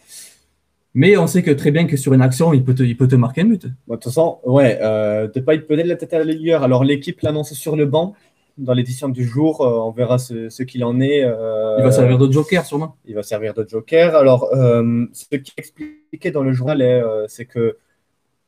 Mais 0.92 1.16
on 1.16 1.26
sait 1.26 1.42
que 1.42 1.50
très 1.50 1.70
bien 1.70 1.87
que 1.87 1.96
sur 1.96 2.12
une 2.12 2.20
action, 2.20 2.52
il 2.52 2.62
peut 2.62 2.74
te, 2.74 2.82
il 2.82 2.96
peut 2.96 3.08
te 3.08 3.16
marquer 3.16 3.40
un 3.40 3.46
but. 3.46 3.66
Bon, 3.87 3.94
de 3.94 4.00
toute 4.00 4.04
façon, 4.04 4.38
ouais, 4.44 4.78
euh, 4.82 5.26
Depay 5.26 5.60
peut 5.60 5.78
être 5.78 5.87
la 5.87 5.96
tête 5.96 6.12
à 6.12 6.18
la 6.18 6.24
lumière. 6.24 6.62
Alors 6.62 6.84
l'équipe 6.84 7.20
l'annonce 7.22 7.54
sur 7.54 7.74
le 7.74 7.87
banc 7.87 8.14
dans 8.58 8.74
l'édition 8.74 9.08
du 9.08 9.24
jour. 9.24 9.62
Euh, 9.62 9.78
on 9.78 9.92
verra 9.92 10.18
ce, 10.18 10.62
qu'il 10.62 10.84
en 10.84 11.00
est. 11.00 11.24
Euh, 11.24 11.76
il 11.78 11.84
va 11.84 11.90
servir 11.90 12.18
de 12.18 12.30
joker 12.30 12.66
sûrement. 12.66 12.96
Il 13.06 13.14
va 13.14 13.22
servir 13.22 13.54
de 13.54 13.66
joker. 13.66 14.14
Alors, 14.14 14.50
ce 14.52 15.24
qui 15.24 15.34
est 15.34 15.52
expliqué 15.56 16.30
dans 16.30 16.42
le 16.42 16.52
journal, 16.52 16.84
c'est 17.28 17.46
que 17.46 17.78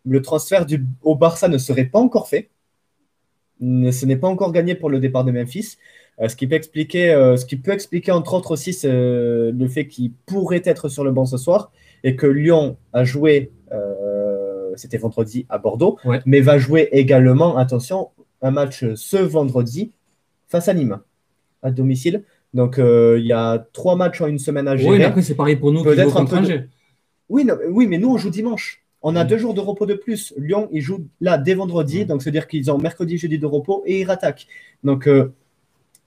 le 0.04 0.22
transfert 0.22 0.66
du, 0.66 0.86
au 1.02 1.16
Barça 1.16 1.48
ne 1.48 1.58
serait 1.58 1.86
pas 1.86 1.98
encore 1.98 2.28
fait. 2.28 2.50
Ce 3.60 4.04
n'est 4.04 4.18
pas 4.18 4.28
encore 4.28 4.52
gagné 4.52 4.74
pour 4.74 4.90
le 4.90 5.00
départ 5.00 5.24
de 5.24 5.32
Memphis. 5.32 5.78
Ce, 6.26 6.37
qui 6.37 6.46
peut 6.46 6.55
expliquer, 6.55 7.09
ce 7.37 7.44
qui 7.44 7.57
peut 7.57 7.72
expliquer 7.72 8.12
entre 8.12 8.35
autres 8.35 8.52
aussi 8.52 8.76
le 8.85 9.68
fait 9.68 9.87
qu'il 9.87 10.12
pourrait 10.26 10.62
être 10.64 10.88
sur 10.88 11.05
le 11.05 11.12
banc 11.12 11.26
ce 11.26 11.37
soir 11.37 11.70
et 12.07 12.16
que 12.16 12.26
Lyon 12.26 12.76
a 12.92 13.05
joué, 13.05 13.50
euh, 13.72 14.72
c'était 14.76 14.96
vendredi 14.96 15.44
à 15.48 15.59
Bordeaux, 15.59 15.98
mais 16.24 16.40
va 16.40 16.57
jouer 16.57 16.88
également, 16.92 17.57
attention, 17.57 18.11
un 18.42 18.52
match 18.52 18.85
ce 18.94 19.16
vendredi 19.16 19.92
face 20.46 20.68
à 20.68 20.74
Nîmes, 20.74 21.00
à 21.62 21.70
domicile. 21.70 22.22
Donc 22.55 22.79
euh, 22.79 23.16
il 23.18 23.26
y 23.26 23.33
a 23.33 23.59
trois 23.72 23.96
matchs 23.96 24.20
en 24.20 24.29
une 24.29 24.38
semaine 24.38 24.68
à 24.68 24.76
gérer. 24.76 24.90
Oui, 24.90 24.98
mais 24.98 25.05
après 25.05 25.22
c'est 25.22 25.35
pareil 25.35 25.57
pour 25.57 25.72
nous. 25.72 25.83
Peut-être 25.83 26.16
un 26.16 26.24
peu. 26.24 26.61
Oui, 27.29 27.44
oui, 27.70 27.87
mais 27.88 27.98
nous 27.98 28.12
on 28.12 28.18
joue 28.18 28.31
dimanche. 28.31 28.85
On 29.02 29.16
a 29.16 29.24
mm. 29.24 29.26
deux 29.26 29.38
jours 29.38 29.55
de 29.55 29.61
repos 29.61 29.85
de 29.85 29.94
plus. 29.94 30.33
Lyon, 30.38 30.68
ils 30.70 30.81
jouent 30.81 31.09
là 31.20 31.38
dès 31.38 31.55
vendredi, 31.55 32.05
mm. 32.05 32.07
donc 32.07 32.22
c'est-à-dire 32.22 32.46
qu'ils 32.46 32.70
ont 32.70 32.79
mercredi, 32.79 33.18
jeudi 33.18 33.38
de 33.38 33.46
repos 33.46 33.83
et 33.85 34.00
ils 34.00 34.05
rattaquent. 34.05 34.46
Donc 34.85 35.09
euh, 35.09 35.35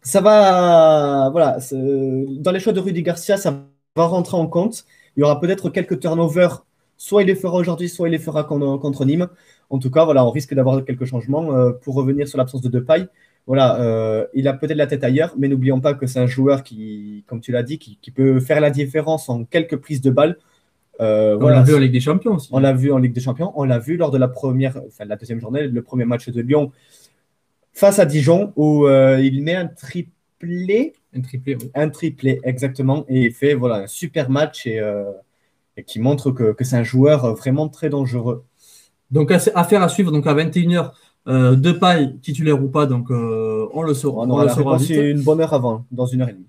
ça 0.02 0.22
va, 0.22 1.30
voilà, 1.32 1.58
dans 1.72 2.52
les 2.52 2.60
choix 2.60 2.74
de 2.74 2.80
Rudy 2.80 3.04
Garcia, 3.04 3.38
ça 3.38 3.66
va 3.96 4.06
rentrer 4.06 4.38
en 4.38 4.48
compte. 4.48 4.86
Il 5.18 5.22
y 5.22 5.24
aura 5.24 5.40
peut-être 5.40 5.70
quelques 5.70 6.00
turnovers. 6.00 6.66
Soit 6.98 7.24
il 7.24 7.28
les 7.28 7.36
fera 7.36 7.58
aujourd'hui, 7.58 7.88
soit 7.90 8.10
il 8.10 8.12
les 8.12 8.20
fera 8.20 8.44
contre, 8.44 9.06
Nîmes. 9.06 9.28
En 9.70 9.80
tout 9.80 9.90
cas, 9.90 10.04
voilà, 10.04 10.26
on 10.26 10.32
risque 10.32 10.54
d'avoir 10.54 10.84
quelques 10.84 11.06
changements. 11.06 11.54
Euh, 11.54 11.72
pour 11.72 11.96
revenir 11.96 12.28
sur 12.28 12.38
l'absence 12.38 12.62
de 12.62 12.70
Depay, 12.70 13.08
voilà, 13.48 13.80
euh, 13.82 14.28
il 14.34 14.48
a 14.48 14.54
peut-être 14.54 14.78
la 14.78 14.86
tête 14.86 15.04
ailleurs, 15.04 15.34
mais 15.38 15.48
n'oublions 15.48 15.80
pas 15.80 15.94
que 15.94 16.06
c'est 16.08 16.20
un 16.20 16.28
joueur 16.28 16.64
qui, 16.64 17.24
comme 17.28 17.42
tu 17.42 17.52
l'as 17.52 17.64
dit, 17.64 17.80
qui, 17.80 18.12
peut 18.12 18.40
faire 18.40 18.62
la 18.62 18.70
différence 18.70 19.30
en 19.30 19.44
quelques 19.44 19.78
prises 19.78 20.02
de 20.02 20.12
balles. 20.12 20.38
Euh, 21.02 21.38
on 21.42 21.48
l'a 21.48 21.64
vu 21.64 21.74
en 21.74 21.80
Ligue 21.80 21.94
des 21.94 22.00
Champions 22.02 22.36
aussi. 22.36 22.50
On 22.52 22.60
l'a 22.60 22.74
vu 22.74 22.92
en 22.92 22.98
Ligue 22.98 23.14
des 23.14 23.22
Champions. 23.22 23.54
On 23.56 23.64
l'a 23.64 23.80
vu 23.80 23.98
lors 23.98 24.12
de 24.12 24.18
la 24.18 24.28
première, 24.28 24.78
enfin, 24.88 25.06
la 25.06 25.16
deuxième 25.16 25.40
journée, 25.40 25.68
le 25.68 25.82
premier 25.82 26.06
match 26.06 26.30
de 26.30 26.42
Lyon 26.42 26.72
face 27.80 28.00
à 28.00 28.06
Dijon, 28.06 28.54
où 28.56 28.88
il 28.88 29.42
met 29.44 29.56
un 29.56 29.68
triplé 29.68 30.94
un 31.16 31.22
triplé, 31.22 31.56
oui. 31.56 31.72
Un 31.74 31.90
triplé, 31.90 32.40
exactement. 32.44 33.06
Et 33.08 33.26
il 33.26 33.34
fait 33.34 33.54
voilà, 33.54 33.78
un 33.78 33.88
super 33.88 34.30
match 34.30 34.68
et, 34.68 34.80
euh, 34.80 35.12
qui 35.88 36.00
montre 36.00 36.32
que, 36.32 36.56
c'est 36.62 36.76
un 36.76 36.84
joueur 36.84 37.36
vraiment 37.36 37.68
très 37.70 37.90
dangereux. 37.90 38.44
Donc, 39.12 39.32
affaire 39.32 39.82
à 39.82 39.90
suivre. 39.90 40.12
Donc, 40.12 40.28
à 40.28 40.36
21h, 40.36 40.92
euh, 41.28 41.56
de 41.56 41.72
paille, 41.72 42.18
titulaire 42.20 42.62
ou 42.64 42.70
pas, 42.70 42.86
donc 42.86 43.12
euh, 43.12 43.68
on 43.74 43.82
le 43.82 43.94
saura. 43.94 44.26
On, 44.26 44.42
le 44.42 44.50
saura 44.50 44.78
une 44.78 45.22
bonne 45.22 45.42
heure 45.42 45.54
avant, 45.54 45.86
dans 45.92 46.06
une 46.06 46.22
heure 46.22 46.30
et 46.30 46.34
demie. 46.34 46.46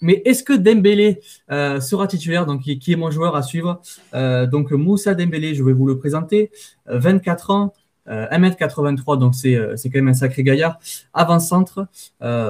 Mais 0.00 0.20
est-ce 0.24 0.42
que 0.42 0.52
Dembélé 0.52 1.20
sera 1.48 2.06
titulaire, 2.06 2.44
donc 2.44 2.62
qui, 2.62 2.92
est 2.92 2.96
mon 2.96 3.10
joueur 3.10 3.36
à 3.36 3.42
suivre? 3.42 3.80
Donc 4.12 4.72
Moussa 4.72 5.14
Dembélé, 5.14 5.54
je 5.54 5.62
vais 5.62 5.72
vous 5.72 5.86
le 5.86 5.98
présenter, 5.98 6.50
24 6.86 7.50
ans, 7.50 7.72
1m83, 8.06 9.18
donc 9.18 9.34
c'est 9.34 9.54
quand 9.84 9.98
même 9.98 10.08
un 10.08 10.14
sacré 10.14 10.42
gaillard, 10.42 10.78
avant-centre, 11.12 11.86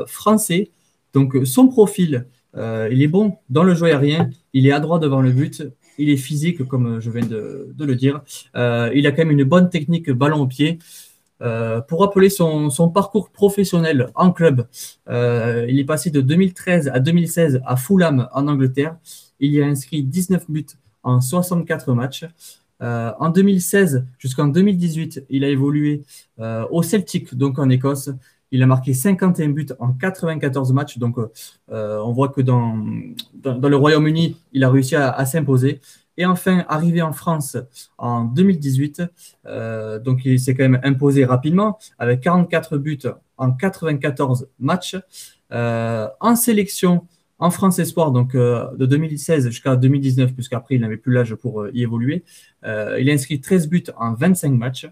français, 0.07 0.71
donc 1.15 1.37
son 1.45 1.69
profil, 1.69 2.27
euh, 2.57 2.89
il 2.91 3.03
est 3.03 3.09
bon 3.09 3.39
dans 3.51 3.63
le 3.63 3.75
jeu 3.75 3.87
aérien, 3.87 4.31
il 4.53 4.67
est 4.67 4.73
adroit 4.73 4.99
devant 4.99 5.21
le 5.21 5.31
but, 5.31 5.63
il 5.99 6.11
est 6.11 6.17
physique 6.17 6.67
comme 6.67 7.01
je 7.01 7.11
viens 7.11 7.25
de, 7.25 7.75
le 7.79 7.95
dire, 7.95 8.23
euh, 8.57 8.91
il 8.95 9.07
a 9.07 9.13
quand 9.13 9.25
même 9.25 9.31
une 9.31 9.45
bonne 9.45 9.71
technique 9.71 10.11
ballon 10.11 10.43
au 10.43 10.47
pied. 10.47 10.79
Euh, 11.43 11.81
pour 11.81 12.01
rappeler 12.01 12.31
son, 12.31 12.71
parcours 12.95 13.31
professionnel 13.31 14.09
en 14.15 14.33
club, 14.33 14.67
il 15.09 15.79
est 15.79 15.87
passé 15.87 16.11
de 16.11 16.21
2013 16.21 16.89
à 16.89 17.01
2016 17.01 17.61
à 17.65 17.77
Fulham 17.77 18.29
en 18.33 18.49
Angleterre. 18.49 18.97
Il 19.41 19.53
y 19.53 19.63
a 19.63 19.67
inscrit 19.67 20.03
19 20.03 20.51
buts 20.51 20.67
en 21.03 21.21
64 21.21 21.93
matchs. 21.93 22.25
En 22.81 23.31
2016 23.31 24.07
jusqu'en 24.19 24.49
2018, 24.49 25.25
il 25.31 25.45
a 25.45 25.49
évolué 25.49 26.03
au 26.39 26.83
Celtic, 26.83 27.35
donc 27.35 27.59
en 27.59 27.71
Écosse. 27.71 28.11
Il 28.55 28.63
a 28.63 28.67
marqué 28.67 28.95
51 28.95 29.49
buts 29.49 29.67
en 29.81 29.93
94 29.95 30.73
matchs. 30.73 30.99
Donc, 30.99 31.17
euh, 31.19 31.99
on 31.99 32.13
voit 32.13 32.29
que 32.29 32.41
dans, 32.41 32.79
dans, 33.35 33.69
le 33.69 33.77
Royaume-Uni, 33.77 34.37
il 34.53 34.63
a 34.63 34.71
réussi 34.71 34.95
à, 34.95 35.25
s'imposer. 35.27 35.81
Et 36.17 36.25
enfin, 36.25 36.65
arrivé 36.69 37.03
en 37.03 37.13
France 37.13 37.57
en 37.99 38.23
2018, 38.23 39.03
euh, 39.47 39.99
donc 39.99 40.25
il 40.25 40.39
s'est 40.39 40.55
quand 40.55 40.63
même 40.63 40.81
imposé 40.85 41.25
rapidement 41.25 41.79
avec 41.99 42.21
44 42.21 42.79
buts 42.79 43.01
en 43.39 43.51
94 43.51 44.47
matchs. 44.61 44.97
Euh, 45.51 46.07
en 46.21 46.37
sélection, 46.37 47.09
en 47.45 47.51
France 47.51 47.79
Espoir, 47.79 48.11
donc 48.11 48.35
de 48.35 48.87
2016 48.87 49.49
jusqu'à 49.49 49.77
2019, 49.77 50.33
puisqu'après 50.35 50.77
il 50.77 50.81
n'avait 50.81 50.97
plus 50.97 51.13
l'âge 51.13 51.35
pour 51.35 51.69
y 51.69 51.83
évoluer, 51.83 52.25
il 52.65 53.11
a 53.11 53.13
inscrit 53.13 53.41
13 53.41 53.69
buts 53.69 53.85
en 53.97 54.15
25 54.15 54.51
matchs. 54.53 54.89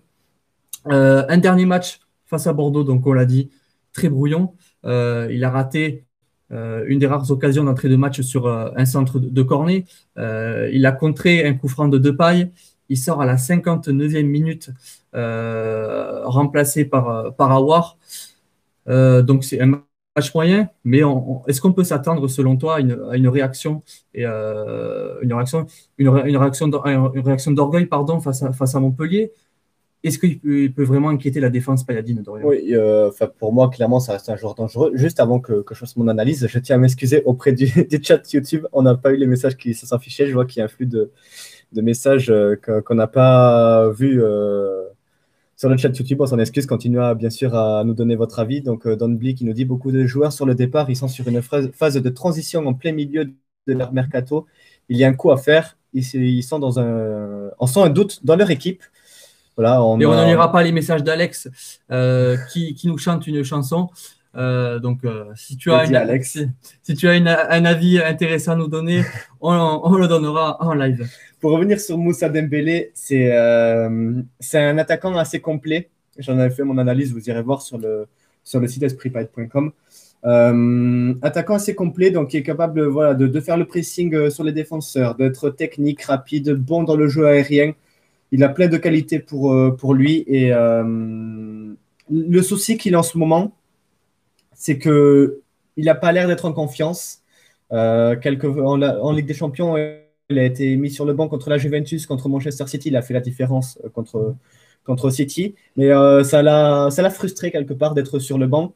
un 0.84 1.38
dernier 1.38 1.66
match 1.66 2.00
face 2.26 2.46
à 2.46 2.52
Bordeaux, 2.52 2.84
donc 2.84 3.06
on 3.06 3.12
l'a 3.12 3.26
dit, 3.26 3.50
très 3.92 4.08
brouillon. 4.08 4.54
Euh, 4.84 5.28
il 5.30 5.44
a 5.44 5.50
raté 5.50 6.04
euh, 6.50 6.84
une 6.86 6.98
des 6.98 7.06
rares 7.06 7.30
occasions 7.30 7.64
d'entrée 7.64 7.88
de 7.88 7.96
match 7.96 8.20
sur 8.22 8.46
euh, 8.46 8.70
un 8.76 8.84
centre 8.84 9.18
de, 9.18 9.42
cornet. 9.42 9.84
il 10.16 10.86
a 10.86 10.92
contré 10.92 11.46
un 11.46 11.54
coup 11.54 11.68
franc 11.68 11.88
de 11.88 11.98
deux 11.98 12.16
pailles. 12.16 12.50
Il 12.88 12.98
sort 12.98 13.22
à 13.22 13.26
la 13.26 13.36
59e 13.36 14.24
minute, 14.24 14.70
remplacé 15.12 16.84
par, 16.84 17.34
par 17.36 17.52
Awar. 17.52 17.96
donc 18.86 19.44
c'est 19.44 19.60
un 19.60 19.82
moyen, 20.34 20.68
mais 20.84 21.00
est-ce 21.46 21.60
qu'on 21.60 21.72
peut 21.72 21.84
s'attendre, 21.84 22.28
selon 22.28 22.56
toi, 22.56 22.76
à 22.76 22.80
une, 22.80 23.28
réaction 23.28 23.82
et 24.14 24.24
une 24.24 25.32
réaction, 25.32 25.66
une, 25.98 26.08
réaction, 26.08 26.70
une 26.84 27.20
réaction 27.20 27.52
d'orgueil, 27.52 27.86
pardon, 27.86 28.20
face 28.20 28.42
à, 28.42 28.52
face 28.52 28.74
à 28.74 28.80
Montpellier? 28.80 29.32
Est-ce 30.04 30.18
qu'il 30.18 30.72
peut, 30.74 30.82
vraiment 30.82 31.10
inquiéter 31.10 31.38
la 31.38 31.48
défense 31.48 31.84
payadine 31.84 32.22
Dorian? 32.22 32.44
Oui, 32.44 32.70
euh, 32.72 33.10
pour 33.38 33.52
moi, 33.52 33.70
clairement, 33.70 34.00
ça 34.00 34.14
reste 34.14 34.28
un 34.28 34.36
joueur 34.36 34.54
dangereux. 34.56 34.90
Juste 34.94 35.20
avant 35.20 35.38
que, 35.38 35.64
je 35.70 35.74
fasse 35.74 35.96
mon 35.96 36.08
analyse, 36.08 36.44
je 36.48 36.58
tiens 36.58 36.76
à 36.76 36.78
m'excuser 36.78 37.22
auprès 37.24 37.52
du, 37.52 37.68
chat 38.02 38.32
YouTube. 38.32 38.66
On 38.72 38.82
n'a 38.82 38.96
pas 38.96 39.12
eu 39.12 39.16
les 39.16 39.26
messages 39.26 39.56
qui 39.56 39.76
affichés. 39.92 40.26
Je 40.26 40.32
vois 40.32 40.44
qu'il 40.44 40.58
y 40.58 40.62
a 40.62 40.64
un 40.64 40.68
flux 40.68 40.86
de, 40.86 41.12
messages 41.76 42.30
euh, 42.30 42.56
qu'on 42.56 42.96
n'a 42.96 43.06
pas 43.06 43.90
vu 43.90 44.20
euh, 44.22 44.82
sur 45.62 45.68
le 45.68 45.76
chat 45.76 45.96
YouTube. 45.96 46.20
On 46.20 46.26
s'en 46.26 46.40
excuse. 46.40 46.66
Continuez 46.66 47.14
bien 47.14 47.30
sûr 47.30 47.54
à 47.54 47.84
nous 47.84 47.94
donner 47.94 48.16
votre 48.16 48.40
avis. 48.40 48.62
Donc, 48.62 48.88
Don 48.88 49.10
Blick 49.10 49.38
qui 49.38 49.44
nous 49.44 49.52
dit 49.52 49.64
beaucoup 49.64 49.92
de 49.92 50.04
joueurs 50.06 50.32
sur 50.32 50.44
le 50.44 50.56
départ. 50.56 50.90
Ils 50.90 50.96
sont 50.96 51.06
sur 51.06 51.28
une 51.28 51.40
phase 51.40 52.02
de 52.02 52.10
transition 52.10 52.66
en 52.66 52.74
plein 52.74 52.90
milieu 52.90 53.26
de 53.68 53.72
leur 53.72 53.92
mercato. 53.92 54.46
Il 54.88 54.96
y 54.96 55.04
a 55.04 55.08
un 55.08 55.12
coup 55.12 55.30
à 55.30 55.36
faire. 55.36 55.76
Ils, 55.92 56.42
sont 56.42 56.58
dans 56.58 56.80
un, 56.80 57.50
on 57.60 57.68
sent 57.68 57.80
un 57.80 57.90
doute 57.90 58.24
dans 58.24 58.34
leur 58.34 58.50
équipe 58.50 58.82
on 59.56 60.00
Et 60.00 60.06
on 60.06 60.14
n'en 60.16 60.26
lira 60.26 60.50
pas 60.50 60.64
les 60.64 60.72
messages 60.72 61.04
d'Alex 61.04 61.48
euh, 61.92 62.36
qui, 62.52 62.76
nous 62.84 62.98
chante 62.98 63.28
une 63.28 63.44
chanson. 63.44 63.88
Euh, 64.34 64.78
donc, 64.78 65.04
euh, 65.04 65.24
si 65.34 65.56
tu 65.56 65.70
as, 65.70 65.84
Si, 66.82 66.94
tu 66.96 67.08
as 67.08 67.12
un 67.12 67.64
avis 67.64 67.98
intéressant 67.98 68.52
à 68.52 68.56
nous 68.56 68.68
donner, 68.68 69.02
on, 69.40 69.94
le 69.96 70.08
donnera 70.08 70.62
en 70.62 70.74
live. 70.74 71.06
Pour 71.40 71.52
revenir 71.52 71.80
sur 71.80 71.98
Moussa 71.98 72.28
Dembélé, 72.28 72.92
c'est 72.94 73.32
un 73.34 74.78
attaquant 74.78 75.16
assez 75.16 75.40
complet. 75.40 75.90
J'en 76.18 76.38
avais 76.38 76.54
fait 76.54 76.64
mon 76.64 76.78
analyse, 76.78 77.12
vous 77.12 77.28
irez 77.28 77.42
voir 77.42 77.62
sur 77.62 77.78
le, 77.78 78.06
sur 78.44 78.60
le 78.60 78.68
site 78.68 78.82
espritpad.com. 78.82 79.72
attaquant 81.22 81.54
assez 81.54 81.74
complet, 81.74 82.10
donc 82.10 82.30
qui 82.30 82.36
est 82.36 82.42
capable 82.42 82.84
voilà, 82.84 83.14
de, 83.14 83.26
de 83.26 83.40
faire 83.40 83.56
le 83.56 83.66
pressing 83.66 84.30
sur 84.30 84.44
les 84.44 84.52
défenseurs, 84.52 85.14
d'être 85.14 85.50
technique, 85.50 86.02
rapide, 86.02 86.52
bon 86.52 86.82
dans 86.84 86.96
le 86.96 87.08
jeu 87.08 87.26
aérien 87.26 87.72
il 88.32 88.42
a 88.42 88.48
plein 88.48 88.66
de 88.66 88.78
qualités 88.78 89.20
pour, 89.20 89.52
euh, 89.52 89.70
pour 89.70 89.94
lui. 89.94 90.24
Et 90.26 90.52
euh, 90.52 91.74
le 92.10 92.42
souci 92.42 92.78
qu'il 92.78 92.94
a 92.94 92.98
en 92.98 93.02
ce 93.02 93.18
moment, 93.18 93.52
c'est 94.62 94.78
que 94.78 95.40
il 95.76 95.86
n'a 95.86 95.96
pas 95.96 96.12
l'air 96.12 96.28
d'être 96.28 96.44
en 96.44 96.52
confiance. 96.52 97.22
Euh, 97.72 98.14
en, 98.44 99.12
Ligue 99.12 99.26
des 99.26 99.34
Champions, 99.34 99.76
il 100.30 100.38
a 100.38 100.44
été 100.44 100.76
mis 100.76 100.90
sur 100.90 101.04
le 101.04 101.14
banc 101.14 101.28
contre 101.28 101.50
la 101.50 101.58
Juventus, 101.58 102.06
contre 102.06 102.28
Manchester 102.28 102.66
City. 102.68 102.88
Il 102.90 102.96
a 102.96 103.02
fait 103.02 103.14
la 103.14 103.20
différence 103.20 103.78
contre, 103.92 104.36
contre 104.84 105.10
City. 105.10 105.56
Mais 105.76 105.90
ça 106.24 106.42
l'a 106.42 107.10
frustré 107.10 107.50
quelque 107.50 107.74
part 107.74 107.94
d'être 107.94 108.20
sur 108.20 108.38
le 108.38 108.46
banc. 108.46 108.74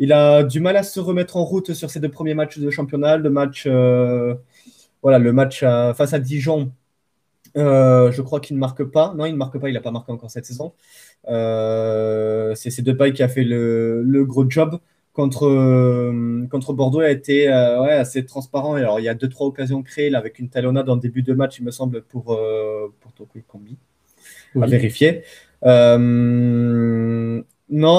Il 0.00 0.12
a 0.12 0.42
du 0.42 0.60
mal 0.60 0.76
à 0.76 0.82
se 0.82 0.98
remettre 0.98 1.36
en 1.36 1.44
route 1.44 1.74
sur 1.74 1.90
ses 1.90 2.00
deux 2.00 2.10
premiers 2.10 2.34
matchs 2.34 2.58
de 2.58 2.70
championnat. 2.70 3.16
Le 3.18 3.30
match, 3.30 3.68
voilà, 5.02 5.18
le 5.18 5.32
match 5.32 5.60
face 5.60 6.12
à 6.12 6.18
Dijon, 6.18 6.72
euh, 7.56 8.12
je 8.12 8.22
crois 8.22 8.40
qu'il 8.40 8.56
ne 8.56 8.60
marque 8.60 8.84
pas. 8.84 9.14
Non, 9.16 9.26
il 9.26 9.32
ne 9.32 9.36
marque 9.36 9.58
pas, 9.58 9.68
il 9.68 9.74
n'a 9.74 9.80
pas 9.80 9.90
marqué 9.90 10.12
encore 10.12 10.30
cette 10.30 10.46
saison. 10.46 10.72
Euh, 11.28 12.54
c'est 12.54 12.82
Depay 12.82 13.12
qui 13.12 13.22
a 13.22 13.28
fait 13.28 13.44
le, 13.44 14.24
gros 14.24 14.48
job. 14.48 14.78
Contre, 15.20 15.46
euh, 15.46 16.46
contre 16.50 16.72
Bordeaux 16.72 17.00
a 17.00 17.10
été 17.10 17.52
euh, 17.52 17.82
ouais, 17.82 17.92
assez 17.92 18.24
transparent. 18.24 18.74
alors, 18.74 19.00
il 19.00 19.04
y 19.04 19.08
a 19.08 19.14
deux, 19.14 19.28
trois 19.28 19.48
occasions 19.48 19.82
créées 19.82 20.08
là, 20.08 20.18
avec 20.18 20.38
une 20.38 20.48
talonnade 20.48 20.88
en 20.88 20.96
début 20.96 21.22
de 21.22 21.34
match, 21.34 21.58
il 21.58 21.64
me 21.64 21.70
semble, 21.70 22.02
pour, 22.02 22.32
euh, 22.32 22.90
pour 23.00 23.12
Toko 23.12 23.38
Combi. 23.46 23.76
À 24.60 24.66
vérifier. 24.66 25.22
non, 25.62 27.44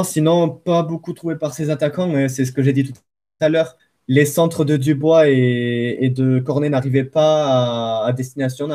sinon, 0.04 0.50
pas 0.50 0.82
beaucoup 0.82 1.14
trouvé 1.14 1.36
par 1.36 1.54
ses 1.54 1.70
attaquants. 1.70 2.28
C'est 2.28 2.46
ce 2.46 2.52
que 2.52 2.64
j'ai 2.64 2.74
dit 2.74 2.86
tout 2.86 2.94
à 3.40 3.50
l'heure. 3.50 3.78
Les 4.08 4.26
centres 4.26 4.66
de 4.66 4.78
Dubois 4.78 5.30
et, 5.30 6.10
de 6.10 6.40
Cornet 6.40 6.70
n'arrivaient 6.70 7.04
pas 7.04 8.04
à, 8.04 8.12
destination, 8.14 8.68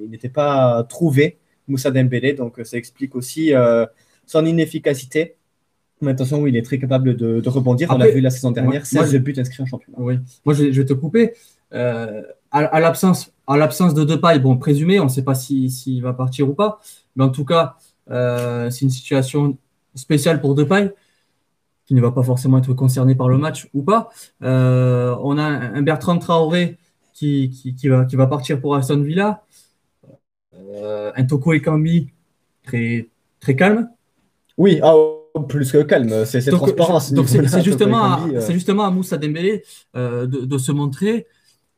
ils 0.00 0.10
n'étaient 0.10 0.28
pas 0.28 0.84
trouvés, 0.88 1.38
Moussa 1.68 1.92
Dembélé. 1.92 2.34
Donc, 2.34 2.60
ça 2.64 2.76
explique 2.76 3.14
aussi 3.14 3.52
son 4.26 4.44
inefficacité. 4.44 5.36
Mais 6.00 6.10
attention, 6.10 6.40
oui, 6.40 6.50
il 6.50 6.56
est 6.56 6.62
très 6.62 6.78
capable 6.78 7.16
de, 7.16 7.48
rebondir. 7.48 7.90
On 7.90 7.98
l'a 7.98 8.08
vu 8.08 8.20
la 8.20 8.30
saison 8.30 8.50
dernière, 8.50 8.84
16 8.84 9.14
buts 9.16 9.34
inscrits 9.36 9.62
en 9.62 9.66
championnat. 9.66 9.98
Oui. 10.00 10.18
Moi, 10.44 10.54
je, 10.54 10.64
vais 10.64 10.84
te 10.84 10.92
couper. 10.92 11.32
Euh, 11.72 12.22
à, 12.50 12.80
l'absence, 12.80 13.32
à 13.46 13.56
l'absence 13.56 13.94
de 13.94 14.04
Depay, 14.04 14.38
bon, 14.38 14.56
présumé, 14.56 15.00
on 15.00 15.04
ne 15.04 15.08
sait 15.08 15.24
pas 15.24 15.34
s'il 15.34 16.02
va 16.02 16.12
partir 16.12 16.48
ou 16.48 16.54
pas. 16.54 16.80
Mais 17.16 17.24
en 17.24 17.30
tout 17.30 17.44
cas, 17.44 17.76
euh, 18.10 18.70
c'est 18.70 18.82
une 18.82 18.90
situation 18.90 19.56
spéciale 19.94 20.40
pour 20.40 20.54
Depay, 20.54 20.94
qui 21.86 21.94
ne 21.94 22.00
va 22.00 22.12
pas 22.12 22.22
forcément 22.22 22.58
être 22.58 22.74
concerné 22.74 23.14
par 23.14 23.28
le 23.28 23.38
match 23.38 23.68
ou 23.72 23.82
pas. 23.82 24.10
Euh, 24.42 25.16
on 25.22 25.38
a 25.38 25.44
un 25.44 25.82
Bertrand 25.82 26.18
Traoré 26.18 26.78
qui, 27.14 27.50
qui, 27.50 27.88
va, 27.88 28.04
qui 28.04 28.16
va 28.16 28.26
partir 28.26 28.60
pour 28.60 28.74
Aston 28.74 29.00
Villa. 29.00 29.42
un 30.54 31.24
Toko 31.24 31.54
Ekambi 31.54 32.10
très, 32.64 33.08
très 33.40 33.56
calme. 33.56 33.88
Oui, 34.58 34.80
ah, 34.82 34.94
plus 35.42 35.72
que 35.72 35.82
calme, 35.82 36.24
c'est 36.24 36.44
transparent. 36.50 37.00
Donc 37.12 37.28
c'est 37.28 37.62
justement, 37.62 38.26
euh. 38.26 38.40
c'est 38.40 38.52
justement 38.52 38.84
à 38.84 38.90
Moussa 38.90 39.16
Dembélé 39.16 39.62
euh, 39.96 40.26
de, 40.26 40.58
se 40.58 40.72
montrer 40.72 41.26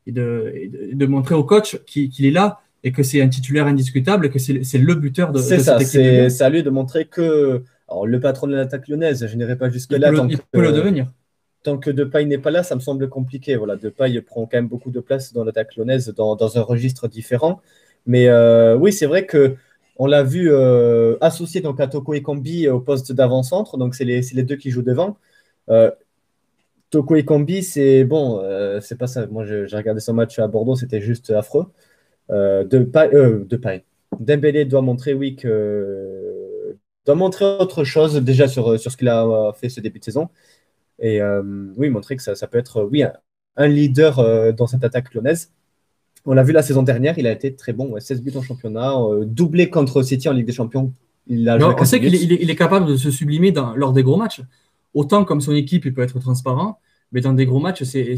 et 0.06 0.12
de, 0.12 0.52
de 0.92 1.06
montrer 1.06 1.34
au 1.34 1.44
coach 1.44 1.78
qu'il 1.86 2.26
est 2.26 2.30
là 2.30 2.60
et 2.84 2.92
que 2.92 3.02
c'est 3.02 3.20
un 3.20 3.28
titulaire 3.28 3.66
indiscutable 3.66 4.26
et 4.26 4.30
que 4.30 4.38
c'est 4.38 4.78
le 4.78 4.94
buteur 4.94 5.32
de, 5.32 5.38
C'est 5.38 5.58
ça, 5.58 5.78
c'est 5.80 6.42
à 6.42 6.50
lui 6.50 6.62
de 6.62 6.70
montrer 6.70 7.06
que 7.06 7.64
alors, 7.88 8.06
le 8.06 8.20
patron 8.20 8.46
de 8.46 8.54
l'attaque 8.54 8.86
lyonnaise, 8.88 9.26
je 9.26 9.36
n'irai 9.36 9.56
pas 9.56 9.70
jusque-là. 9.70 10.10
Il, 10.28 10.38
peut, 10.52 10.60
le, 10.60 10.72
devenir. 10.72 11.06
Tant 11.62 11.78
que 11.78 11.90
Depay 11.90 12.26
n'est 12.26 12.38
pas 12.38 12.50
là, 12.50 12.62
ça 12.62 12.74
me 12.74 12.80
semble 12.80 13.08
compliqué. 13.08 13.56
Voilà, 13.56 13.76
Depay 13.76 14.20
prend 14.20 14.42
quand 14.42 14.58
même 14.58 14.68
beaucoup 14.68 14.90
de 14.90 15.00
place 15.00 15.32
dans 15.32 15.42
l'attaque 15.42 15.74
lyonnaise, 15.76 16.12
dans, 16.14 16.36
dans, 16.36 16.58
un 16.58 16.62
registre 16.62 17.08
différent. 17.08 17.60
Mais 18.06 18.28
euh, 18.28 18.76
oui, 18.76 18.92
c'est 18.92 19.06
vrai 19.06 19.24
que 19.24 19.56
on 19.98 20.06
l'a 20.06 20.22
vu 20.22 20.50
euh, 20.50 21.16
associé 21.20 21.60
donc, 21.60 21.80
à 21.80 21.88
Toko 21.88 22.14
Ekambi 22.14 22.68
au 22.68 22.80
poste 22.80 23.12
d'avant-centre, 23.12 23.76
donc 23.76 23.94
c'est 23.94 24.04
les, 24.04 24.22
deux 24.44 24.56
qui 24.56 24.70
jouent 24.70 24.82
devant. 24.82 25.18
Euh, 25.70 25.90
Toko 26.90 27.16
Ekambi, 27.16 27.62
c'est 27.62 28.04
bon, 28.04 28.40
euh, 28.42 28.80
c'est 28.80 28.96
pas 28.96 29.08
ça. 29.08 29.26
Moi, 29.26 29.44
j'ai 29.44 29.76
regardé 29.76 30.00
son 30.00 30.14
match 30.14 30.38
à 30.38 30.46
Bordeaux, 30.48 30.76
c'était 30.76 31.00
juste 31.00 31.30
affreux. 31.30 31.66
de 32.30 32.78
paille, 32.84 33.10
de. 33.10 33.60
Dembélé 34.20 34.64
doit 34.64 34.82
montrer, 34.82 35.12
oui, 35.14 35.36
que 35.36 36.76
doit 37.04 37.14
montrer 37.14 37.44
autre 37.44 37.84
chose 37.84 38.16
déjà 38.16 38.48
sur, 38.48 38.80
sur 38.80 38.90
ce 38.90 38.96
qu'il 38.96 39.08
a 39.08 39.52
fait 39.54 39.68
ce 39.68 39.80
début 39.80 39.98
de 39.98 40.04
saison. 40.04 40.28
Et 41.00 41.20
oui, 41.76 41.90
montrer 41.90 42.16
que 42.16 42.22
ça, 42.22 42.46
peut 42.46 42.58
être, 42.58 42.82
oui, 42.84 43.04
un, 43.56 43.68
leader 43.68 44.54
dans 44.54 44.66
cette 44.66 44.84
attaque 44.84 45.12
lyonnaise. 45.14 45.52
On 46.30 46.34
l'a 46.34 46.42
vu 46.42 46.52
la 46.52 46.60
saison 46.60 46.82
dernière, 46.82 47.18
il 47.18 47.26
a 47.26 47.32
été 47.32 47.54
très 47.54 47.72
bon, 47.72 47.98
16 47.98 48.22
buts 48.22 48.36
en 48.36 48.42
championnat, 48.42 48.94
euh, 49.00 49.24
doublé 49.24 49.70
contre 49.70 50.02
City 50.02 50.28
en 50.28 50.34
Ligue 50.34 50.44
des 50.44 50.52
Champions. 50.52 50.92
Il 51.26 51.50
on 51.50 51.84
sait 51.86 52.00
qu'il 52.00 52.50
est, 52.50 52.54
capable 52.54 52.84
de 52.84 52.96
se 52.98 53.10
sublimer 53.10 53.50
lors 53.76 53.94
des 53.94 54.02
gros 54.02 54.18
matchs. 54.18 54.42
Autant 54.92 55.24
comme 55.24 55.40
son 55.40 55.54
équipe, 55.54 55.86
il 55.86 55.94
peut 55.94 56.02
être 56.02 56.18
transparent, 56.20 56.80
mais 57.12 57.22
dans 57.22 57.32
des 57.32 57.46
gros 57.46 57.60
matchs, 57.60 57.82
c'est 57.84 58.16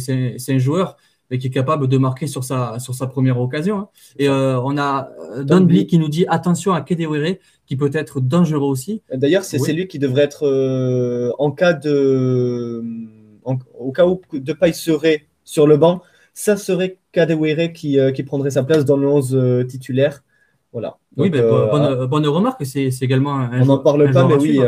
un 0.48 0.58
joueur 0.58 0.96
qui 1.30 1.46
est 1.46 1.50
capable 1.50 1.86
de 1.86 1.98
marquer 1.98 2.26
sur 2.26 2.42
sa, 2.42 2.80
sur 2.80 2.96
sa 2.96 3.06
première 3.06 3.40
occasion. 3.40 3.78
Hein. 3.78 3.88
Et 4.18 4.28
euh, 4.28 4.60
on 4.60 4.76
a 4.76 5.10
euh, 5.36 5.44
Don 5.44 5.60
Blee 5.60 5.86
qui 5.86 5.96
nous 5.96 6.08
dit 6.08 6.26
attention 6.26 6.72
à 6.72 6.80
Kedewere, 6.80 7.36
qui 7.64 7.76
peut 7.76 7.90
être 7.92 8.20
dangereux 8.20 8.68
aussi. 8.68 9.02
D'ailleurs, 9.14 9.44
c'est 9.44 9.72
lui 9.72 9.86
qui 9.86 10.00
devrait 10.00 10.24
être 10.24 11.32
en 11.38 11.52
cas 11.52 11.74
de. 11.74 12.82
au 13.44 13.92
cas 13.92 14.06
où 14.06 14.20
Depay 14.32 14.72
serait 14.72 15.28
sur 15.44 15.68
le 15.68 15.76
banc, 15.76 16.02
ça 16.40 16.56
serait 16.56 16.96
Kadewere 17.12 17.70
qui, 17.72 17.98
euh, 17.98 18.12
qui 18.12 18.22
prendrait 18.22 18.50
sa 18.50 18.62
place 18.62 18.86
dans 18.86 18.96
le 18.96 19.06
11 19.06 19.34
euh, 19.34 19.64
titulaire. 19.64 20.24
Voilà. 20.72 20.96
oui, 21.16 21.28
ben, 21.28 21.42
euh, 21.42 22.06
bonne, 22.06 22.26
remarque, 22.26 22.64
c'est 22.64 22.88
également 23.02 23.34
un 23.34 23.60
On 23.60 23.66
n'en 23.66 23.78
parle 23.78 24.10
pas, 24.12 24.26
mais 24.26 24.36
oui, 24.36 24.60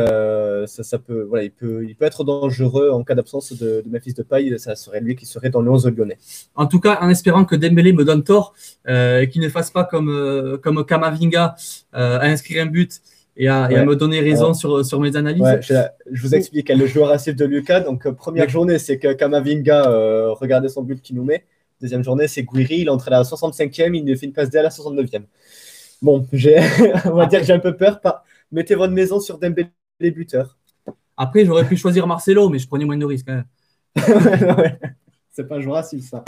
ça, 0.67 0.83
ça, 0.83 0.99
peut, 0.99 1.23
voilà, 1.23 1.45
il, 1.45 1.51
peut, 1.51 1.85
il 1.87 1.95
peut 1.95 2.05
être 2.05 2.23
dangereux 2.23 2.89
en 2.91 3.03
cas 3.03 3.15
d'absence 3.15 3.53
de, 3.53 3.81
de 3.83 3.89
Memphis 3.89 4.13
de 4.13 4.21
paille. 4.21 4.53
Ça 4.59 4.75
serait 4.75 4.99
lui 4.99 5.15
qui 5.15 5.25
serait 5.25 5.49
dans 5.49 5.61
le 5.61 5.71
11 5.71 5.87
lyonnais. 5.95 6.17
En 6.55 6.67
tout 6.67 6.79
cas, 6.79 6.99
en 7.01 7.09
espérant 7.09 7.45
que 7.45 7.55
Dembélé 7.55 7.93
me 7.93 8.03
donne 8.03 8.23
tort 8.23 8.53
et 8.87 9.29
qu'il 9.31 9.41
ne 9.41 9.49
fasse 9.49 9.71
pas 9.71 9.85
comme, 9.85 10.59
comme 10.61 10.85
Kamavinga 10.85 11.55
à 11.93 12.25
inscrire 12.25 12.63
un 12.63 12.67
but 12.67 13.01
et 13.35 13.47
à, 13.47 13.67
me 13.69 13.95
donner 13.95 14.19
raison 14.19 14.53
sur, 14.53 14.85
sur 14.85 14.99
mes 14.99 15.15
analyses. 15.15 15.57
je, 15.61 16.21
vous 16.21 16.35
explique, 16.35 16.69
le 16.69 16.85
joueur 16.85 17.11
actif 17.11 17.35
de 17.35 17.45
Lucas. 17.45 17.79
Donc, 17.79 18.09
première 18.11 18.49
journée, 18.49 18.77
c'est 18.77 18.99
que 18.99 19.13
Kamavinga 19.13 19.83
regardait 20.33 20.69
son 20.69 20.83
but 20.83 21.01
qu'il 21.01 21.15
nous 21.15 21.23
met. 21.23 21.45
Deuxième 21.83 22.01
journée, 22.01 22.29
c'est 22.29 22.43
Guiri. 22.43 22.77
Il 22.79 22.89
entre 22.89 23.09
à 23.09 23.11
la 23.11 23.23
65e, 23.23 23.93
il 23.93 24.17
fait 24.17 24.25
une 24.25 24.31
passe 24.31 24.49
D 24.49 24.57
à 24.57 24.63
la 24.63 24.69
69e. 24.69 25.23
Bon, 26.01 26.25
on 27.05 27.15
va 27.15 27.25
dire 27.25 27.41
que 27.41 27.45
j'ai 27.45 27.51
un 27.51 27.59
peu 27.59 27.75
peur. 27.75 27.99
Mettez 28.53 28.75
votre 28.75 28.93
maison 28.93 29.19
sur 29.19 29.37
Dembélé 29.37 29.69
buteur. 29.99 30.57
Après, 31.17 31.45
j'aurais 31.45 31.67
pu 31.67 31.75
choisir 31.75 32.07
Marcelo, 32.07 32.47
mais 32.47 32.57
je 32.57 32.69
prenais 32.69 32.85
moins 32.85 32.95
de 32.95 33.03
risques. 33.03 33.27
Hein. 33.27 33.43
c'est 35.29 35.45
pas 35.45 35.57
un 35.57 35.59
joueur 35.59 35.75
assis, 35.75 36.01
ça. 36.01 36.23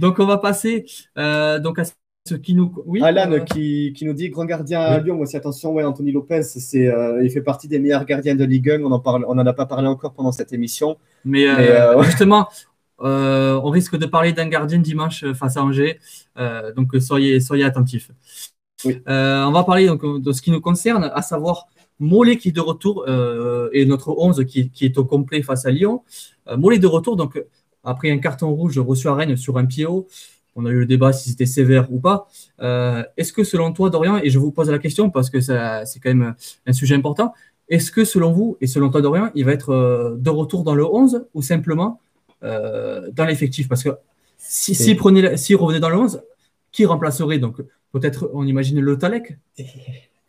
Donc, 0.00 0.18
on 0.18 0.26
va 0.26 0.38
passer 0.38 0.84
euh, 1.16 1.60
donc 1.60 1.78
à 1.78 1.84
ce 1.84 2.34
qui 2.34 2.54
nous. 2.54 2.74
Oui, 2.84 3.00
Alan 3.00 3.30
euh, 3.30 3.38
qui, 3.38 3.94
nous 4.02 4.14
dit 4.14 4.30
grand 4.30 4.46
gardien 4.46 4.80
à 4.80 4.98
Lyon. 4.98 5.20
Aussi, 5.20 5.36
attention, 5.36 5.74
ouais, 5.74 5.84
Anthony 5.84 6.10
Lopez, 6.10 6.42
c'est, 6.42 6.88
euh, 6.88 7.22
il 7.22 7.30
fait 7.30 7.42
partie 7.42 7.68
des 7.68 7.78
meilleurs 7.78 8.04
gardiens 8.04 8.34
de 8.34 8.44
Ligue 8.44 8.70
1. 8.70 8.82
On 8.82 8.88
n'en 8.88 9.00
on 9.04 9.38
en 9.38 9.46
a 9.46 9.52
pas 9.52 9.66
parlé 9.66 9.86
encore 9.86 10.12
pendant 10.12 10.32
cette 10.32 10.52
émission. 10.52 10.98
Mais, 11.24 11.46
justement, 12.02 12.48
euh, 13.00 13.60
on 13.62 13.70
risque 13.70 13.96
de 13.96 14.06
parler 14.06 14.32
d'un 14.32 14.48
gardien 14.48 14.78
dimanche 14.78 15.22
euh, 15.22 15.34
face 15.34 15.56
à 15.56 15.62
Angers, 15.62 16.00
euh, 16.38 16.72
donc 16.72 16.94
soyez, 17.00 17.40
soyez 17.40 17.64
attentifs. 17.64 18.10
on 18.84 19.50
va 19.52 19.64
parler 19.64 19.86
donc, 19.86 20.04
de 20.04 20.32
ce 20.32 20.42
qui 20.42 20.50
nous 20.50 20.60
concerne, 20.60 21.10
à 21.14 21.22
savoir 21.22 21.66
Mollet 22.00 22.36
qui 22.36 22.50
est 22.50 22.52
de 22.52 22.60
retour 22.60 23.08
et 23.72 23.84
notre 23.86 24.16
11 24.16 24.44
qui, 24.44 24.70
est 24.80 24.98
au 24.98 25.04
complet 25.04 25.42
face 25.42 25.66
à 25.66 25.72
Lyon. 25.72 26.04
Mollet 26.56 26.78
de 26.78 26.86
retour, 26.86 27.16
donc 27.16 27.42
après 27.82 28.12
un 28.12 28.18
carton 28.18 28.50
rouge 28.54 28.78
reçu 28.78 29.08
à 29.08 29.14
Rennes 29.14 29.36
sur 29.36 29.58
un 29.58 29.66
pied 29.66 29.84
haut, 29.84 30.06
on 30.54 30.64
a 30.64 30.70
eu 30.70 30.78
le 30.78 30.86
débat 30.86 31.12
si 31.12 31.30
c'était 31.30 31.44
sévère 31.44 31.92
ou 31.92 31.98
pas. 31.98 32.28
est-ce 33.16 33.32
que 33.32 33.42
selon 33.42 33.72
toi, 33.72 33.90
Dorian, 33.90 34.18
et 34.18 34.30
je 34.30 34.38
vous 34.38 34.52
pose 34.52 34.70
la 34.70 34.78
question 34.78 35.10
parce 35.10 35.28
que 35.28 35.40
c'est 35.40 35.98
quand 36.00 36.14
même 36.14 36.36
un 36.64 36.72
sujet 36.72 36.94
important, 36.94 37.34
est-ce 37.68 37.90
que 37.90 38.04
selon 38.04 38.30
vous 38.32 38.56
et 38.60 38.68
selon 38.68 38.90
toi, 38.90 39.00
Dorian, 39.00 39.32
il 39.34 39.44
va 39.44 39.50
être 39.50 40.16
de 40.20 40.30
retour 40.30 40.62
dans 40.62 40.76
le 40.76 40.86
11 40.86 41.26
ou 41.34 41.42
simplement 41.42 42.00
dans 42.42 43.24
l'effectif. 43.26 43.68
Parce 43.68 43.82
que 43.82 43.90
si, 44.36 44.74
si, 44.74 44.94
prenait, 44.94 45.36
si 45.36 45.54
revenait 45.54 45.80
dans 45.80 45.90
le 45.90 45.96
11, 45.96 46.22
qui 46.72 46.86
remplacerait? 46.86 47.38
Donc 47.38 47.60
peut-être, 47.92 48.30
on 48.34 48.46
imagine 48.46 48.80
le 48.80 48.98
Talek. 48.98 49.38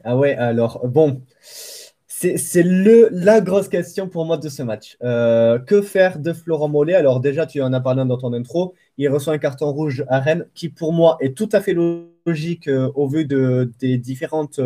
Ah 0.06 0.16
ouais, 0.16 0.34
alors 0.34 0.88
bon, 0.88 1.24
c'est 2.08 2.64
la 2.64 3.42
grosse 3.42 3.68
question 3.68 4.08
pour 4.08 4.24
moi 4.24 4.38
de 4.38 4.48
ce 4.48 4.64
match. 4.64 4.98
Euh, 5.04 5.60
que 5.60 5.82
faire 5.82 6.20
de 6.20 6.32
Florent 6.32 6.70
Mollet? 6.70 6.96
Alors 6.96 7.20
déjà, 7.20 7.46
tu 7.46 7.62
en 7.62 7.74
as 7.74 7.82
parlé 7.82 8.06
dans 8.06 8.18
ton 8.18 8.32
intro, 8.32 8.76
il 8.98 9.10
reçoit 9.10 9.34
un 9.34 9.38
carton 9.38 9.72
rouge 9.74 10.06
à 10.08 10.22
Rennes, 10.22 10.46
qui 10.54 10.70
pour 10.70 10.94
moi 10.94 11.18
est 11.20 11.36
tout 11.36 11.50
à 11.52 11.60
fait 11.60 11.74
logique 11.74 12.70
euh, 12.70 12.90
au 12.96 13.10
vu 13.10 13.26
de, 13.26 13.74
des, 13.80 13.98
différentes, 13.98 14.62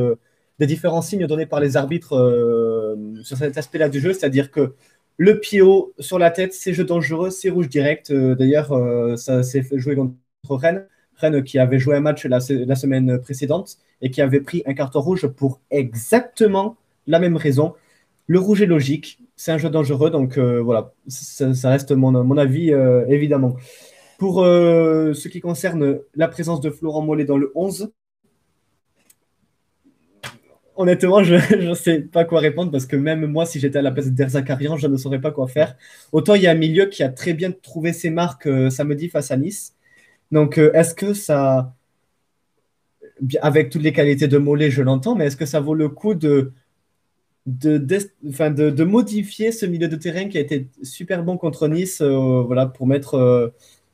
des 0.59 0.67
différents 0.67 1.01
signes 1.01 1.25
donnés 1.25 1.47
par 1.47 1.59
les 1.59 1.77
arbitres 1.77 2.95
sur 3.23 3.35
cet 3.35 3.57
aspect-là 3.57 3.89
du 3.89 3.99
jeu, 3.99 4.13
c'est-à-dire 4.13 4.51
que 4.51 4.75
le 5.17 5.39
pied 5.39 5.61
haut 5.61 5.93
sur 5.99 6.19
la 6.19 6.31
tête, 6.31 6.53
c'est 6.53 6.73
jeu 6.73 6.83
dangereux, 6.83 7.29
c'est 7.29 7.49
rouge 7.49 7.69
direct. 7.69 8.11
Euh, 8.11 8.35
d'ailleurs, 8.35 8.71
euh, 8.71 9.15
ça 9.15 9.43
s'est 9.43 9.61
fait 9.61 9.77
jouer 9.77 9.95
contre 9.95 10.15
Rennes. 10.49 10.87
Rennes 11.15 11.43
qui 11.43 11.59
avait 11.59 11.79
joué 11.79 11.95
un 11.95 11.99
match 11.99 12.25
la, 12.25 12.39
semaine 12.39 13.19
précédente 13.19 13.77
et 14.01 14.09
qui 14.09 14.21
avait 14.21 14.41
pris 14.41 14.63
un 14.65 14.73
carton 14.73 14.99
rouge 14.99 15.27
pour 15.27 15.61
exactement 15.69 16.75
la 17.07 17.19
même 17.19 17.37
raison. 17.37 17.75
Le 18.27 18.39
rouge 18.39 18.61
est 18.61 18.67
logique, 18.67 19.19
c'est 19.35 19.51
un 19.51 19.57
jeu 19.57 19.69
dangereux, 19.69 20.09
donc 20.09 20.37
euh, 20.37 20.61
voilà, 20.61 20.93
ça, 21.07 21.69
reste 21.69 21.91
mon, 21.91 22.11
mon 22.23 22.37
avis 22.37 22.71
évidemment. 23.07 23.55
Pour 24.17 24.37
ce 24.43 25.27
qui 25.27 25.39
concerne 25.41 25.99
la 26.15 26.27
présence 26.27 26.61
de 26.61 26.69
Florent 26.69 27.01
Mollet 27.01 27.25
dans 27.25 27.37
le 27.37 27.51
11, 27.55 27.91
honnêtement, 30.75 31.23
je 31.23 31.35
ne 31.55 31.73
sais 31.73 31.99
pas 31.99 32.25
quoi 32.25 32.39
répondre 32.39 32.71
parce 32.71 32.85
que 32.85 32.95
même 32.95 33.25
moi, 33.25 33.45
si 33.45 33.59
j'étais 33.59 33.79
à 33.79 33.81
la 33.81 33.91
place 33.91 34.11
d'Erzakarian, 34.11 34.77
je 34.77 34.87
ne 34.87 34.97
saurais 34.97 35.21
pas 35.21 35.31
quoi 35.31 35.47
faire. 35.47 35.75
Autant 36.11 36.35
il 36.35 36.43
y 36.43 36.47
a 36.47 36.51
un 36.51 36.55
milieu 36.55 36.85
qui 36.87 37.03
a 37.03 37.09
très 37.09 37.33
bien 37.33 37.51
trouvé 37.51 37.93
ses 37.93 38.09
marques 38.09 38.47
euh, 38.47 38.69
samedi 38.69 39.09
face 39.09 39.31
à 39.31 39.37
Nice. 39.37 39.75
Donc, 40.31 40.57
euh, 40.57 40.71
est-ce 40.73 40.95
que 40.95 41.13
ça, 41.13 41.73
avec 43.41 43.69
toutes 43.69 43.83
les 43.83 43.93
qualités 43.93 44.27
de 44.27 44.37
Mollet, 44.37 44.71
je 44.71 44.81
l'entends, 44.81 45.15
mais 45.15 45.27
est-ce 45.27 45.37
que 45.37 45.45
ça 45.45 45.59
vaut 45.59 45.75
le 45.75 45.89
coup 45.89 46.15
de 46.15 46.51
de, 47.45 47.77
de, 47.77 48.83
modifier 48.85 49.51
ce 49.51 49.65
milieu 49.65 49.89
de 49.89 49.97
terrain 49.97 50.29
qui 50.29 50.37
a 50.37 50.41
été 50.41 50.69
super 50.81 51.23
bon 51.23 51.37
contre 51.37 51.67
Nice 51.67 52.01
voilà, 52.01 52.67
pour 52.67 52.87
mettre 52.87 53.51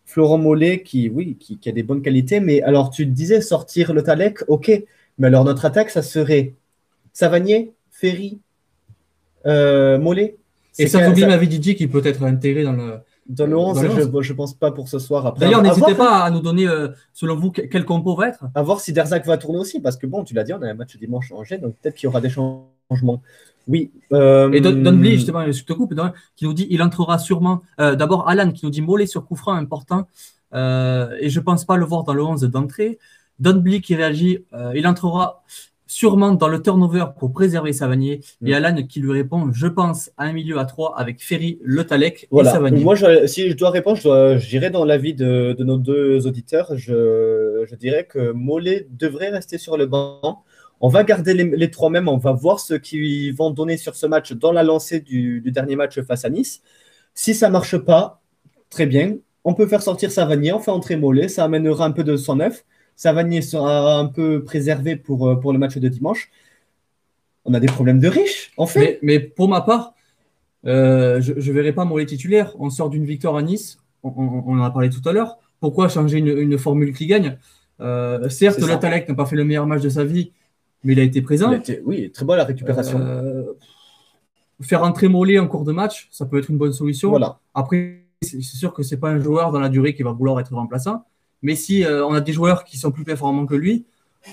Florent 0.10 0.40
Mollet 0.40 0.82
qui, 0.82 1.08
oui, 1.10 1.36
qui, 1.38 1.70
a 1.70 1.72
des 1.72 1.84
bonnes 1.84 2.02
qualités. 2.02 2.40
Mais 2.40 2.62
alors, 2.64 2.90
tu 2.90 3.06
disais 3.06 3.42
sortir 3.42 3.94
le 3.94 4.02
Talek, 4.04 4.40
ok. 4.48 4.72
Mais 5.20 5.28
alors, 5.28 5.46
notre 5.46 5.66
attaque, 5.66 5.92
ça 5.92 6.02
serait 6.02 6.56
Savanier, 7.20 7.74
Ferry, 7.92 8.40
Mollet. 9.46 10.38
Et 10.78 10.88
ça, 10.88 11.10
vous 11.10 11.20
m'avait 11.20 11.48
dit 11.48 11.76
qui 11.76 11.88
peut 11.88 12.02
être 12.06 12.24
intégré 12.24 12.64
dans 12.64 12.72
le, 12.72 13.00
dans 13.30 13.46
le 13.46 13.58
11, 13.58 13.80
je 14.22 14.34
ne 14.34 14.38
pense 14.38 14.56
pas 14.56 14.72
pour 14.72 14.90
ce 14.90 14.98
soir. 14.98 15.36
D'ailleurs, 15.36 15.62
n'hésitez 15.62 15.94
pas 15.94 16.24
à 16.24 16.32
nous 16.32 16.40
donner, 16.40 16.68
euh, 16.68 16.88
selon 17.14 17.36
vous, 17.36 17.52
quel 17.52 17.86
compo 17.86 18.16
va 18.16 18.30
être. 18.30 18.46
À 18.56 18.64
voir 18.64 18.80
si 18.80 18.92
Derzac 18.92 19.26
va 19.28 19.38
tourner 19.38 19.60
aussi, 19.60 19.80
parce 19.80 19.98
que 19.98 20.08
bon, 20.08 20.24
tu 20.24 20.34
l'as 20.34 20.44
dit, 20.44 20.52
on 20.54 20.62
a 20.62 20.68
un 20.68 20.74
match 20.74 20.98
dimanche 20.98 21.32
en 21.32 21.38
Angers, 21.38 21.60
donc 21.60 21.76
peut-être 21.76 21.96
qu'il 21.96 22.06
y 22.06 22.08
aura 22.08 22.22
des 22.22 22.30
changements. 22.30 23.22
Oui. 23.68 23.92
Euh... 24.14 24.52
Et 24.52 24.62
Don, 24.62 25.04
justement, 25.04 25.50
je 25.52 25.64
te 25.64 25.74
coupe, 25.74 25.94
qui 26.36 26.46
nous 26.46 26.54
dit 26.54 26.68
il 26.72 26.82
entrera 26.82 27.20
sûrement. 27.20 27.62
Euh, 27.80 27.96
d'abord, 27.96 28.28
Alan 28.28 28.52
qui 28.52 28.66
nous 28.66 28.72
dit 28.72 28.82
mollet 28.82 29.06
sur 29.06 29.26
coup 29.26 29.36
franc 29.36 29.54
important. 29.54 30.08
Euh, 30.56 31.16
et 31.20 31.30
je 31.30 31.40
ne 31.40 31.46
pense 31.46 31.66
pas 31.66 31.78
le 31.78 31.86
voir 31.86 32.04
dans 32.04 32.14
le 32.14 32.24
11 32.24 32.42
d'entrée. 32.44 32.98
Don 33.38 33.62
qui 33.82 33.96
réagit 33.96 34.44
il 34.74 34.88
entrera 34.88 35.44
sûrement 35.90 36.34
dans 36.34 36.48
le 36.48 36.62
turnover 36.62 37.06
pour 37.18 37.34
préserver 37.34 37.74
Savanier. 37.74 38.22
Et 38.46 38.52
mm. 38.52 38.54
Alan 38.54 38.84
qui 38.84 39.02
lui 39.02 39.12
répond 39.12 39.50
Je 39.52 39.68
pense 39.68 40.12
à 40.18 40.26
un 40.26 40.34
milieu 40.34 40.60
à 40.60 40.66
3 40.66 40.94
avec 40.96 41.22
Ferry, 41.22 41.60
Le 41.64 41.84
Talek 41.84 42.30
et 42.32 42.44
Savanier. 42.44 42.84
Moi, 42.84 42.96
si 43.26 43.50
je 43.50 43.58
dois 43.58 43.72
répondre, 43.72 43.98
je, 43.98 44.48
dirais 44.48 44.70
dans 44.70 44.86
l'avis 44.86 45.16
de, 45.16 45.56
de, 45.58 45.64
nos 45.64 45.78
deux 45.78 46.28
auditeurs 46.28 46.78
je, 46.78 47.66
je, 47.68 47.76
dirais 47.76 48.06
que 48.06 48.32
Mollet 48.32 48.88
devrait 48.92 49.30
rester 49.30 49.58
sur 49.58 49.78
le 49.78 49.88
banc. 49.88 50.44
On 50.80 50.90
va 50.90 51.04
garder 51.04 51.34
les, 51.34 51.72
trois 51.72 51.90
mêmes, 51.90 52.08
on 52.08 52.18
va 52.18 52.32
voir 52.32 52.60
ce 52.60 52.76
qu'ils 52.76 53.36
vont 53.36 53.50
donner 53.50 53.76
sur 53.76 53.96
ce 53.96 54.06
match 54.06 54.32
dans 54.34 54.54
la 54.54 54.64
lancée 54.64 55.02
du, 55.02 55.42
du 55.42 55.52
dernier 55.52 55.76
match 55.76 56.00
face 56.02 56.24
à 56.24 56.30
Nice. 56.30 56.62
Si 57.16 57.34
ça 57.34 57.48
ne 57.48 57.54
marche 57.54 57.78
pas, 57.78 58.22
très 58.70 58.86
bien. 58.86 59.18
On 59.44 59.56
peut 59.56 59.66
faire 59.66 59.82
sortir 59.82 60.12
Savanier, 60.12 60.54
on 60.54 60.60
fait 60.60 60.72
entrer 60.72 60.96
Mollet, 60.96 61.28
ça 61.28 61.46
amènera 61.46 61.86
un 61.86 61.92
peu 61.92 62.04
de 62.04 62.16
109. 62.16 62.64
Savanier 63.00 63.42
sera 63.42 63.98
un 63.98 64.08
peu 64.08 64.44
préservé 64.44 64.98
pour, 64.98 65.30
euh, 65.30 65.36
pour 65.38 65.54
le 65.54 65.58
match 65.58 65.78
de 65.78 65.88
dimanche. 65.88 66.30
On 67.46 67.54
a 67.54 67.62
des 67.62 67.68
problèmes 67.68 68.02
de 68.02 68.10
riches, 68.10 68.52
en 68.58 68.66
fait. 68.66 69.00
Mais, 69.02 69.22
pour 69.22 69.48
ma 69.48 69.62
part, 69.62 69.94
euh, 70.66 71.22
je 71.22 71.32
ne 71.32 71.54
verrai 71.54 71.72
pas 71.72 71.86
mon 71.86 72.04
titulaire. 72.04 72.54
On 72.60 72.70
sort 72.70 72.90
d'une 72.90 73.06
victoire 73.06 73.38
à 73.38 73.42
Nice, 73.42 73.80
on, 74.04 74.12
en 74.12 74.62
a 74.62 74.70
parlé 74.70 74.90
tout 74.90 75.08
à 75.08 75.14
l'heure. 75.14 75.38
Pourquoi 75.62 75.88
changer 75.88 76.18
une, 76.18 76.58
formule 76.58 76.94
qui 76.94 77.08
gagne? 77.08 77.38
Euh, 77.80 78.28
Certes, 78.28 78.60
le 78.60 78.78
Talek 78.78 79.08
n'a 79.08 79.16
pas 79.16 79.26
fait 79.26 79.38
le 79.38 79.46
meilleur 79.46 79.66
match 79.66 79.82
de 79.82 79.88
sa 79.88 80.04
vie, 80.04 80.34
mais 80.84 80.92
il 80.92 81.00
a 81.00 81.04
été 81.04 81.22
présent. 81.22 81.58
oui, 81.86 82.12
très 82.12 82.26
bonne 82.26 82.38
la 82.38 82.44
récupération. 82.44 83.00
faire 84.60 84.84
entrer 84.84 85.08
Mollet 85.08 85.40
en 85.40 85.48
cours 85.48 85.64
de 85.64 85.72
match, 85.72 86.10
ça 86.12 86.26
peut 86.26 86.38
être 86.38 86.50
une 86.50 86.58
bonne 86.58 86.74
solution. 86.74 87.12
Voilà. 87.12 87.40
Après, 87.54 88.02
c'est 88.24 88.42
sûr 88.42 88.74
que 88.74 88.84
ce 88.84 88.94
n'est 88.94 89.00
pas 89.00 89.10
un 89.10 89.20
joueur 89.20 89.54
dans 89.54 89.62
la 89.62 89.70
durée 89.70 89.96
qui 89.96 90.04
va 90.04 90.12
vouloir 90.12 90.38
être 90.42 90.54
remplaçant. 90.54 91.06
Mais 91.42 91.56
si 91.56 91.86
euh, 91.86 92.06
on 92.06 92.14
a 92.14 92.22
des 92.22 92.34
joueurs 92.34 92.64
qui 92.64 92.78
sont 92.78 92.92
plus 92.92 93.04
performants 93.04 93.46
que 93.46 93.56
lui, 93.56 93.86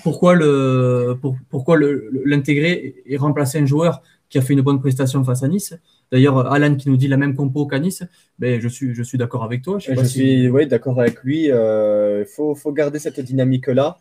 pourquoi 0.02 0.34
le 0.34 1.16
pourquoi 1.50 1.78
l'intégrer 2.24 2.96
et 3.06 3.16
remplacer 3.16 3.58
un 3.58 3.66
joueur 3.66 4.02
qui 4.28 4.38
a 4.38 4.42
fait 4.42 4.54
une 4.54 4.62
bonne 4.62 4.80
prestation 4.80 5.22
face 5.22 5.42
à 5.42 5.48
Nice? 5.48 5.74
D'ailleurs, 6.10 6.52
Alan 6.52 6.74
qui 6.74 6.88
nous 6.88 6.96
dit 6.96 7.08
la 7.08 7.16
même 7.16 7.34
compo 7.34 7.66
qu'à 7.66 7.78
Nice, 7.78 8.02
ben, 8.38 8.60
je 8.60 8.68
suis, 8.68 8.94
je 8.94 9.02
suis 9.02 9.18
d'accord 9.18 9.44
avec 9.44 9.62
toi. 9.62 9.78
Je, 9.78 10.04
suis 10.04 10.48
oui, 10.48 10.66
d'accord 10.66 11.00
avec 11.00 11.22
lui. 11.22 11.50
Euh, 11.50 12.24
il 12.26 12.30
faut, 12.32 12.54
faut, 12.54 12.72
garder 12.72 12.98
cette 12.98 13.20
dynamique-là. 13.20 13.98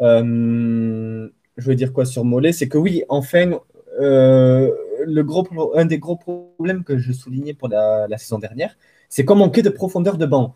Euh, 0.00 1.28
je 1.56 1.68
veux 1.68 1.74
dire 1.76 1.92
quoi 1.92 2.04
sur 2.04 2.24
Mollet? 2.24 2.52
C'est 2.52 2.68
que 2.68 2.78
oui, 2.78 3.02
enfin, 3.08 3.58
le 3.98 5.22
gros, 5.22 5.76
un 5.76 5.84
des 5.84 5.98
gros 5.98 6.16
problèmes 6.16 6.84
que 6.84 6.98
je 6.98 7.12
soulignais 7.12 7.54
pour 7.54 7.68
la, 7.68 8.06
la 8.08 8.18
saison 8.18 8.38
dernière, 8.38 8.76
c'est 9.08 9.24
qu'on 9.24 9.36
manquait 9.36 9.62
de 9.62 9.70
profondeur 9.70 10.18
de 10.18 10.26
banc. 10.26 10.54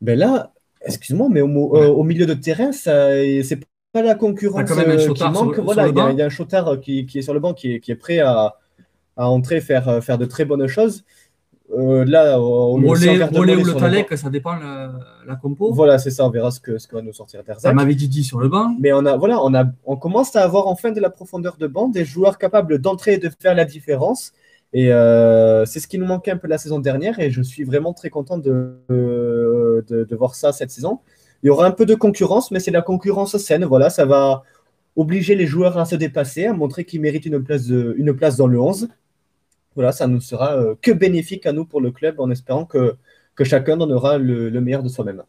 Ben 0.00 0.18
là, 0.18 0.53
excuse-moi, 0.84 1.28
mais 1.30 1.40
euh, 1.40 1.44
au, 1.44 2.02
milieu 2.02 2.26
de 2.26 2.34
terrain, 2.34 2.72
c'est 2.72 3.60
pas 3.92 4.02
la 4.02 4.14
concurrence 4.14 4.70
euh, 4.70 5.12
qui 5.12 5.24
manque. 5.24 5.58
voilà, 5.60 5.88
il 5.88 6.18
y, 6.18 6.22
a 6.22 6.26
un 6.26 6.28
Chotard 6.28 6.80
qui, 6.80 7.06
est 7.14 7.22
sur 7.22 7.34
le 7.34 7.40
banc, 7.40 7.54
qui 7.54 7.74
est, 7.74 7.94
prêt 7.94 8.18
à, 8.18 8.54
entrer, 9.16 9.60
faire, 9.60 9.88
euh, 9.88 10.00
faire 10.00 10.18
de 10.18 10.24
très 10.24 10.44
bonnes 10.44 10.66
choses. 10.66 11.04
là, 11.72 12.40
au 12.40 12.76
Mollet, 12.76 13.22
ou 13.22 13.64
le 13.64 13.74
Talek, 13.74 14.16
ça 14.16 14.30
dépend 14.30 14.56
la, 14.56 14.92
la 15.26 15.36
compo. 15.36 15.72
Voilà, 15.72 15.98
c'est 15.98 16.10
ça, 16.10 16.26
on 16.26 16.30
verra 16.30 16.50
ce 16.50 16.60
que, 16.60 16.78
ce 16.78 16.88
que 16.88 16.96
va 16.96 17.02
nous 17.02 17.12
sortir 17.12 17.42
Terzac. 17.44 17.62
Ça 17.62 17.72
m'avait 17.72 17.94
dit 17.94 18.24
sur 18.24 18.40
le 18.40 18.48
banc. 18.48 18.74
Mais 18.80 18.92
on, 18.92 19.06
a, 19.06 19.16
voilà, 19.16 19.42
on, 19.42 19.54
a, 19.54 19.64
on 19.84 19.96
commence 19.96 20.34
à 20.36 20.42
avoir 20.42 20.66
enfin 20.66 20.90
de 20.90 21.00
la 21.00 21.10
profondeur 21.10 21.56
de 21.56 21.66
banc, 21.66 21.88
des 21.88 22.04
joueurs 22.04 22.38
capables 22.38 22.78
d'entrer 22.78 23.14
et 23.14 23.18
de 23.18 23.30
faire 23.40 23.54
la 23.54 23.64
différence. 23.64 24.32
Et 24.74 24.92
euh, 24.92 25.64
c'est 25.66 25.78
ce 25.78 25.86
qui 25.86 25.98
nous 25.98 26.04
manquait 26.04 26.32
un 26.32 26.36
peu 26.36 26.48
la 26.48 26.58
saison 26.58 26.80
dernière 26.80 27.20
et 27.20 27.30
je 27.30 27.40
suis 27.42 27.62
vraiment 27.62 27.94
très 27.94 28.10
content 28.10 28.38
de, 28.38 28.74
de, 28.88 30.16
voir 30.16 30.34
ça 30.34 30.52
cette 30.52 30.72
saison. 30.72 30.98
Il 31.42 31.46
y 31.46 31.50
aura 31.50 31.64
un 31.64 31.70
peu 31.70 31.86
de 31.86 31.94
concurrence, 31.94 32.50
mais 32.50 32.58
c'est 32.58 32.72
la 32.72 32.82
concurrence 32.82 33.36
saine. 33.36 33.64
Voilà, 33.64 33.88
ça 33.88 34.04
va 34.04 34.42
obliger 34.96 35.36
les 35.36 35.46
joueurs 35.46 35.78
à 35.78 35.84
se 35.84 35.94
dépasser, 35.94 36.46
à 36.46 36.52
montrer 36.52 36.84
qu'ils 36.84 37.00
méritent 37.00 37.26
une 37.26 37.42
place, 37.42 37.68
une 37.68 38.14
place 38.16 38.36
dans 38.36 38.48
le 38.48 38.60
11. 38.60 38.88
Voilà, 39.76 39.92
ça 39.92 40.08
ne 40.08 40.18
sera 40.18 40.56
euh, 40.56 40.74
que 40.82 40.90
bénéfique 40.90 41.46
à 41.46 41.52
nous 41.52 41.64
pour 41.64 41.80
le 41.80 41.92
club 41.92 42.18
en 42.18 42.30
espérant 42.30 42.64
que, 42.64 42.96
que 43.36 43.44
chacun 43.44 43.76
donnera 43.76 44.18
le, 44.18 44.48
le 44.50 44.60
meilleur 44.60 44.82
de 44.82 44.88
soi-même. 44.88 45.22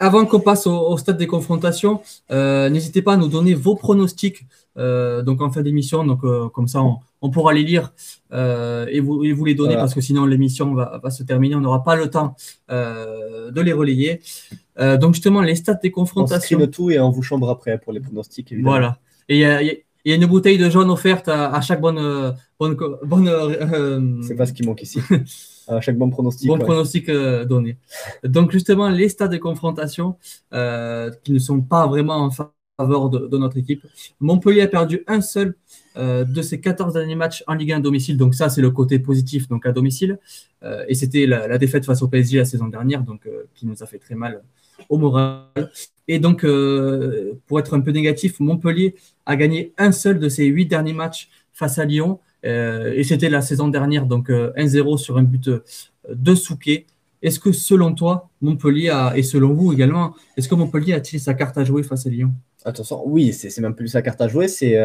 Avant 0.00 0.26
qu'on 0.26 0.40
passe 0.40 0.66
au, 0.66 0.96
stade 0.98 1.16
des 1.16 1.26
confrontations, 1.26 2.00
euh, 2.32 2.68
n'hésitez 2.68 3.00
pas 3.00 3.14
à 3.14 3.16
nous 3.16 3.28
donner 3.28 3.54
vos 3.54 3.76
pronostics 3.76 4.44
euh, 4.76 5.22
donc 5.22 5.40
en 5.40 5.50
fin 5.50 5.62
d'émission. 5.62 6.04
Donc 6.04 6.24
euh, 6.24 6.48
comme 6.48 6.66
ça, 6.66 6.82
on, 6.82 7.30
pourra 7.30 7.52
les 7.52 7.62
lire 7.62 7.92
et 8.32 9.00
vous, 9.00 9.24
vous, 9.34 9.44
les 9.44 9.54
donner 9.54 9.76
parce 9.76 9.94
que 9.94 10.00
sinon 10.00 10.26
l'émission 10.26 10.74
va, 10.74 11.10
se 11.10 11.22
terminer. 11.22 11.54
On 11.54 11.60
n'aura 11.60 11.84
pas 11.84 11.96
le 11.96 12.10
temps 12.10 12.34
de 12.68 13.60
les 13.60 13.72
relayer. 13.72 14.20
donc 14.78 15.14
justement, 15.14 15.40
les 15.40 15.54
stats 15.54 15.74
des 15.74 15.90
confrontations. 15.90 16.58
On 16.58 16.60
le 16.60 16.70
tout 16.70 16.90
et 16.90 16.98
on 16.98 17.10
vous 17.10 17.22
chambre 17.22 17.48
après 17.48 17.78
pour 17.78 17.92
les 17.92 18.00
pronostics. 18.00 18.50
Évidemment. 18.52 18.72
Voilà. 18.72 18.98
Et 19.28 19.40
il 19.40 20.10
y, 20.10 20.12
a 20.12 20.16
une 20.16 20.26
bouteille 20.26 20.58
de 20.58 20.68
jaune 20.68 20.90
offerte 20.90 21.28
à, 21.28 21.58
chaque 21.62 21.80
bonne 21.80 22.34
bonne. 22.58 22.76
bonne 23.04 24.22
C'est 24.22 24.34
pas 24.34 24.44
ce 24.44 24.52
qui 24.52 24.64
manque 24.64 24.82
ici. 24.82 25.00
à 25.68 25.80
chaque 25.80 25.96
bon 25.96 26.10
pronostic. 26.10 26.48
Bon 26.48 26.58
pronostic 26.58 27.08
euh, 27.08 27.44
donné. 27.44 27.78
Donc 28.22 28.52
justement, 28.52 28.88
les 28.88 29.08
stades 29.08 29.32
de 29.32 29.36
confrontation 29.36 30.16
euh, 30.52 31.10
qui 31.22 31.32
ne 31.32 31.38
sont 31.38 31.60
pas 31.60 31.86
vraiment 31.86 32.16
en 32.16 32.30
faveur 32.30 33.08
de, 33.08 33.38
notre 33.38 33.56
équipe. 33.56 33.84
Montpellier 34.20 34.62
a 34.62 34.68
perdu 34.68 35.04
un 35.06 35.20
seul 35.20 35.54
euh, 35.96 36.24
de 36.24 36.42
ses 36.42 36.60
14 36.60 36.94
derniers 36.94 37.14
matchs 37.14 37.44
en 37.46 37.54
Ligue 37.54 37.72
1 37.72 37.76
à 37.78 37.80
domicile. 37.80 38.16
Donc 38.16 38.34
ça, 38.34 38.48
c'est 38.48 38.60
le 38.60 38.70
côté 38.70 38.98
positif 38.98 39.48
donc 39.48 39.66
à 39.66 39.72
domicile. 39.72 40.18
et 40.88 40.94
c'était 40.94 41.26
la, 41.26 41.58
défaite 41.58 41.84
face 41.84 42.02
au 42.02 42.08
PSG 42.08 42.38
la 42.38 42.44
saison 42.44 42.68
dernière, 42.68 43.02
donc 43.02 43.28
qui 43.54 43.66
nous 43.66 43.82
a 43.82 43.86
fait 43.86 43.98
très 43.98 44.14
mal 44.14 44.42
au 44.88 44.98
moral. 44.98 45.70
Et 46.08 46.18
donc, 46.18 46.44
pour 47.46 47.60
être 47.60 47.74
un 47.74 47.80
peu 47.80 47.90
négatif, 47.90 48.40
Montpellier 48.40 48.94
a 49.26 49.36
gagné 49.36 49.72
un 49.78 49.92
seul 49.92 50.18
de 50.18 50.28
ses 50.28 50.46
huit 50.46 50.66
derniers 50.66 50.94
matchs 50.94 51.28
face 51.52 51.78
à 51.78 51.84
Lyon. 51.84 52.18
Euh, 52.44 52.92
et 52.94 53.04
c'était 53.04 53.30
la 53.30 53.40
saison 53.40 53.68
dernière, 53.68 54.06
donc 54.06 54.28
1-0 54.28 54.94
euh, 54.94 54.96
sur 54.96 55.16
un 55.16 55.22
but 55.22 55.48
euh, 55.48 55.64
de 56.12 56.34
Souquet. 56.34 56.86
Est-ce 57.22 57.40
que 57.40 57.52
selon 57.52 57.94
toi, 57.94 58.28
Montpellier 58.42 58.90
a, 58.90 59.16
et 59.16 59.22
selon 59.22 59.54
vous 59.54 59.72
également, 59.72 60.14
est-ce 60.36 60.48
que 60.48 60.54
Montpellier 60.54 60.92
a-t-il 60.92 61.20
sa 61.20 61.32
carte 61.32 61.56
à 61.56 61.64
jouer 61.64 61.82
face 61.82 62.06
à 62.06 62.10
Lyon? 62.10 62.32
Attention, 62.64 63.02
oui, 63.06 63.32
c'est 63.32 63.58
même 63.60 63.74
plus 63.74 63.88
sa 63.88 64.02
carte 64.02 64.20
à 64.20 64.28
jouer, 64.28 64.46
c'est 64.48 64.76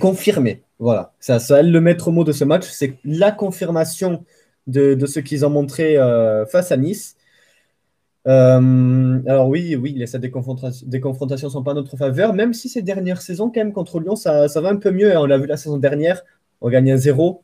confirmé. 0.00 0.62
Voilà, 0.78 1.12
ça, 1.20 1.38
ça 1.38 1.62
le 1.62 1.80
maître 1.80 2.10
mot 2.10 2.24
de 2.24 2.32
ce 2.32 2.44
match, 2.44 2.66
c'est 2.68 2.98
la 3.04 3.30
confirmation 3.30 4.24
de 4.66 5.06
ce 5.06 5.20
qu'ils 5.20 5.44
ont 5.44 5.50
montré 5.50 5.96
face 6.50 6.72
à 6.72 6.76
Nice. 6.76 7.16
Euh, 8.26 9.20
alors 9.26 9.48
oui, 9.48 9.76
oui, 9.76 9.92
les 9.92 10.18
des, 10.18 10.30
confrontations, 10.30 10.86
des 10.86 11.00
confrontations 11.00 11.48
sont 11.48 11.62
pas 11.62 11.72
en 11.72 11.76
notre 11.76 11.96
faveur, 11.96 12.34
même 12.34 12.52
si 12.52 12.68
ces 12.68 12.82
dernières 12.82 13.22
saisons, 13.22 13.46
quand 13.46 13.60
même, 13.60 13.72
contre 13.72 14.00
Lyon, 14.00 14.16
ça, 14.16 14.48
ça 14.48 14.60
va 14.60 14.68
un 14.70 14.76
peu 14.76 14.90
mieux. 14.90 15.14
Hein. 15.14 15.20
On 15.20 15.26
l'a 15.26 15.38
vu 15.38 15.46
la 15.46 15.56
saison 15.56 15.78
dernière, 15.78 16.22
on 16.60 16.68
gagne 16.68 16.92
un 16.92 16.96
0. 16.96 17.42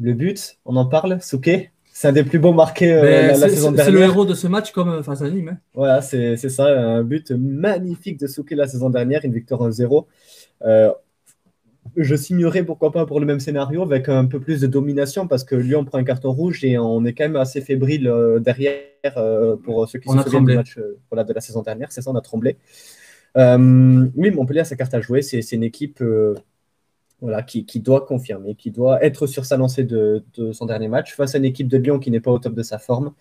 Le 0.00 0.12
but, 0.12 0.58
on 0.64 0.76
en 0.76 0.86
parle, 0.86 1.20
Souquet. 1.22 1.72
C'est 1.92 2.06
un 2.06 2.12
des 2.12 2.22
plus 2.22 2.38
beaux 2.38 2.52
marqués 2.52 2.92
euh, 2.92 3.28
la, 3.28 3.34
saison 3.34 3.72
dernière. 3.72 3.84
C'est 3.86 3.90
le 3.90 4.02
héros 4.02 4.24
de 4.24 4.34
ce 4.34 4.46
match 4.46 4.70
comme 4.70 4.90
euh, 4.90 5.02
face 5.02 5.22
à 5.22 5.30
Nîmes. 5.30 5.48
Hein. 5.48 5.58
Voilà, 5.74 6.00
c'est 6.00 6.36
ça, 6.36 6.66
un 6.66 7.02
but 7.02 7.32
magnifique 7.32 8.20
de 8.20 8.28
Souquet 8.28 8.54
la 8.54 8.68
saison 8.68 8.90
dernière, 8.90 9.24
une 9.24 9.32
victoire 9.32 9.68
1-0 9.68 10.04
je 11.96 12.14
signerais 12.16 12.64
pourquoi 12.64 12.92
pas 12.92 13.06
pour 13.06 13.20
le 13.20 13.26
même 13.26 13.40
scénario 13.40 13.82
avec 13.82 14.08
un 14.08 14.26
peu 14.26 14.40
plus 14.40 14.60
de 14.60 14.66
domination 14.66 15.26
parce 15.28 15.44
que 15.44 15.54
Lyon 15.54 15.84
prend 15.84 15.98
un 15.98 16.04
carton 16.04 16.32
rouge 16.32 16.64
et 16.64 16.78
on 16.78 17.04
est 17.04 17.12
quand 17.12 17.24
même 17.24 17.36
assez 17.36 17.60
fébrile 17.60 18.08
euh, 18.08 18.38
derrière 18.38 18.82
euh, 19.16 19.56
pour 19.56 19.88
ceux 19.88 19.98
qui 19.98 20.08
se 20.08 20.18
souviennent 20.22 20.44
du 20.44 20.54
match 20.54 20.78
euh, 20.78 21.24
de 21.24 21.32
la 21.32 21.40
saison 21.40 21.62
dernière. 21.62 21.92
C'est 21.92 22.02
ça, 22.02 22.10
on 22.10 22.16
a 22.16 22.20
tremblé. 22.20 22.56
oui, 23.36 24.30
Montpellier 24.30 24.60
a 24.60 24.64
sa 24.64 24.76
carte 24.76 24.94
à 24.94 25.00
jouer. 25.00 25.22
C'est 25.22 25.52
une 25.52 25.62
équipe 25.62 26.02
voilà, 27.20 27.42
qui, 27.42 27.64
doit 27.80 28.06
confirmer, 28.06 28.54
qui 28.54 28.70
doit 28.70 29.04
être 29.04 29.26
sur 29.26 29.44
sa 29.44 29.56
lancée 29.56 29.84
de, 29.84 30.24
son 30.52 30.66
dernier 30.66 30.88
match 30.88 31.14
face 31.14 31.34
à 31.34 31.38
une 31.38 31.44
équipe 31.44 31.68
de 31.68 31.78
Lyon 31.78 31.98
qui 31.98 32.10
n'est 32.10 32.20
pas 32.20 32.30
au 32.30 32.38
top 32.38 32.54
de 32.54 32.62
sa 32.62 32.78
forme. 32.78 33.12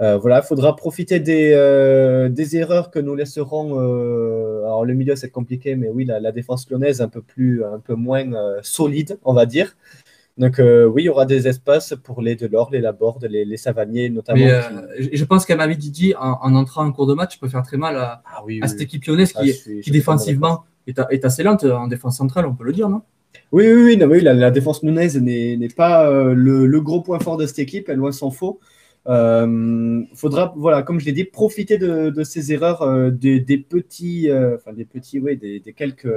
Voilà, 0.00 0.40
il 0.42 0.46
faudra 0.46 0.76
profiter 0.76 1.20
des, 1.20 2.28
des, 2.30 2.56
erreurs 2.56 2.90
que 2.90 2.98
nous 2.98 3.14
laisserons. 3.14 3.78
alors, 3.78 4.84
le 4.84 4.94
milieu, 4.94 5.16
c'est 5.16 5.30
compliqué, 5.30 5.76
mais 5.76 5.88
oui, 5.88 6.04
la, 6.04 6.32
défense 6.32 6.68
lyonnaise 6.70 7.00
un 7.00 7.08
peu, 7.08 7.20
plus, 7.20 7.64
un 7.64 7.80
peu 7.80 7.94
moins 7.94 8.26
solide, 8.62 9.18
on 9.24 9.32
va 9.32 9.46
dire. 9.46 9.76
Donc 10.36 10.58
oui, 10.58 11.02
il 11.02 11.06
y 11.06 11.08
aura 11.08 11.26
des 11.26 11.48
espaces 11.48 11.94
pour 12.02 12.22
les 12.22 12.36
Delors, 12.36 12.70
les 12.70 12.80
Laborde, 12.80 13.26
les, 13.28 13.44
les 13.44 13.56
Savaniers 13.56 14.08
notamment. 14.08 14.46
Je 14.98 15.24
pense 15.24 15.44
qu'Amami 15.44 15.76
Didi, 15.76 16.14
en, 16.14 16.38
en, 16.42 16.54
entrant 16.54 16.84
en 16.84 16.92
cours 16.92 17.08
de 17.08 17.14
match, 17.14 17.40
peut 17.40 17.48
faire 17.48 17.64
très 17.64 17.76
mal 17.76 17.96
à, 17.96 18.22
ah 18.24 18.68
cette 18.68 18.80
équipe 18.80 19.04
lyonnaise 19.04 19.32
qui, 19.32 19.80
qui 19.82 19.90
défensivement 19.90 20.64
est, 20.86 21.00
est, 21.10 21.24
assez 21.24 21.42
lente 21.42 21.64
en 21.64 21.86
défense 21.86 22.16
centrale, 22.16 22.46
on 22.46 22.54
peut 22.54 22.64
le 22.64 22.72
dire, 22.72 22.88
non? 22.88 23.02
Oui, 23.52 23.66
oui, 23.66 23.82
oui, 23.82 23.96
non, 23.96 24.06
oui 24.06 24.20
la, 24.20 24.50
défense 24.50 24.82
Nunez 24.82 25.08
n'est 25.20 25.68
pas 25.68 26.08
euh, 26.08 26.34
le, 26.34 26.80
gros 26.80 27.00
point 27.00 27.18
fort 27.18 27.36
de 27.36 27.46
cette 27.46 27.58
équipe, 27.58 27.88
elle 27.88 27.96
loin 27.96 28.12
s'en 28.12 28.30
faut. 28.30 28.60
Euh, 29.08 30.02
faudra, 30.14 30.52
voilà, 30.56 30.82
comme 30.82 31.00
je 31.00 31.06
l'ai 31.06 31.12
dit, 31.12 31.24
profiter 31.24 31.78
de, 31.78 32.22
ces 32.24 32.52
erreurs, 32.52 32.82
euh, 32.82 33.10
des, 33.10 33.40
petits, 33.58 34.30
euh, 34.30 34.56
enfin 34.56 34.72
des 34.72 34.84
petits, 34.84 35.18
oui, 35.18 35.36
des, 35.36 35.62
quelques, 35.74 36.08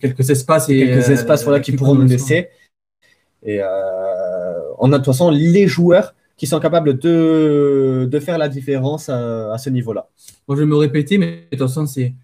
quelques 0.00 0.30
espaces 0.30 0.68
et 0.68 0.78
quelques 0.78 1.10
espaces 1.10 1.44
voilà, 1.44 1.60
qui 1.60 1.72
pourront 1.72 1.94
nous 1.94 2.06
laisser. 2.06 2.48
Et 3.44 3.60
on 4.78 4.92
a 4.92 4.92
de 4.92 4.96
toute 4.96 5.06
façon 5.06 5.30
les 5.30 5.66
joueurs 5.66 6.14
qui 6.36 6.46
sont 6.46 6.60
capables 6.60 6.98
de, 6.98 8.08
de 8.10 8.20
faire 8.20 8.38
la 8.38 8.48
différence 8.48 9.08
à, 9.08 9.52
à 9.52 9.58
ce 9.58 9.70
niveau-là. 9.70 10.08
Moi, 10.46 10.56
je 10.56 10.62
vais 10.62 10.66
me 10.66 10.76
répéter, 10.76 11.18
mais 11.18 11.46
de 11.50 11.56
toute 11.56 11.60
façon, 11.60 11.86
c'est 11.86 12.14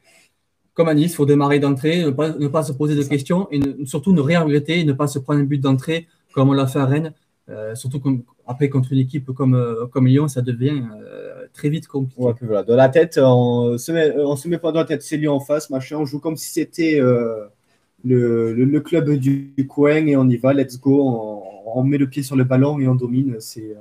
comme 0.74 0.88
à 0.88 0.94
Nice, 0.94 1.12
il 1.12 1.14
faut 1.16 1.26
démarrer 1.26 1.58
d'entrée, 1.58 2.04
ne 2.04 2.48
pas, 2.48 2.62
se 2.62 2.72
poser 2.72 2.94
de 2.94 3.02
questions 3.02 3.46
et 3.50 3.60
surtout 3.84 4.12
ne 4.12 4.20
rien 4.20 4.40
regretter 4.40 4.80
et 4.80 4.84
ne 4.84 4.92
pas 4.92 5.06
se 5.06 5.18
prendre 5.18 5.40
un 5.40 5.44
but 5.44 5.58
d'entrée 5.58 6.06
comme 6.32 6.48
on 6.48 6.54
l'a 6.54 6.66
fait 6.66 6.78
à 6.78 6.86
Rennes. 6.86 7.12
Euh, 7.48 7.74
surtout 7.74 8.00
après 8.46 8.68
contre 8.68 8.92
une 8.92 9.00
équipe 9.00 9.32
comme, 9.32 9.54
euh, 9.54 9.86
comme 9.88 10.06
Lyon, 10.06 10.28
ça 10.28 10.42
devient 10.42 10.80
euh, 11.02 11.46
très 11.52 11.70
vite 11.70 11.88
compliqué. 11.88 12.22
voilà. 12.42 12.62
De 12.62 12.72
la 12.72 12.88
tête, 12.88 13.18
on 13.20 13.76
se 13.78 13.90
met, 13.90 14.16
on 14.16 14.36
se 14.36 14.46
met 14.46 14.58
pas 14.58 14.70
dans 14.70 14.78
la 14.78 14.84
tête, 14.84 15.02
c'est 15.02 15.16
Lyon 15.16 15.34
en 15.34 15.40
face, 15.40 15.68
machin. 15.68 15.96
On 15.96 16.04
joue 16.04 16.20
comme 16.20 16.36
si 16.36 16.52
c'était 16.52 17.00
le, 17.00 18.52
le, 18.52 18.80
club 18.80 19.10
du, 19.10 19.54
coin 19.68 20.06
et 20.06 20.16
on 20.16 20.28
y 20.28 20.36
va, 20.36 20.52
let's 20.52 20.80
go. 20.80 21.02
On, 21.02 21.80
on, 21.80 21.82
met 21.82 21.98
le 21.98 22.08
pied 22.08 22.22
sur 22.22 22.36
le 22.36 22.44
ballon 22.44 22.78
et 22.78 22.86
on 22.86 22.94
domine. 22.94 23.36
C'est, 23.40 23.76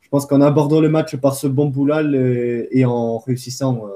je 0.00 0.08
pense 0.08 0.24
qu'en 0.24 0.40
abordant 0.40 0.80
le 0.80 0.88
match 0.88 1.16
par 1.16 1.34
ce 1.34 1.46
bon 1.46 1.66
boulal 1.66 2.14
et 2.70 2.84
en 2.86 3.18
réussissant 3.18 3.86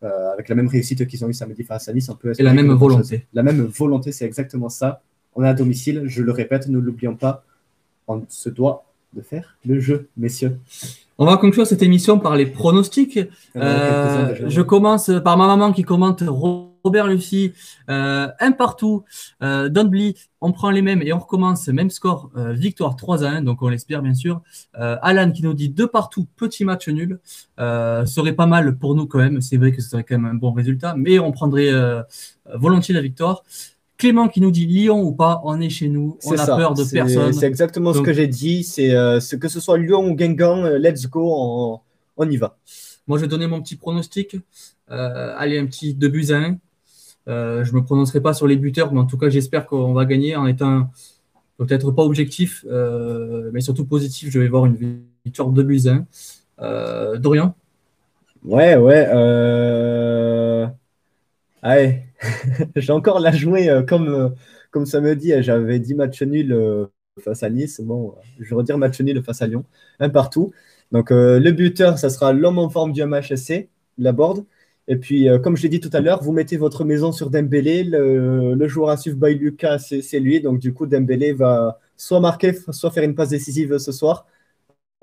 avec 0.00 0.48
la 0.48 0.54
même 0.54 0.68
réussite 0.68 1.06
qu'ils 1.06 1.24
ont 1.24 1.28
eu 1.28 1.34
samedi 1.34 1.64
face 1.64 1.88
à 1.88 1.92
Nice. 1.92 2.08
Un 2.08 2.14
peu 2.14 2.32
et 2.36 2.42
la 2.42 2.54
même 2.54 2.72
volonté. 2.72 3.26
La 3.34 3.42
même 3.42 3.60
volonté, 3.66 4.10
c'est 4.10 4.24
exactement 4.24 4.70
ça. 4.70 5.02
On 5.34 5.44
est 5.44 5.48
à 5.48 5.54
domicile, 5.54 6.02
je 6.06 6.22
le 6.22 6.32
répète, 6.32 6.68
ne 6.68 6.78
l'oublions 6.78 7.16
pas, 7.16 7.44
on 8.08 8.22
se 8.28 8.48
doit 8.48 8.84
de 9.14 9.22
faire 9.22 9.56
le 9.66 9.80
jeu, 9.80 10.08
messieurs. 10.16 10.58
On 11.18 11.26
va 11.26 11.36
conclure 11.36 11.66
cette 11.66 11.82
émission 11.82 12.18
par 12.18 12.36
les 12.36 12.46
pronostics. 12.46 13.18
Euh, 13.56 14.48
je 14.48 14.62
commence 14.62 15.10
par 15.22 15.36
ma 15.36 15.46
maman 15.46 15.72
qui 15.72 15.82
commente 15.82 16.22
Robert 16.26 17.06
Lucie, 17.06 17.52
euh, 17.90 18.28
un 18.40 18.52
partout. 18.52 19.04
Euh, 19.42 19.70
on 20.40 20.52
prend 20.52 20.70
les 20.70 20.82
mêmes 20.82 21.02
et 21.02 21.12
on 21.12 21.18
recommence, 21.18 21.68
même 21.68 21.90
score, 21.90 22.30
euh, 22.36 22.52
victoire 22.52 22.96
3 22.96 23.24
à 23.24 23.28
1, 23.28 23.42
donc 23.42 23.62
on 23.62 23.68
l'espère 23.68 24.02
bien 24.02 24.14
sûr. 24.14 24.42
Alan 24.74 25.30
qui 25.30 25.42
nous 25.42 25.54
dit 25.54 25.68
deux 25.68 25.86
partout, 25.86 26.26
petit 26.36 26.64
match 26.64 26.88
nul. 26.88 27.20
Serait 27.58 28.32
pas 28.32 28.46
mal 28.46 28.76
pour 28.76 28.94
nous 28.94 29.06
quand 29.06 29.18
même, 29.18 29.40
c'est 29.40 29.56
vrai 29.56 29.72
que 29.72 29.80
ce 29.80 29.90
serait 29.90 30.04
quand 30.04 30.18
même 30.18 30.30
un 30.30 30.34
bon 30.34 30.52
résultat, 30.52 30.94
mais 30.96 31.18
on 31.18 31.30
prendrait 31.30 31.70
volontiers 32.54 32.94
la 32.94 33.02
victoire. 33.02 33.44
Clément 33.98 34.28
qui 34.28 34.40
nous 34.40 34.50
dit 34.50 34.66
Lyon 34.66 35.00
ou 35.02 35.12
pas, 35.12 35.40
on 35.44 35.60
est 35.60 35.70
chez 35.70 35.88
nous, 35.88 36.18
on 36.24 36.32
a 36.32 36.46
peur 36.46 36.74
de 36.74 36.84
personne. 36.84 37.32
C'est 37.32 37.46
exactement 37.46 37.92
ce 37.94 38.00
que 38.00 38.12
j'ai 38.12 38.26
dit, 38.26 38.64
c'est 38.64 38.90
que 39.38 39.48
ce 39.48 39.60
soit 39.60 39.78
Lyon 39.78 40.08
ou 40.08 40.14
Guingamp, 40.14 40.64
let's 40.78 41.06
go, 41.06 41.32
on, 41.34 41.80
on, 42.16 42.30
y 42.30 42.36
va. 42.36 42.56
Moi 43.06 43.18
je 43.18 43.22
vais 43.22 43.28
donner 43.28 43.46
mon 43.46 43.60
petit 43.62 43.76
pronostic. 43.76 44.36
allez, 44.88 45.58
un 45.58 45.66
petit 45.66 45.94
2 45.94 46.08
buts 46.08 46.30
à 46.30 46.36
1. 46.36 46.58
Euh, 47.28 47.64
je 47.64 47.72
ne 47.72 47.78
me 47.78 47.84
prononcerai 47.84 48.20
pas 48.20 48.34
sur 48.34 48.46
les 48.46 48.56
buteurs, 48.56 48.92
mais 48.92 49.00
en 49.00 49.06
tout 49.06 49.18
cas, 49.18 49.28
j'espère 49.28 49.66
qu'on 49.66 49.92
va 49.92 50.04
gagner 50.04 50.36
en 50.36 50.46
étant 50.46 50.90
peut-être 51.58 51.92
pas 51.92 52.02
objectif, 52.02 52.64
euh, 52.68 53.50
mais 53.52 53.60
surtout 53.60 53.84
positif. 53.84 54.30
Je 54.30 54.40
vais 54.40 54.48
voir 54.48 54.66
une 54.66 55.02
victoire 55.24 55.50
de 55.50 55.62
buts 55.62 55.82
euh, 56.60 57.18
Dorian? 57.18 57.54
Ouais, 58.44 58.76
ouais. 58.76 59.06
Euh... 59.12 60.66
Allez, 61.62 62.02
j'ai 62.76 62.92
encore 62.92 63.20
la 63.20 63.32
jouer 63.32 63.82
comme, 63.88 64.34
comme 64.70 64.86
ça 64.86 65.00
me 65.00 65.16
dit. 65.16 65.32
J'avais 65.42 65.78
dit 65.78 65.94
match 65.94 66.22
nul 66.22 66.88
face 67.20 67.42
à 67.42 67.50
Nice. 67.50 67.80
Bon, 67.80 68.14
je 68.40 68.48
vais 68.50 68.56
redire 68.56 68.78
match 68.78 69.00
nul 69.00 69.22
face 69.22 69.42
à 69.42 69.46
Lyon. 69.46 69.64
Un 70.00 70.10
partout. 70.10 70.52
Donc, 70.92 71.10
le 71.10 71.50
buteur, 71.50 71.98
ça 71.98 72.10
sera 72.10 72.32
l'homme 72.32 72.58
en 72.58 72.68
forme 72.70 72.92
du 72.92 73.02
MHSC, 73.02 73.68
la 73.98 74.12
board. 74.12 74.44
Et 74.88 74.96
puis, 74.96 75.28
euh, 75.28 75.38
comme 75.38 75.56
je 75.56 75.62
l'ai 75.62 75.68
dit 75.68 75.80
tout 75.80 75.90
à 75.92 76.00
l'heure, 76.00 76.22
vous 76.22 76.32
mettez 76.32 76.56
votre 76.56 76.84
maison 76.84 77.12
sur 77.12 77.30
Dembélé. 77.30 77.84
Le, 77.84 78.68
joueur 78.68 78.90
à 78.90 78.96
suivre 78.96 79.16
by 79.16 79.34
Lucas, 79.34 79.78
c'est 79.78 80.20
lui. 80.20 80.40
Donc, 80.40 80.58
du 80.58 80.74
coup, 80.74 80.86
Dembélé 80.86 81.32
va 81.32 81.78
soit 81.96 82.20
marquer, 82.20 82.52
soit 82.70 82.90
faire 82.90 83.04
une 83.04 83.14
passe 83.14 83.30
décisive 83.30 83.78
ce 83.78 83.92
soir. 83.92 84.26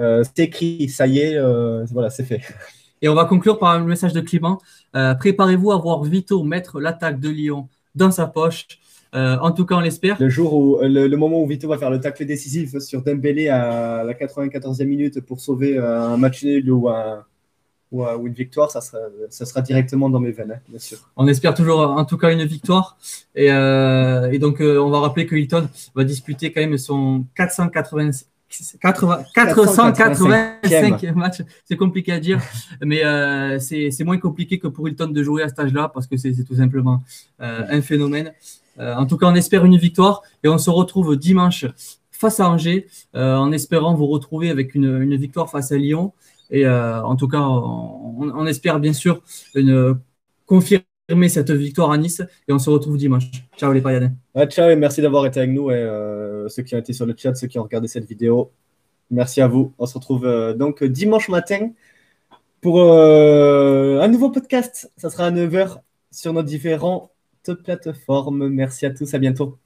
Euh, 0.01 0.23
c'est 0.23 0.43
écrit, 0.45 0.89
ça 0.89 1.07
y 1.07 1.19
est, 1.19 1.35
euh, 1.37 1.85
voilà, 1.91 2.09
c'est 2.09 2.23
fait. 2.25 2.41
Et 3.01 3.09
on 3.09 3.15
va 3.15 3.25
conclure 3.25 3.59
par 3.59 3.69
un 3.69 3.79
message 3.79 4.13
de 4.13 4.21
Clément. 4.21 4.59
Préparez-vous 4.93 5.71
à 5.71 5.77
voir 5.77 6.03
Vito 6.03 6.43
mettre 6.43 6.79
l'attaque 6.79 7.19
de 7.19 7.29
Lyon 7.29 7.67
dans 7.95 8.11
sa 8.11 8.27
poche. 8.27 8.67
en 9.13 9.51
tout 9.51 9.65
cas, 9.65 9.75
on 9.75 9.79
l'espère. 9.79 10.17
Le 10.19 10.29
jour 10.29 10.53
où, 10.53 10.79
le, 10.81 11.15
moment 11.15 11.41
où 11.41 11.47
Vito 11.47 11.67
va 11.67 11.77
faire 11.77 11.89
le 11.89 11.99
tacle 11.99 12.25
décisif 12.25 12.77
sur 12.79 13.01
Dembélé 13.01 13.47
à 13.47 14.03
la 14.03 14.13
94e 14.13 14.85
minute 14.85 15.21
pour 15.21 15.39
sauver 15.39 15.77
un 15.77 16.17
match 16.17 16.43
nul 16.43 16.69
ou 16.71 16.89
un, 16.89 17.23
ou, 17.91 18.27
une 18.27 18.33
victoire, 18.33 18.69
ça 18.69 18.81
sera, 18.81 18.99
ça 19.29 19.45
sera 19.45 19.61
directement 19.61 20.09
dans 20.09 20.19
mes 20.19 20.31
veines, 20.31 20.51
hein, 20.51 20.61
bien 20.67 20.79
sûr. 20.79 20.97
On 21.15 21.27
espère 21.27 21.53
toujours 21.55 21.79
en 21.79 22.05
tout 22.05 22.17
cas 22.17 22.31
une 22.31 22.43
victoire. 22.43 22.97
Et, 23.35 23.51
euh, 23.51 24.31
et 24.31 24.39
donc, 24.39 24.61
euh, 24.61 24.77
on 24.77 24.89
va 24.89 24.99
rappeler 24.99 25.25
que 25.25 25.35
Hilton 25.35 25.67
va 25.95 26.03
disputer 26.03 26.51
quand 26.51 26.61
même 26.61 26.77
son 26.77 27.25
480, 27.35 28.11
485 28.49 31.15
match. 31.15 31.41
C'est 31.65 31.77
compliqué 31.77 32.11
à 32.11 32.19
dire, 32.19 32.39
mais 32.83 33.05
euh, 33.05 33.59
c'est 33.59 34.03
moins 34.03 34.17
compliqué 34.17 34.59
que 34.59 34.67
pour 34.67 34.87
Hilton 34.87 35.07
de 35.07 35.23
jouer 35.23 35.43
à 35.43 35.49
cet 35.49 35.59
âge-là 35.59 35.91
parce 35.93 36.07
que 36.07 36.17
c'est 36.17 36.33
tout 36.43 36.55
simplement 36.55 37.03
euh, 37.41 37.65
un 37.69 37.81
phénomène. 37.81 38.33
Euh, 38.79 38.95
en 38.95 39.05
tout 39.05 39.17
cas, 39.17 39.27
on 39.27 39.35
espère 39.35 39.65
une 39.65 39.77
victoire 39.77 40.23
et 40.43 40.47
on 40.47 40.57
se 40.57 40.69
retrouve 40.69 41.17
dimanche 41.17 41.65
face 42.11 42.39
à 42.39 42.49
Angers 42.49 42.87
en 43.13 43.51
espérant 43.51 43.93
vous 43.93 44.07
retrouver 44.07 44.49
avec 44.49 44.75
une, 44.75 45.01
une 45.01 45.15
victoire 45.15 45.49
face 45.49 45.71
à 45.71 45.77
Lyon. 45.77 46.13
Et 46.49 46.65
euh, 46.65 47.03
en 47.03 47.15
tout 47.15 47.27
cas, 47.27 47.41
on, 47.41 48.45
espère 48.47 48.79
bien 48.79 48.93
sûr 48.93 49.21
une, 49.55 49.99
confirmer 50.45 50.85
cette 51.29 51.51
victoire 51.51 51.91
à 51.91 51.97
Nice 51.97 52.21
et 52.47 52.53
on 52.53 52.59
se 52.59 52.69
retrouve 52.69 52.97
dimanche. 52.97 53.25
Ciao 53.57 53.71
les 53.71 53.81
Payadins. 53.81 54.13
ciao 54.49 54.69
et 54.69 54.75
merci 54.75 55.01
d'avoir 55.01 55.25
été 55.25 55.39
avec 55.39 55.51
nous 55.51 55.71
et 55.71 55.75
euh, 55.75 56.47
ceux 56.49 56.63
qui 56.63 56.75
ont 56.75 56.79
été 56.79 56.93
sur 56.93 57.05
le 57.05 57.15
chat, 57.17 57.35
ceux 57.35 57.47
qui 57.47 57.59
ont 57.59 57.63
regardé 57.63 57.87
cette 57.87 58.07
vidéo. 58.07 58.51
Merci 59.11 59.41
à 59.41 59.47
vous. 59.47 59.73
On 59.79 59.85
se 59.85 59.95
retrouve 59.95 60.25
euh, 60.25 60.53
donc 60.53 60.83
dimanche 60.83 61.29
matin 61.29 61.71
pour 62.61 62.81
un 62.81 64.07
nouveau 64.07 64.29
podcast. 64.31 64.91
Ça 64.97 65.09
sera 65.09 65.27
à 65.27 65.31
9h 65.31 65.77
sur 66.11 66.33
nos 66.33 66.43
différentes 66.43 67.09
plateformes. 67.63 68.49
Merci 68.49 68.85
à 68.85 68.91
tous. 68.91 69.13
À 69.13 69.17
bientôt. 69.19 69.57